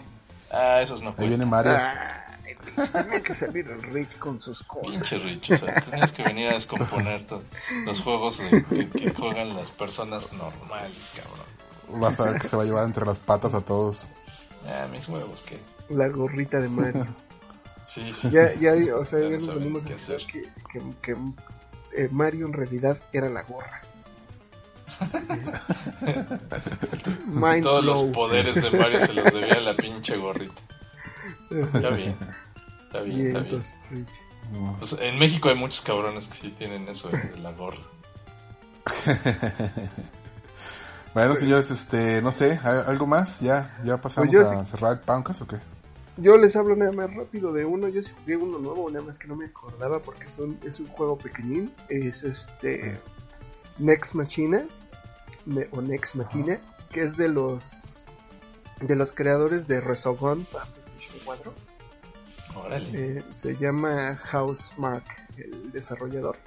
[0.52, 1.30] Ah, esos no Ahí cuentan.
[1.30, 1.72] viene Mario.
[1.76, 2.17] Ay,
[2.56, 5.02] tenía que salir el Rick con sus cosas.
[5.10, 7.26] Pinche Rich, o sea, tenías que venir a descomponer
[7.86, 12.02] los juegos de- que, que juegan las personas normales, cabrón.
[12.02, 14.08] Vas a ver que se va a llevar entre las patas a todos.
[14.66, 15.60] Ah, mis huevos, que.
[15.90, 17.06] La gorrita de Mario.
[17.88, 18.30] Sí, sí.
[18.30, 20.26] Ya, ya, o sea, Ya ya no nos venimos qué a hacer.
[20.28, 21.16] que, que, que,
[21.96, 23.82] eh, Mario en realidad era la gorra.
[27.28, 30.62] Mind Todos los poderes de Mario se los debía a la pinche gorrita.
[31.52, 32.16] Está bien.
[32.86, 33.64] Está bien, Bien, está bien.
[34.80, 37.78] pues, Pues, en México hay muchos cabrones que sí tienen eso de, la gorra.
[41.14, 43.40] Bueno, señores, este, no sé, ¿hay- ¿algo más?
[43.40, 45.56] ¿Ya, ya pasamos Pues a cerrar el Pauncast o qué?
[46.18, 47.88] Yo les hablo nada más rápido de uno.
[47.88, 50.80] Yo sí jugué uno nuevo, nada más que no me acordaba porque es un, es
[50.80, 51.74] un juego pequeñín.
[51.90, 53.00] Es este
[53.80, 54.64] Next Machina
[55.48, 56.60] ne- o Next Machina,
[56.92, 58.04] que es de los
[58.82, 60.87] de los creadores de Resogun para PlayStation
[61.28, 61.54] 4.
[62.56, 63.18] Órale.
[63.20, 65.06] Eh, se llama Housemark,
[65.38, 66.38] el desarrollador.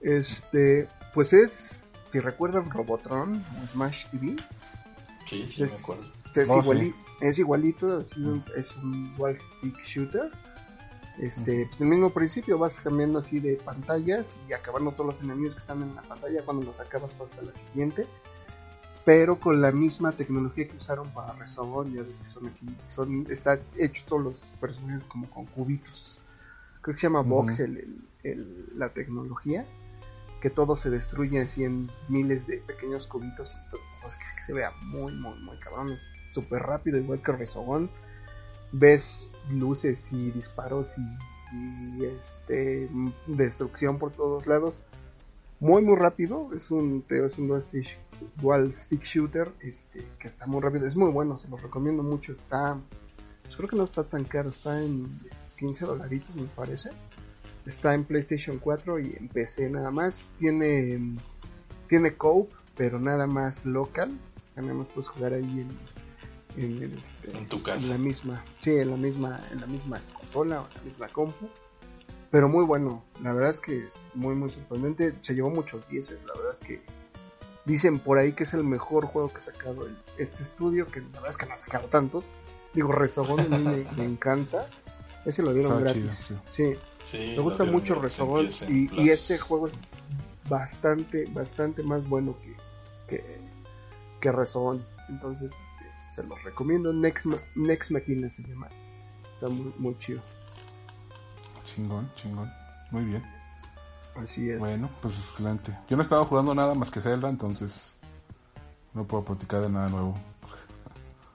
[0.00, 4.36] Este, pues es, si recuerdan Robotron, Smash TV,
[5.28, 6.04] Sí, sí, me es, acuerdo.
[6.34, 10.30] es, Oh, iguali- es igualito, así un- es un dual stick shooter.
[11.18, 15.54] Este, pues el mismo principio vas cambiando así de pantallas y acabando todos los enemigos
[15.54, 16.42] que están en la pantalla.
[16.44, 18.06] Cuando los acabas pasas a la siguiente.
[19.06, 23.24] Pero con la misma tecnología que usaron para Resogun, ya ves que son aquí, son,
[23.30, 26.20] está hecho todos los personajes como con cubitos.
[26.82, 27.22] Creo que se llama
[27.60, 29.64] el- el- la tecnología.
[30.40, 34.42] Que todo se destruye así en miles de pequeños cubitos y entonces hace que, que
[34.42, 35.92] se vea muy, muy, muy cabrón.
[35.92, 37.88] Es súper rápido, igual que Rezogón.
[38.72, 42.90] Ves luces y disparos y, y, este
[43.28, 44.80] destrucción por todos lados.
[45.60, 46.50] Muy, muy rápido.
[46.54, 47.98] Es un, es un dual stick,
[48.36, 50.86] dual stick shooter este, que está muy rápido.
[50.86, 52.32] Es muy bueno, se los recomiendo mucho.
[52.32, 52.78] Está,
[53.42, 55.20] pues creo que no está tan caro, está en
[55.58, 56.90] 15 dolaritos me parece.
[57.64, 60.30] Está en PlayStation 4 y en PC nada más.
[60.38, 61.16] Tiene
[61.88, 64.10] tiene cope, pero nada más local.
[64.46, 65.66] O sea, nada más puedes jugar ahí
[66.56, 67.84] en, en, este, En tu casa.
[67.84, 71.08] en la misma, sí, en la misma, en la misma consola o en la misma
[71.08, 71.48] compu.
[72.30, 75.14] Pero muy bueno, la verdad es que es muy muy sorprendente.
[75.22, 76.82] Se llevó muchos 10, la verdad es que
[77.64, 81.00] dicen por ahí que es el mejor juego que ha sacado el- este estudio, que
[81.00, 82.24] la verdad es que no ha sacado tantos.
[82.74, 84.68] Digo, Rezogón a mí me, me encanta.
[85.24, 86.26] Ese lo dieron gratis.
[86.28, 86.74] chido, sí.
[87.04, 89.72] Sí, Me gusta mucho PS y, este juego es
[90.48, 92.56] bastante, bastante más bueno que,
[93.08, 93.38] que,
[94.20, 94.84] que Rezogón.
[95.08, 96.92] Entonces, este, se los recomiendo.
[96.92, 98.68] Next, Next Machina se llama.
[99.32, 100.20] Está muy, muy chido.
[101.66, 102.50] Chingón, chingón.
[102.90, 103.22] Muy bien.
[104.16, 104.58] Así es.
[104.58, 105.76] Bueno, pues excelente.
[105.88, 107.94] Yo no he estado jugando nada más que Zelda, entonces
[108.94, 110.14] no puedo platicar de nada nuevo.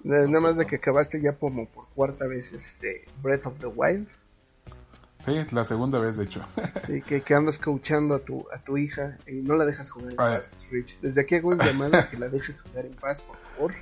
[0.03, 3.67] Na- Nada más de que acabaste ya como por cuarta vez este Breath of the
[3.67, 4.07] Wild.
[5.23, 6.41] Sí, la segunda vez, de hecho.
[6.87, 10.09] Y que, que andas coachando a tu, a tu hija y no la dejas jugar
[10.13, 10.99] en paz, Rich.
[11.01, 13.75] Desde aquí hago un llamado a que la dejes jugar en paz, por favor.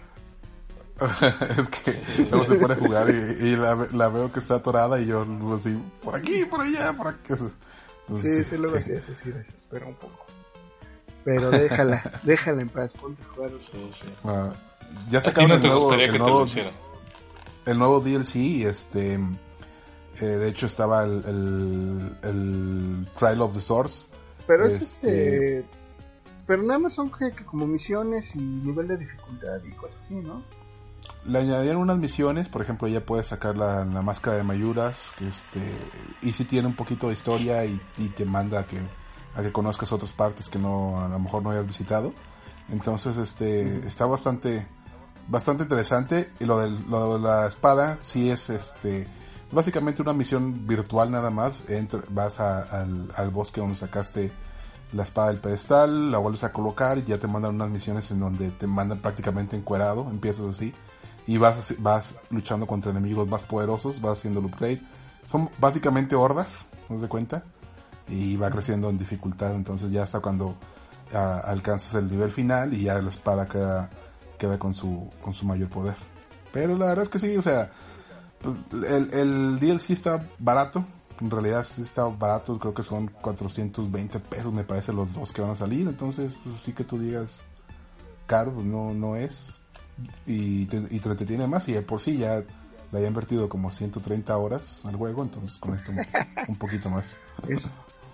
[1.57, 3.13] es que luego se pone a jugar y,
[3.47, 6.61] y la, ve- la veo que está atorada y yo luego así, por aquí, por
[6.61, 7.33] allá, por aquí.
[7.35, 7.43] Sí,
[8.07, 10.25] Entonces, sí, luego este, sí, eso sí, desespera un poco.
[11.23, 13.51] Pero déjala, déjala en paz, ponte a jugar.
[13.61, 14.05] Sí, sí.
[14.23, 14.51] ah,
[15.09, 16.73] ya ¿A ti sacaron no el te nuevo, gustaría el que nuevo- hicieran?
[17.65, 19.13] el nuevo DLC este
[20.21, 24.05] eh, de hecho estaba el, el, el Trial of the Source
[24.47, 25.69] Pero es Este- este.
[26.47, 30.15] Pero nada más son que, que como misiones y nivel de dificultad y cosas así,
[30.15, 30.43] ¿no?
[31.25, 35.27] Le añadieron unas misiones por ejemplo ya puedes sacar la, la máscara de Mayuras que
[35.27, 35.59] este
[36.21, 38.79] y si tiene un poquito de historia y, y te manda a que
[39.35, 42.13] a que conozcas otras partes que no a lo mejor no hayas visitado.
[42.71, 44.67] Entonces este está bastante
[45.27, 46.31] bastante interesante.
[46.39, 49.07] Y lo, del, lo de la espada sí es este
[49.51, 51.63] básicamente una misión virtual nada más.
[51.69, 54.31] Entra- vas a- al, al bosque donde sacaste
[54.93, 58.19] la espada del pedestal la vuelves a colocar y ya te mandan unas misiones en
[58.19, 60.73] donde te mandan prácticamente encuerado empiezas así
[61.29, 64.81] y vas vas luchando contra enemigos más poderosos vas haciendo el upgrade
[65.29, 67.43] son básicamente hordas ¿no de cuenta?
[68.09, 69.55] y va creciendo en dificultad.
[69.55, 70.55] Entonces ya hasta cuando
[71.13, 73.89] ah, alcanzas el nivel final y ya la espada queda
[74.37, 75.95] queda con su con su mayor poder.
[76.51, 77.71] Pero la verdad es que sí o sea
[78.71, 80.83] el, el DLC está barato.
[81.21, 85.41] En realidad sí está barato creo que son 420 pesos me parece los dos que
[85.41, 85.87] van a salir.
[85.87, 87.43] Entonces pues sí que tú digas
[88.25, 89.58] caro pues, no no es
[90.25, 92.35] y te, y te entretiene más y de por sí ya
[92.91, 95.99] le había invertido como 130 horas al juego entonces con esto un,
[96.47, 97.15] un poquito más
[97.47, 97.69] Eso,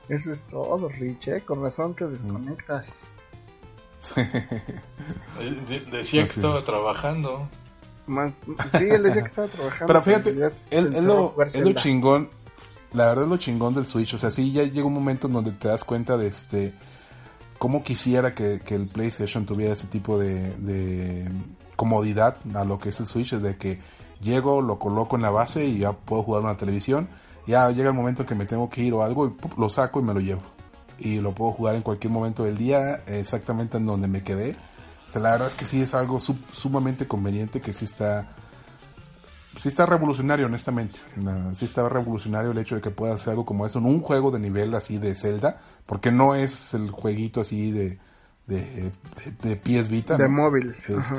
[0.10, 1.42] eso es todo, Rich, ¿eh?
[1.42, 3.14] Con razón te desconectas.
[5.40, 6.40] Eh, de- decía que Así.
[6.40, 7.50] estaba trabajando.
[8.08, 8.36] Más,
[8.78, 9.86] sí, él decía que estaba trabajando.
[9.88, 10.30] Pero fíjate,
[10.70, 12.30] encerró a lo, chingón.
[12.94, 14.14] La verdad es lo chingón del Switch.
[14.14, 16.74] O sea, sí, ya llega un momento en donde te das cuenta de este.
[17.58, 21.28] Cómo quisiera que, que el PlayStation tuviera ese tipo de, de
[21.76, 23.34] comodidad a lo que es el Switch.
[23.34, 23.80] Es de que
[24.22, 27.08] llego, lo coloco en la base y ya puedo jugar una televisión.
[27.48, 29.52] Ya llega el momento que me tengo que ir o algo y ¡pum!
[29.58, 30.42] lo saco y me lo llevo.
[30.98, 34.56] Y lo puedo jugar en cualquier momento del día, exactamente en donde me quedé.
[35.08, 38.28] O sea, la verdad es que sí es algo sum- sumamente conveniente que sí está
[39.58, 41.00] sí está revolucionario, honestamente.
[41.54, 44.32] Sí está revolucionario el hecho de que pueda hacer algo como eso en un juego
[44.32, 47.98] de nivel así de Zelda, porque no es el jueguito así de,
[48.48, 48.92] de,
[49.24, 50.18] de, de PS Vita.
[50.18, 50.36] De ¿no?
[50.44, 50.76] móvil.
[50.90, 51.16] ajá.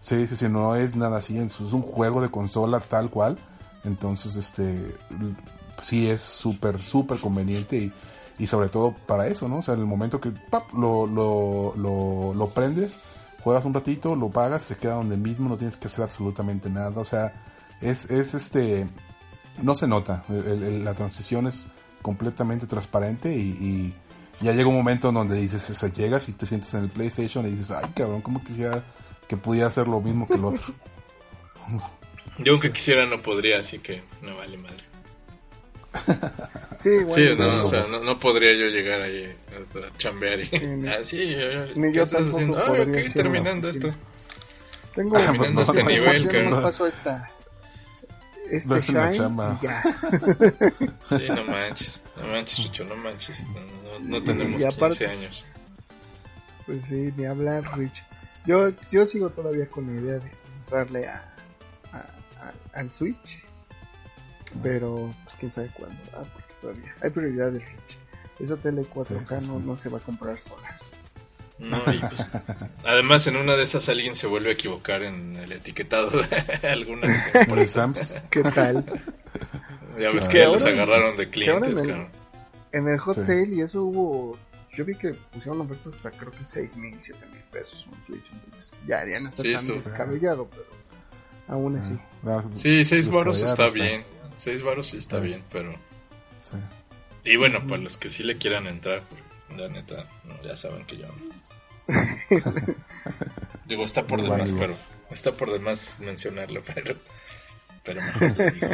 [0.00, 3.36] Sí, sí, sí, no es nada así, es un juego de consola tal cual.
[3.84, 4.94] Entonces, este,
[5.82, 7.92] sí es súper, súper conveniente y,
[8.38, 9.58] y sobre todo para eso, ¿no?
[9.58, 10.72] O sea, en el momento que ¡pap!
[10.72, 13.00] Lo, lo, lo, lo prendes,
[13.42, 16.92] juegas un ratito, lo pagas, se queda donde mismo, no tienes que hacer absolutamente nada.
[17.00, 17.32] O sea,
[17.80, 18.86] es, es este,
[19.62, 21.66] no se nota, el- el- la transición es
[22.02, 23.94] completamente transparente y,
[24.40, 26.90] ya llega un momento en donde dices, o sea, llegas y te sientes en el
[26.90, 28.84] PlayStation y dices, ay cabrón, ¿cómo quisiera
[29.28, 30.74] que pudiera hacer lo mismo que el otro?
[32.38, 34.84] Yo aunque quisiera no podría, así que no vale madre.
[36.80, 40.48] Sí, bueno, Sí, no, o sea, no, no podría yo llegar ahí a, chambear y...
[40.76, 42.56] ni- ah, sí, eh, ni ¿qué yo estás haciendo?
[42.56, 43.92] Ah, podría ok, hacer terminando esto.
[44.94, 47.28] Tengo Ah, Terminando este no, nivel, nomás paso esta
[48.48, 48.80] este la
[49.10, 49.58] Shine chamba.
[49.60, 49.82] ya.
[51.18, 53.44] Sí, no manches, no manches, Richo, no manches.
[53.48, 55.44] No, no- no tenemos Y aparte- 15 años.
[56.64, 58.04] Pues sí, ni hablar, Rich.
[58.46, 61.34] Yo, yo sigo todavía con la idea de entrarle a,
[61.92, 63.42] a- a- al Switch.
[64.62, 66.26] Pero, pues quién sabe cuándo, ¿verdad?
[66.32, 67.98] Porque todavía hay prioridades, Rich.
[68.40, 69.64] Esa tele 4K Sí, sí, no, sí.
[69.66, 70.78] no se va a comprar sola.
[71.58, 72.38] No, y pues,
[72.84, 77.68] además en una de esas alguien se vuelve a equivocar en el etiquetado de el
[77.68, 78.16] Sams.
[78.30, 78.84] ¿Qué tal?
[79.98, 82.06] Ya ves Que que ya ahora- los agarraron de clientes, en el-.
[82.72, 83.22] En el hot Sí.
[83.22, 84.38] sale y eso hubo.
[84.78, 88.30] Yo vi que pusieron ofertas hasta creo que 6 mil, 7 mil pesos un Switch.
[88.32, 90.66] Entonces, ya, ya no está Sí, tan esto- descabellado, pero
[91.48, 91.98] aún así.
[92.24, 94.04] Ah, Sí, 6 varos está bien.
[94.36, 95.72] 6 varos sí está bien, pero.
[96.40, 96.56] Sí.
[97.24, 100.86] Y bueno, para los que sí le quieran entrar, pues, la neta, no, ya saben
[100.86, 101.14] que yo no.
[103.66, 104.58] Digo, está por Muy demás, válido.
[104.58, 104.76] pero.
[105.10, 106.94] Está por demás mencionarlo, pero.
[107.82, 108.66] Pero mejor lo digo.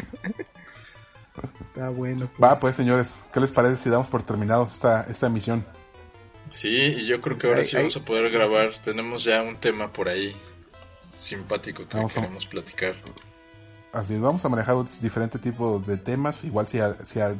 [1.69, 2.29] Está bueno.
[2.43, 5.65] Va, pues señores, ¿qué les parece si damos por terminado esta, esta emisión?
[6.51, 8.71] Sí, y yo creo que Pues ahora sí vamos a poder grabar.
[8.83, 10.35] Tenemos ya un tema por ahí
[11.17, 12.95] simpático que Vamos a- queremos platicar.
[13.93, 16.43] Así es, vamos a manejar diferentes tipos de temas.
[16.45, 17.35] Igual si, a- si a-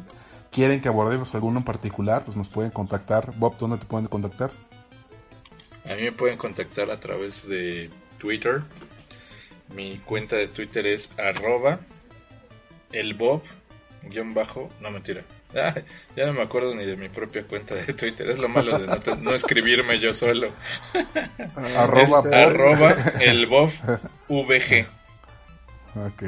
[0.51, 3.33] quieren que abordemos alguno en particular, pues nos pueden contactar.
[3.37, 4.51] Bob, ¿dónde te pueden contactar?
[5.85, 8.63] A mí me pueden contactar a través de Twitter.
[9.75, 11.81] Mi cuenta de Twitter es arroba
[12.93, 13.43] elbob
[14.05, 15.25] guion bajo, no mentira.
[15.57, 15.75] Ah,
[16.17, 18.29] ya no me acuerdo ni de mi propia cuenta de Twitter.
[18.29, 20.51] Es lo malo de no, te- no escribirme yo solo.
[21.77, 22.91] Arroba es arroba
[23.21, 23.71] elbob
[24.29, 24.87] vg.
[25.97, 26.23] Ok,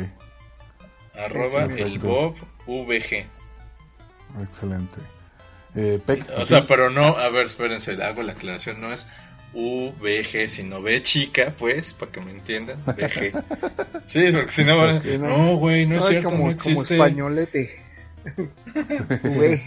[1.15, 1.87] Arroba Perfecto.
[1.87, 2.37] elbob
[2.67, 3.27] vg.
[4.43, 5.01] excelente.
[5.75, 9.07] Eh, Peck, O sea, pero no, a ver, espérense, hago la aclaración, no es
[9.53, 13.33] VG, sino V chica, pues, para que me entiendan, VG.
[14.07, 15.19] Sí, porque si no no.
[15.19, 16.95] no, güey, no es cierto, como, no como existe.
[16.95, 17.83] españolete.
[19.23, 19.63] Güey.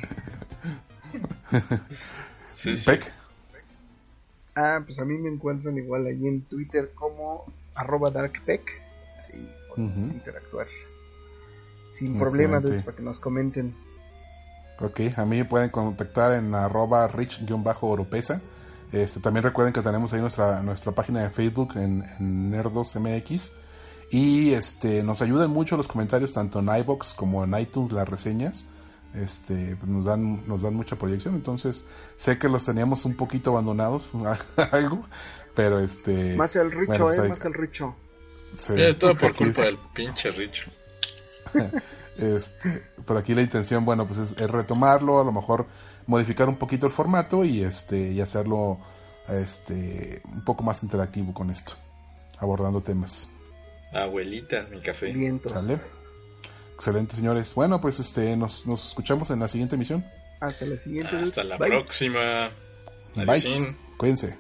[2.56, 2.76] Sí,
[4.56, 7.45] Ah, pues a mí me encuentran igual ahí en Twitter como
[7.76, 8.69] arroba darkpeck.
[9.34, 10.68] Ahí podemos interactuar.
[11.91, 13.73] Sin problema, entonces, para que nos comenten.
[14.80, 18.41] ok, a mí me pueden contactar en arroba rich-oropesa.
[18.91, 23.52] Este, también recuerden que tenemos ahí nuestra, nuestra página de Facebook en, en Nerdos.mx.
[24.11, 28.65] Y este, nos ayudan mucho los comentarios tanto en iBox como en iTunes, las reseñas.
[29.14, 31.36] Este, pues nos dan, nos dan mucha proyección.
[31.36, 31.84] Entonces,
[32.18, 34.11] sé que los teníamos un poquito abandonados,
[34.72, 35.02] algo,
[35.56, 36.36] pero este.
[36.36, 37.95] Más el richo, bueno, pues eh, ahí- más el richo.
[38.57, 40.69] sí, Eh, todo por culpa es- del pinche Richo.
[42.18, 45.65] Este, por aquí la intención, bueno, pues es, es retomarlo, a lo mejor
[46.06, 48.77] modificar un poquito el formato y este y hacerlo
[49.30, 51.73] este un poco más interactivo con esto,
[52.38, 53.30] abordando temas.
[53.94, 55.07] Abuelita, mi café.
[55.11, 55.52] Vientos.
[55.52, 55.78] ¿Sale?
[56.76, 57.53] Excelente, señores.
[57.56, 60.06] Bueno, pues este nos, nos escuchamos en la siguiente emisión.
[60.40, 61.16] Hasta la siguiente.
[61.18, 61.70] Hasta la Bye.
[61.70, 62.52] próxima.
[63.16, 63.76] Adiosín.
[63.98, 64.38] Cuídense.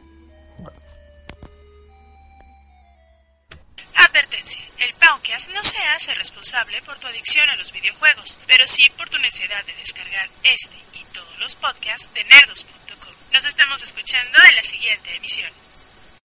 [3.95, 4.59] Advertencia.
[4.79, 9.09] El Pauncast no se hace responsable por tu adicción a los videojuegos, pero sí por
[9.09, 13.13] tu necesidad de descargar este y todos los podcasts de nerdos.com.
[13.33, 15.51] Nos estamos escuchando en la siguiente emisión.